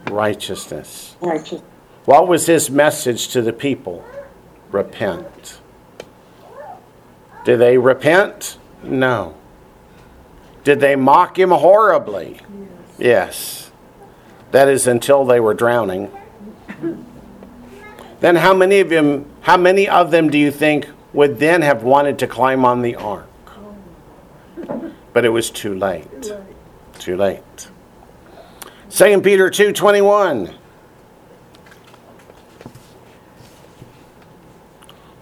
[0.09, 1.15] Righteousness.
[1.19, 1.61] Righteous.
[2.05, 4.05] What was his message to the people?
[4.71, 5.59] Repent.
[7.45, 8.57] Did they repent?
[8.83, 9.35] No.
[10.63, 12.39] Did they mock him horribly?
[12.97, 13.71] Yes.
[14.51, 16.11] That is until they were drowning.
[18.19, 21.83] Then how many of them how many of them do you think would then have
[21.83, 23.27] wanted to climb on the ark?
[23.47, 24.91] Oh.
[25.11, 26.31] But it was too late.
[26.97, 27.67] Too late.
[28.89, 30.55] 2 Peter 2:21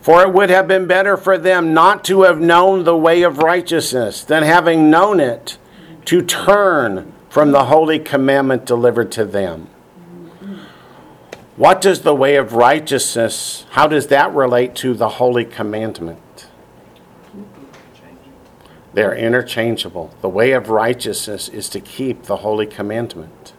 [0.01, 3.39] For it would have been better for them not to have known the way of
[3.39, 5.57] righteousness than having known it
[6.05, 9.67] to turn from the holy commandment delivered to them.
[11.61, 16.47] What does the way of righteousness, how does that relate to the holy commandment?
[18.95, 20.11] They're interchangeable.
[20.21, 23.53] The way of righteousness is to keep the holy commandment.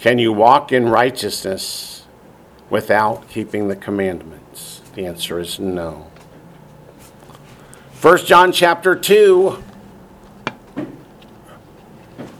[0.00, 2.04] Can you walk in righteousness
[2.68, 4.82] without keeping the commandments?
[4.96, 6.10] The answer is no.
[8.02, 9.62] 1 John chapter 2.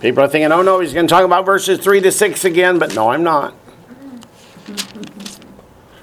[0.01, 2.79] People are thinking, oh no, he's going to talk about verses 3 to 6 again,
[2.79, 3.55] but no, I'm not.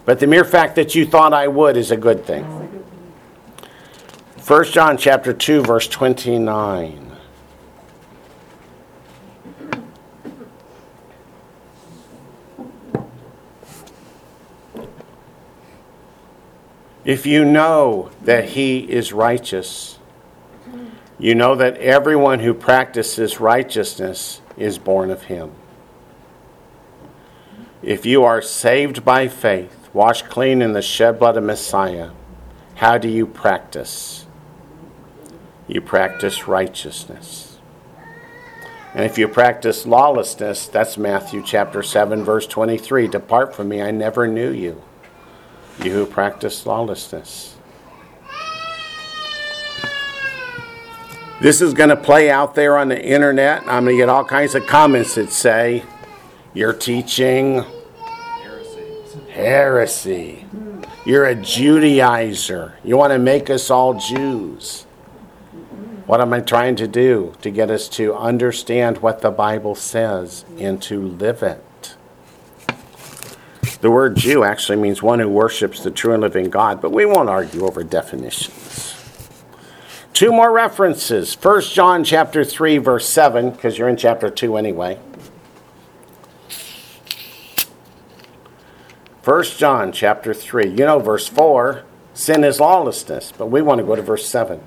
[0.06, 2.44] But the mere fact that you thought I would is a good thing.
[4.46, 7.06] 1 John chapter 2 verse 29.
[17.04, 20.00] If you know that he is righteous,
[21.18, 25.52] you know that everyone who practices righteousness is born of him.
[27.82, 32.12] If you are saved by faith, washed clean in the shed blood of Messiah,
[32.76, 34.26] how do you practice?
[35.68, 37.60] You practice righteousness.
[38.94, 43.92] And if you practice lawlessness, that's Matthew chapter 7 verse 23, depart from me, I
[43.92, 44.82] never knew you.
[45.84, 47.55] You who practice lawlessness.
[51.41, 53.62] This is going to play out there on the internet.
[53.64, 55.84] I'm going to get all kinds of comments that say,
[56.53, 57.66] You're teaching
[59.30, 60.45] Heresy.
[61.06, 62.74] You're a Judaizer.
[62.86, 64.84] You want to make us all Jews.
[66.06, 67.36] What am I trying to do?
[67.41, 71.95] To get us to understand what the Bible says and to live it.
[73.82, 77.06] The word Jew actually means one who worships the true and living God, but we
[77.06, 78.95] won't argue over definitions.
[80.16, 81.36] Two more references.
[81.36, 84.98] 1 John chapter 3 verse 7 because you're in chapter 2 anyway.
[89.26, 90.70] 1 John chapter 3.
[90.70, 91.84] You know verse 4,
[92.14, 94.62] sin is lawlessness, but we want to go to verse 7.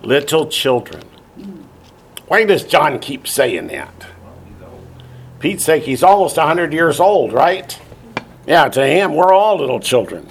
[0.00, 1.02] Little children.
[2.28, 4.06] Why does John keep saying that?
[5.40, 7.76] Pete's sake, he's almost 100 years old, right?
[8.46, 10.28] Yeah, to him, we're all little children.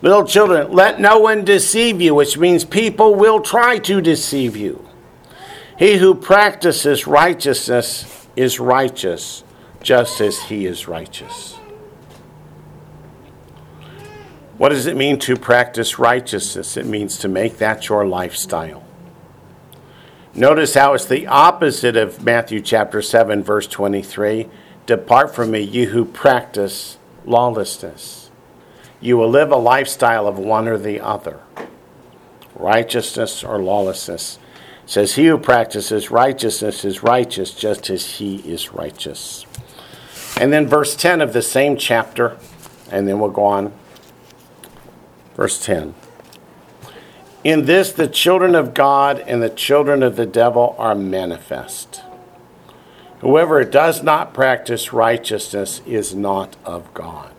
[0.00, 4.88] Little children, let no one deceive you, which means people will try to deceive you.
[5.78, 9.42] He who practices righteousness is righteous,
[9.82, 11.54] just as he is righteous.
[14.56, 16.76] What does it mean to practice righteousness?
[16.76, 18.84] It means to make that your lifestyle.
[20.34, 24.48] Notice how it's the opposite of Matthew chapter 7, verse 23.
[24.86, 28.17] Depart from me, you who practice lawlessness.
[29.00, 31.40] You will live a lifestyle of one or the other
[32.54, 34.38] righteousness or lawlessness.
[34.84, 39.46] It says, He who practices righteousness is righteous, just as he is righteous.
[40.40, 42.36] And then verse 10 of the same chapter,
[42.90, 43.72] and then we'll go on.
[45.36, 45.94] Verse 10.
[47.44, 52.02] In this, the children of God and the children of the devil are manifest.
[53.20, 57.37] Whoever does not practice righteousness is not of God.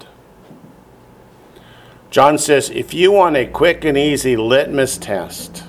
[2.09, 5.63] John says if you want a quick and easy litmus test,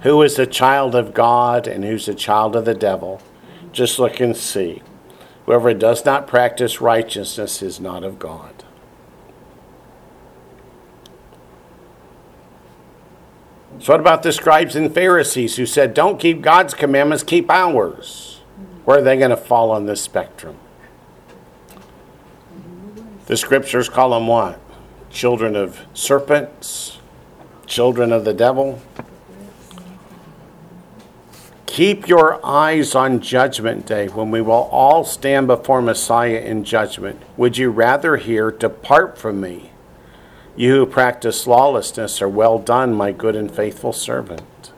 [0.00, 3.20] who is a child of God and who's a child of the devil,
[3.72, 4.82] just look and see.
[5.46, 8.64] Whoever does not practice righteousness is not of God.
[13.80, 18.40] So, what about the scribes and Pharisees who said, Don't keep God's commandments, keep ours?
[18.84, 20.58] Where are they going to fall on this spectrum?
[23.26, 24.60] The scriptures call them what?
[25.18, 26.98] Children of serpents,
[27.66, 28.80] children of the devil.
[31.66, 37.20] Keep your eyes on Judgment Day when we will all stand before Messiah in judgment.
[37.36, 39.72] Would you rather hear, Depart from me?
[40.54, 44.70] You who practice lawlessness are well done, my good and faithful servant.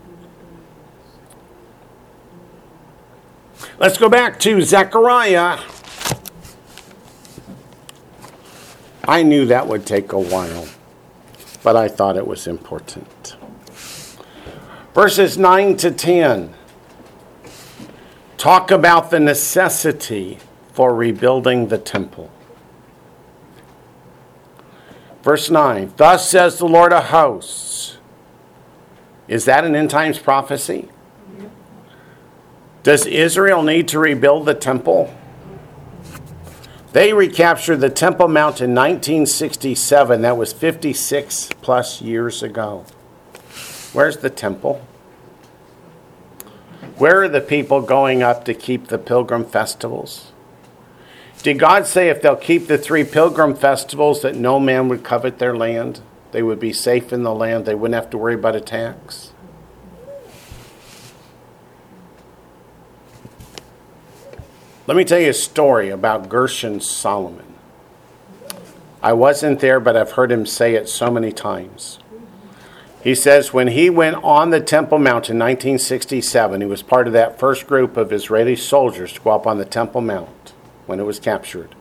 [3.78, 5.58] Let's go back to Zechariah.
[9.10, 10.68] I knew that would take a while,
[11.64, 13.34] but I thought it was important.
[14.94, 16.54] Verses 9 to 10
[18.36, 20.38] talk about the necessity
[20.72, 22.30] for rebuilding the temple.
[25.24, 27.98] Verse 9 Thus says the Lord of hosts.
[29.26, 30.88] Is that an end times prophecy?
[32.84, 35.12] Does Israel need to rebuild the temple?
[36.92, 40.22] They recaptured the Temple Mount in 1967.
[40.22, 42.84] That was 56 plus years ago.
[43.92, 44.84] Where's the temple?
[46.96, 50.32] Where are the people going up to keep the pilgrim festivals?
[51.42, 55.38] Did God say if they'll keep the three pilgrim festivals that no man would covet
[55.38, 56.00] their land?
[56.32, 57.66] They would be safe in the land.
[57.66, 58.60] They wouldn't have to worry about a
[64.90, 67.54] Let me tell you a story about Gershon Salomon.
[69.00, 72.00] I wasn't there, but I've heard him say it so many times.
[73.00, 77.12] He says when he went on the Temple Mount in 1967, he was part of
[77.12, 80.54] that first group of Israeli soldiers to go up on the Temple Mount
[80.86, 81.76] when it was captured.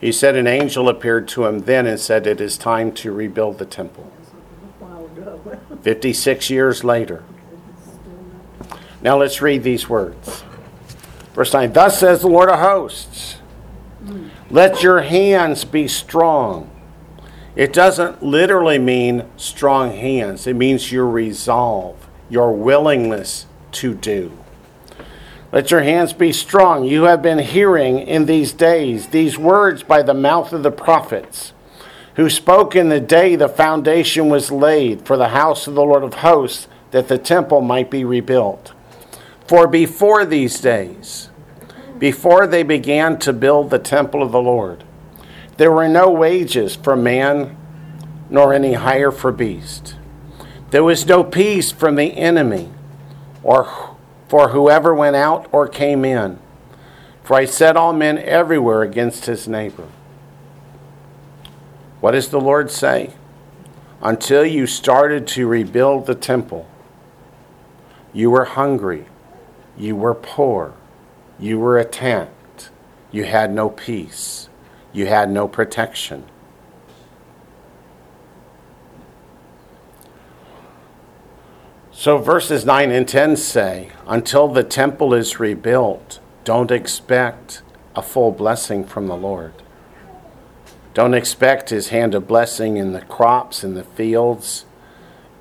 [0.00, 3.58] He said an angel appeared to him then and said, It is time to rebuild
[3.58, 4.12] the temple.
[5.82, 7.24] 56 years later.
[9.02, 10.44] Now let's read these words.
[11.36, 13.36] Verse 9 Thus says the Lord of hosts,
[14.50, 16.70] Let your hands be strong.
[17.54, 24.32] It doesn't literally mean strong hands, it means your resolve, your willingness to do.
[25.52, 26.84] Let your hands be strong.
[26.84, 31.52] You have been hearing in these days these words by the mouth of the prophets,
[32.14, 36.02] who spoke in the day the foundation was laid for the house of the Lord
[36.02, 38.72] of hosts, that the temple might be rebuilt.
[39.46, 41.30] For before these days,
[41.98, 44.84] before they began to build the temple of the Lord,
[45.56, 47.56] there were no wages for man,
[48.28, 49.96] nor any hire for beast.
[50.70, 52.70] There was no peace from the enemy,
[53.42, 53.96] or
[54.28, 56.38] for whoever went out or came in.
[57.22, 59.88] For I set all men everywhere against his neighbor.
[62.00, 63.14] What does the Lord say?
[64.02, 66.68] Until you started to rebuild the temple,
[68.12, 69.06] you were hungry,
[69.76, 70.74] you were poor,
[71.38, 72.70] you were attacked,
[73.10, 74.48] you had no peace,
[74.92, 76.24] you had no protection.
[81.92, 87.62] So verses 9 and 10 say, until the temple is rebuilt, don't expect
[87.94, 89.54] a full blessing from the Lord.
[90.94, 94.66] Don't expect his hand of blessing in the crops, in the fields,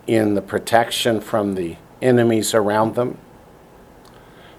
[0.08, 3.18] in the protection from the enemies around them.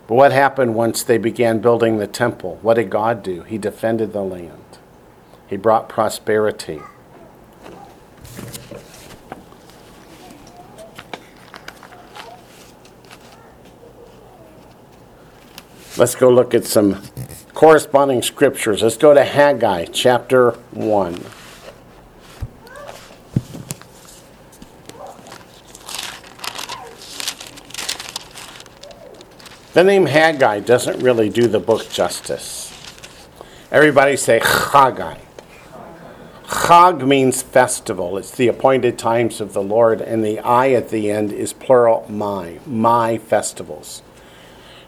[0.06, 2.58] But what happened once they began building the temple?
[2.62, 3.42] What did God do?
[3.42, 4.78] He defended the land,
[5.48, 6.80] He brought prosperity.
[15.98, 17.02] Let's go look at some
[17.54, 18.82] corresponding scriptures.
[18.82, 21.24] Let's go to Haggai chapter 1.
[29.76, 32.72] The name Haggai doesn't really do the book justice.
[33.70, 35.18] Everybody say Haggai.
[36.44, 38.16] Chag means festival.
[38.16, 42.06] It's the appointed times of the Lord, and the I at the end is plural
[42.08, 44.00] my, my festivals.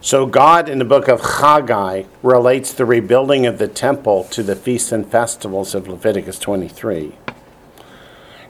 [0.01, 4.57] So, God in the book of Haggai relates the rebuilding of the temple to the
[4.57, 7.13] feasts and festivals of Leviticus 23.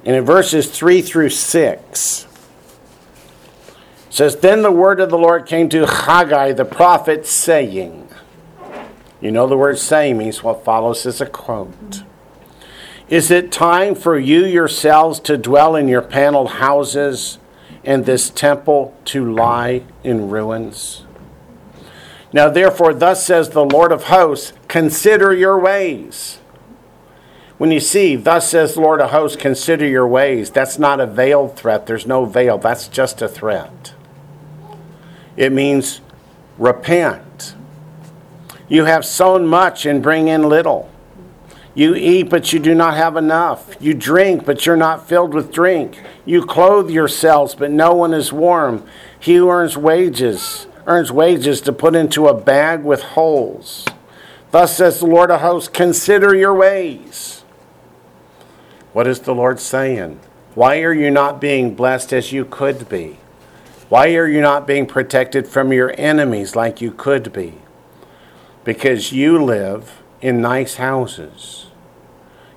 [0.04, 2.27] And in verses 3 through 6,
[4.18, 8.08] says, Then the word of the Lord came to Haggai the prophet, saying,
[9.20, 12.02] You know the word saying means what follows is a quote.
[13.08, 17.38] Is it time for you yourselves to dwell in your paneled houses
[17.84, 21.04] and this temple to lie in ruins?
[22.32, 26.40] Now, therefore, thus says the Lord of hosts, consider your ways.
[27.56, 31.06] When you see, thus says the Lord of hosts, consider your ways, that's not a
[31.06, 31.86] veiled threat.
[31.86, 32.58] There's no veil.
[32.58, 33.94] That's just a threat.
[35.38, 36.00] It means
[36.58, 37.54] repent.
[38.68, 40.90] You have sown much and bring in little.
[41.76, 43.76] You eat, but you do not have enough.
[43.78, 46.02] You drink, but you're not filled with drink.
[46.24, 48.84] You clothe yourselves, but no one is warm.
[49.20, 53.86] He who earns wages earns wages to put into a bag with holes.
[54.50, 57.44] Thus says the Lord of hosts, consider your ways.
[58.92, 60.18] What is the Lord saying?
[60.56, 63.18] Why are you not being blessed as you could be?
[63.88, 67.54] Why are you not being protected from your enemies like you could be?
[68.64, 71.66] Because you live in nice houses.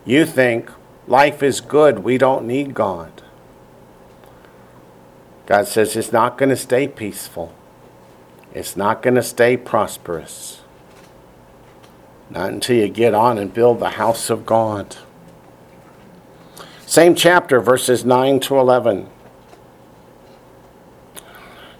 [0.03, 0.69] You think
[1.07, 3.21] life is good, we don't need God.
[5.45, 7.53] God says it's not going to stay peaceful.
[8.53, 10.61] It's not going to stay prosperous.
[12.29, 14.97] Not until you get on and build the house of God.
[16.85, 19.07] Same chapter, verses 9 to 11.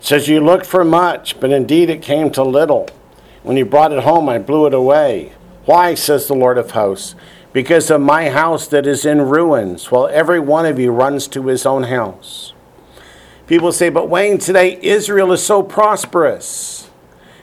[0.02, 2.90] It says, You looked for much, but indeed it came to little.
[3.44, 5.34] When you brought it home, I blew it away.
[5.66, 7.14] Why, says the Lord of hosts?
[7.54, 11.46] Because of my house that is in ruins, while every one of you runs to
[11.46, 12.54] his own house.
[13.46, 16.90] People say, but Wayne, today Israel is so prosperous.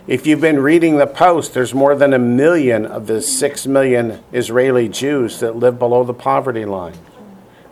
[0.09, 4.24] If you've been reading the Post, there's more than a million of the six million
[4.32, 6.98] Israeli Jews that live below the poverty line.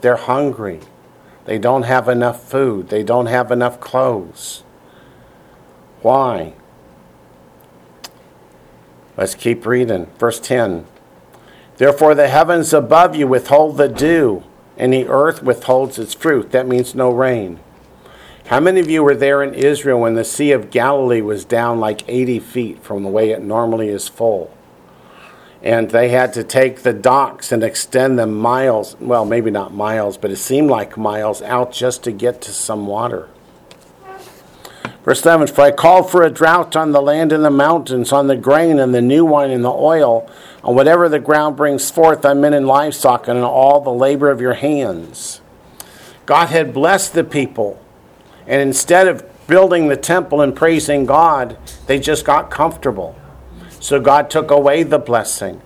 [0.00, 0.78] They're hungry.
[1.44, 2.88] They don't have enough food.
[2.88, 4.62] They don't have enough clothes.
[6.06, 6.52] Why?
[9.16, 10.06] Let's keep reading.
[10.20, 10.86] Verse 10
[11.78, 14.44] Therefore, the heavens above you withhold the dew,
[14.76, 16.52] and the earth withholds its fruit.
[16.52, 17.58] That means no rain.
[18.46, 21.80] How many of you were there in Israel when the Sea of Galilee was down
[21.80, 24.56] like 80 feet from the way it normally is full?
[25.60, 30.16] And they had to take the docks and extend them miles, well, maybe not miles,
[30.18, 33.28] but it seemed like miles out just to get to some water.
[35.06, 38.26] Verse 11 For I called for a drought on the land and the mountains, on
[38.26, 40.28] the grain and the new wine and the oil,
[40.64, 44.30] on whatever the ground brings forth, on men and livestock, and on all the labor
[44.30, 45.40] of your hands.
[46.26, 47.80] God had blessed the people,
[48.48, 51.56] and instead of building the temple and praising God,
[51.86, 53.14] they just got comfortable.
[53.78, 55.62] So God took away the blessing.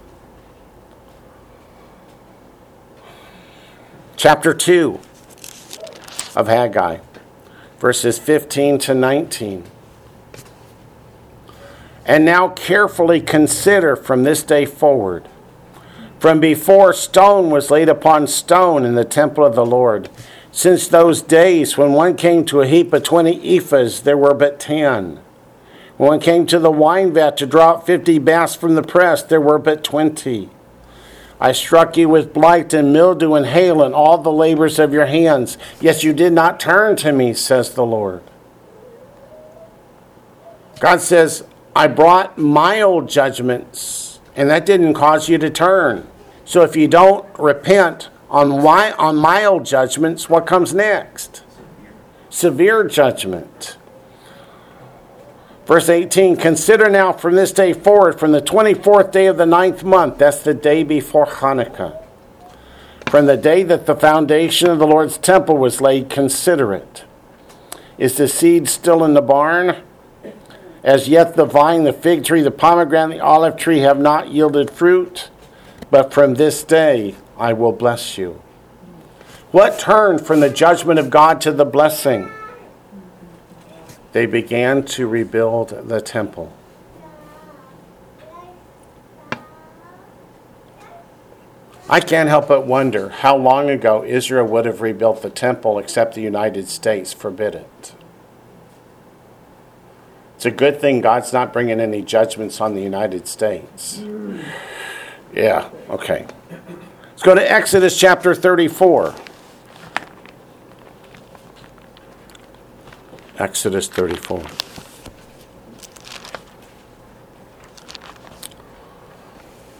[4.16, 5.00] Chapter 2
[6.36, 6.98] of Haggai
[7.80, 9.64] verses 15 to 19.
[12.04, 15.28] And now carefully consider from this day forward.
[16.18, 20.10] From before stone was laid upon stone in the temple of the Lord,
[20.52, 24.60] since those days when one came to a heap of twenty ephahs, there were but
[24.60, 25.20] ten.
[25.96, 29.22] When one came to the wine vat to draw out fifty baths from the press,
[29.22, 30.50] there were but twenty.
[31.40, 35.06] I struck you with blight and mildew and hail and all the labors of your
[35.06, 35.56] hands.
[35.80, 38.22] Yet you did not turn to me, says the Lord.
[40.80, 41.44] God says,
[41.74, 46.06] I brought mild judgments, and that didn't cause you to turn.
[46.44, 51.42] So if you don't repent on, why, on mild judgments, what comes next?
[52.28, 53.78] Severe judgment.
[55.70, 59.84] Verse 18 Consider now from this day forward, from the 24th day of the ninth
[59.84, 62.02] month, that's the day before Hanukkah,
[63.08, 67.04] from the day that the foundation of the Lord's temple was laid, consider it.
[67.98, 69.84] Is the seed still in the barn?
[70.82, 74.72] As yet the vine, the fig tree, the pomegranate, the olive tree have not yielded
[74.72, 75.30] fruit,
[75.88, 78.42] but from this day I will bless you.
[79.52, 82.28] What turned from the judgment of God to the blessing?
[84.12, 86.52] They began to rebuild the temple.
[91.88, 96.14] I can't help but wonder how long ago Israel would have rebuilt the temple except
[96.14, 97.94] the United States forbid it.
[100.36, 103.98] It's a good thing God's not bringing any judgments on the United States.
[103.98, 104.44] Mm.
[105.34, 106.26] Yeah, okay.
[107.10, 109.14] Let's go to Exodus chapter 34.
[113.40, 114.42] Exodus 34.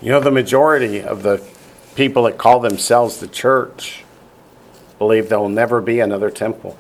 [0.00, 1.46] You know, the majority of the
[1.94, 4.02] people that call themselves the church
[4.98, 6.78] believe there will never be another temple.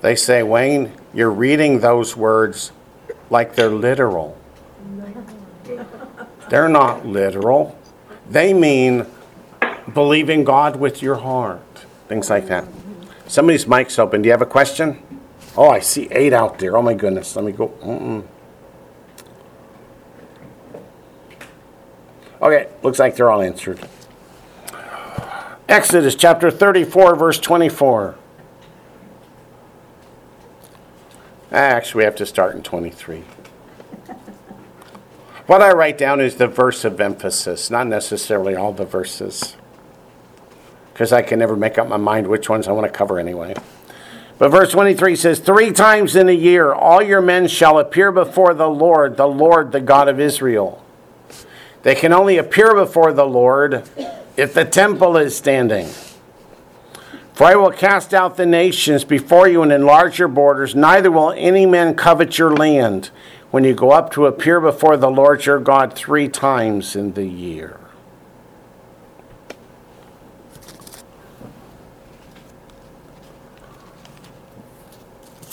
[0.00, 2.72] They say, Wayne, you're reading those words
[3.28, 4.38] like they're literal.
[6.48, 7.78] They're not literal.
[8.30, 9.04] They mean
[9.92, 11.60] believing God with your heart
[12.10, 12.66] things like that.
[13.28, 14.20] Somebody's mic's open.
[14.20, 15.00] Do you have a question?
[15.56, 16.76] Oh, I see eight out there.
[16.76, 17.36] Oh my goodness.
[17.36, 17.68] Let me go.
[17.68, 18.26] Mm-mm.
[22.42, 23.78] Okay, looks like they're all answered.
[25.68, 28.16] Exodus chapter 34, verse 24.
[31.52, 33.22] Actually, we have to start in 23.
[35.46, 39.56] What I write down is the verse of emphasis, not necessarily all the verses
[41.00, 43.54] because I can never make up my mind which ones I want to cover anyway.
[44.36, 48.52] But verse 23 says, Three times in a year all your men shall appear before
[48.52, 50.84] the Lord, the Lord, the God of Israel.
[51.84, 53.88] They can only appear before the Lord
[54.36, 55.86] if the temple is standing.
[57.32, 61.32] For I will cast out the nations before you and enlarge your borders, neither will
[61.32, 63.08] any man covet your land
[63.50, 67.24] when you go up to appear before the Lord your God three times in the
[67.24, 67.79] year.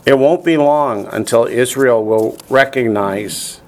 [0.07, 3.59] It won't be long until Israel will recognize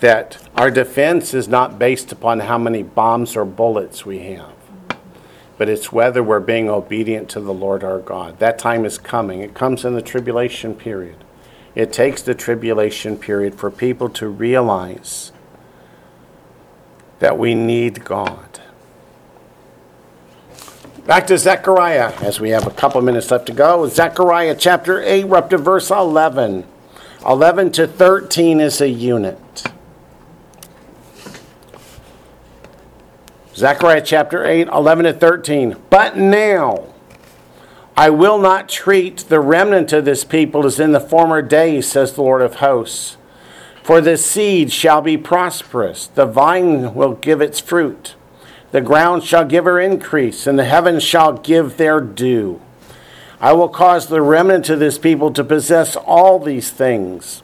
[0.00, 4.54] that our defense is not based upon how many bombs or bullets we have,
[5.58, 8.38] but it's whether we're being obedient to the Lord our God.
[8.38, 9.42] That time is coming.
[9.42, 11.16] It comes in the tribulation period.
[11.74, 15.30] It takes the tribulation period for people to realize
[17.18, 18.51] that we need God.
[21.04, 23.88] Back to Zechariah, as we have a couple minutes left to go.
[23.88, 26.64] Zechariah chapter 8, we're up to verse 11.
[27.26, 29.64] 11 to 13 is a unit.
[33.56, 35.76] Zechariah chapter 8, 11 to 13.
[35.90, 36.94] But now
[37.96, 42.12] I will not treat the remnant of this people as in the former days, says
[42.12, 43.16] the Lord of hosts.
[43.82, 48.14] For the seed shall be prosperous, the vine will give its fruit
[48.72, 52.60] the ground shall give her increase, and the heavens shall give their dew.
[53.38, 57.42] I will cause the remnant of this people to possess all these things.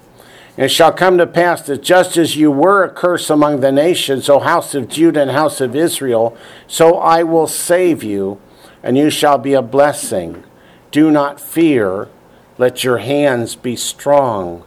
[0.56, 3.70] And it shall come to pass that just as you were a curse among the
[3.70, 6.36] nations, O house of Judah and house of Israel,
[6.66, 8.40] so I will save you,
[8.82, 10.44] and you shall be a blessing.
[10.90, 12.08] Do not fear,
[12.56, 14.64] let your hands be strong.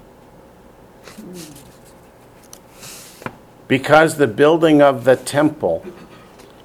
[3.68, 5.86] Because the building of the temple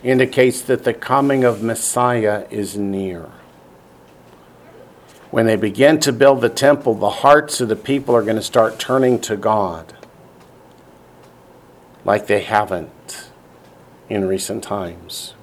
[0.06, 3.28] indicates that the coming of Messiah is near.
[5.32, 8.42] When they begin to build the temple, the hearts of the people are going to
[8.42, 9.96] start turning to God
[12.04, 13.30] like they haven't
[14.08, 15.34] in recent times.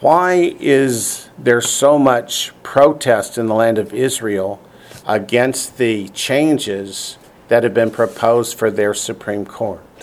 [0.00, 4.60] Why is there so much protest in the land of Israel
[5.06, 7.16] against the changes
[7.46, 9.95] that have been proposed for their Supreme Court?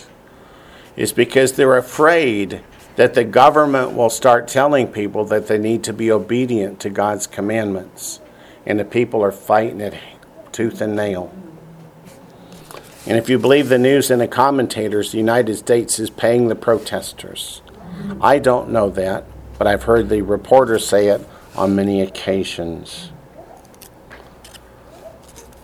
[0.96, 2.62] It's because they're afraid
[2.96, 7.26] that the government will start telling people that they need to be obedient to God's
[7.26, 8.20] commandments.
[8.64, 9.94] And the people are fighting it
[10.52, 11.34] tooth and nail.
[13.06, 16.54] And if you believe the news and the commentators, the United States is paying the
[16.54, 17.60] protesters.
[18.20, 19.24] I don't know that,
[19.58, 21.26] but I've heard the reporters say it
[21.56, 23.10] on many occasions.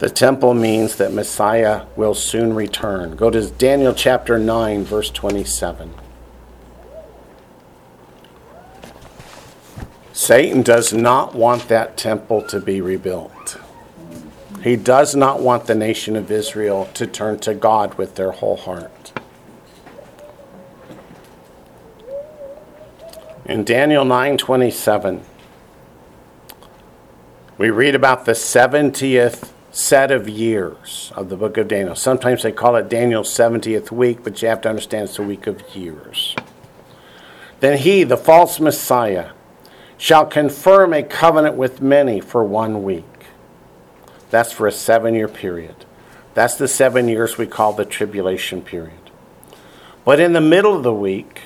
[0.01, 3.17] The temple means that Messiah will soon return.
[3.17, 5.93] Go to Daniel chapter 9, verse 27.
[10.15, 13.61] Satan does not want that temple to be rebuilt.
[14.63, 18.57] He does not want the nation of Israel to turn to God with their whole
[18.57, 19.13] heart.
[23.45, 25.21] In Daniel 9:27,
[27.59, 31.95] we read about the 70th set of years of the book of Daniel.
[31.95, 35.47] Sometimes they call it Daniel's 70th week, but you have to understand it's a week
[35.47, 36.35] of years.
[37.61, 39.31] Then he, the false Messiah,
[39.97, 43.05] shall confirm a covenant with many for one week.
[44.31, 45.85] That's for a seven year period.
[46.35, 48.95] That's the seven years we call the tribulation period.
[50.05, 51.43] But in the middle of the week,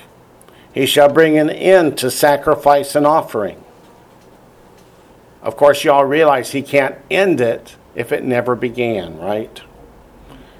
[0.73, 3.63] he shall bring an end to sacrifice and offering.
[5.41, 9.61] Of course, you all realize he can't end it if it never began, right?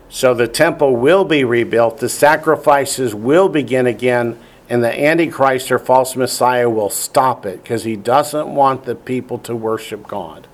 [0.10, 4.40] So the temple will be rebuilt, the sacrifices will begin again,
[4.70, 9.38] and the Antichrist or false Messiah will stop it because he doesn't want the people
[9.40, 10.48] to worship God.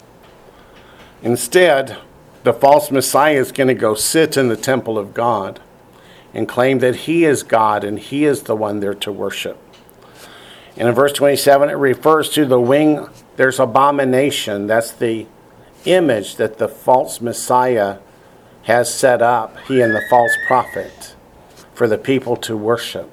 [1.21, 1.97] Instead,
[2.43, 5.59] the false Messiah is going to go sit in the temple of God
[6.33, 9.57] and claim that he is God and he is the one there to worship.
[10.75, 14.67] And in verse 27, it refers to the wing, there's abomination.
[14.67, 15.27] That's the
[15.85, 17.97] image that the false Messiah
[18.63, 21.15] has set up, he and the false prophet,
[21.73, 23.09] for the people to worship.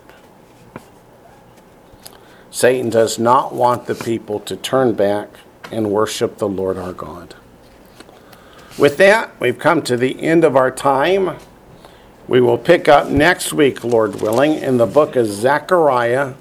[2.50, 5.28] Satan does not want the people to turn back
[5.70, 7.34] and worship the Lord our God.
[8.78, 11.36] With that, we've come to the end of our time.
[12.26, 16.34] We will pick up next week, Lord willing, in the book of Zechariah,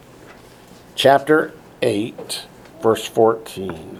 [0.95, 2.45] chapter 8,
[2.81, 3.96] verse 14.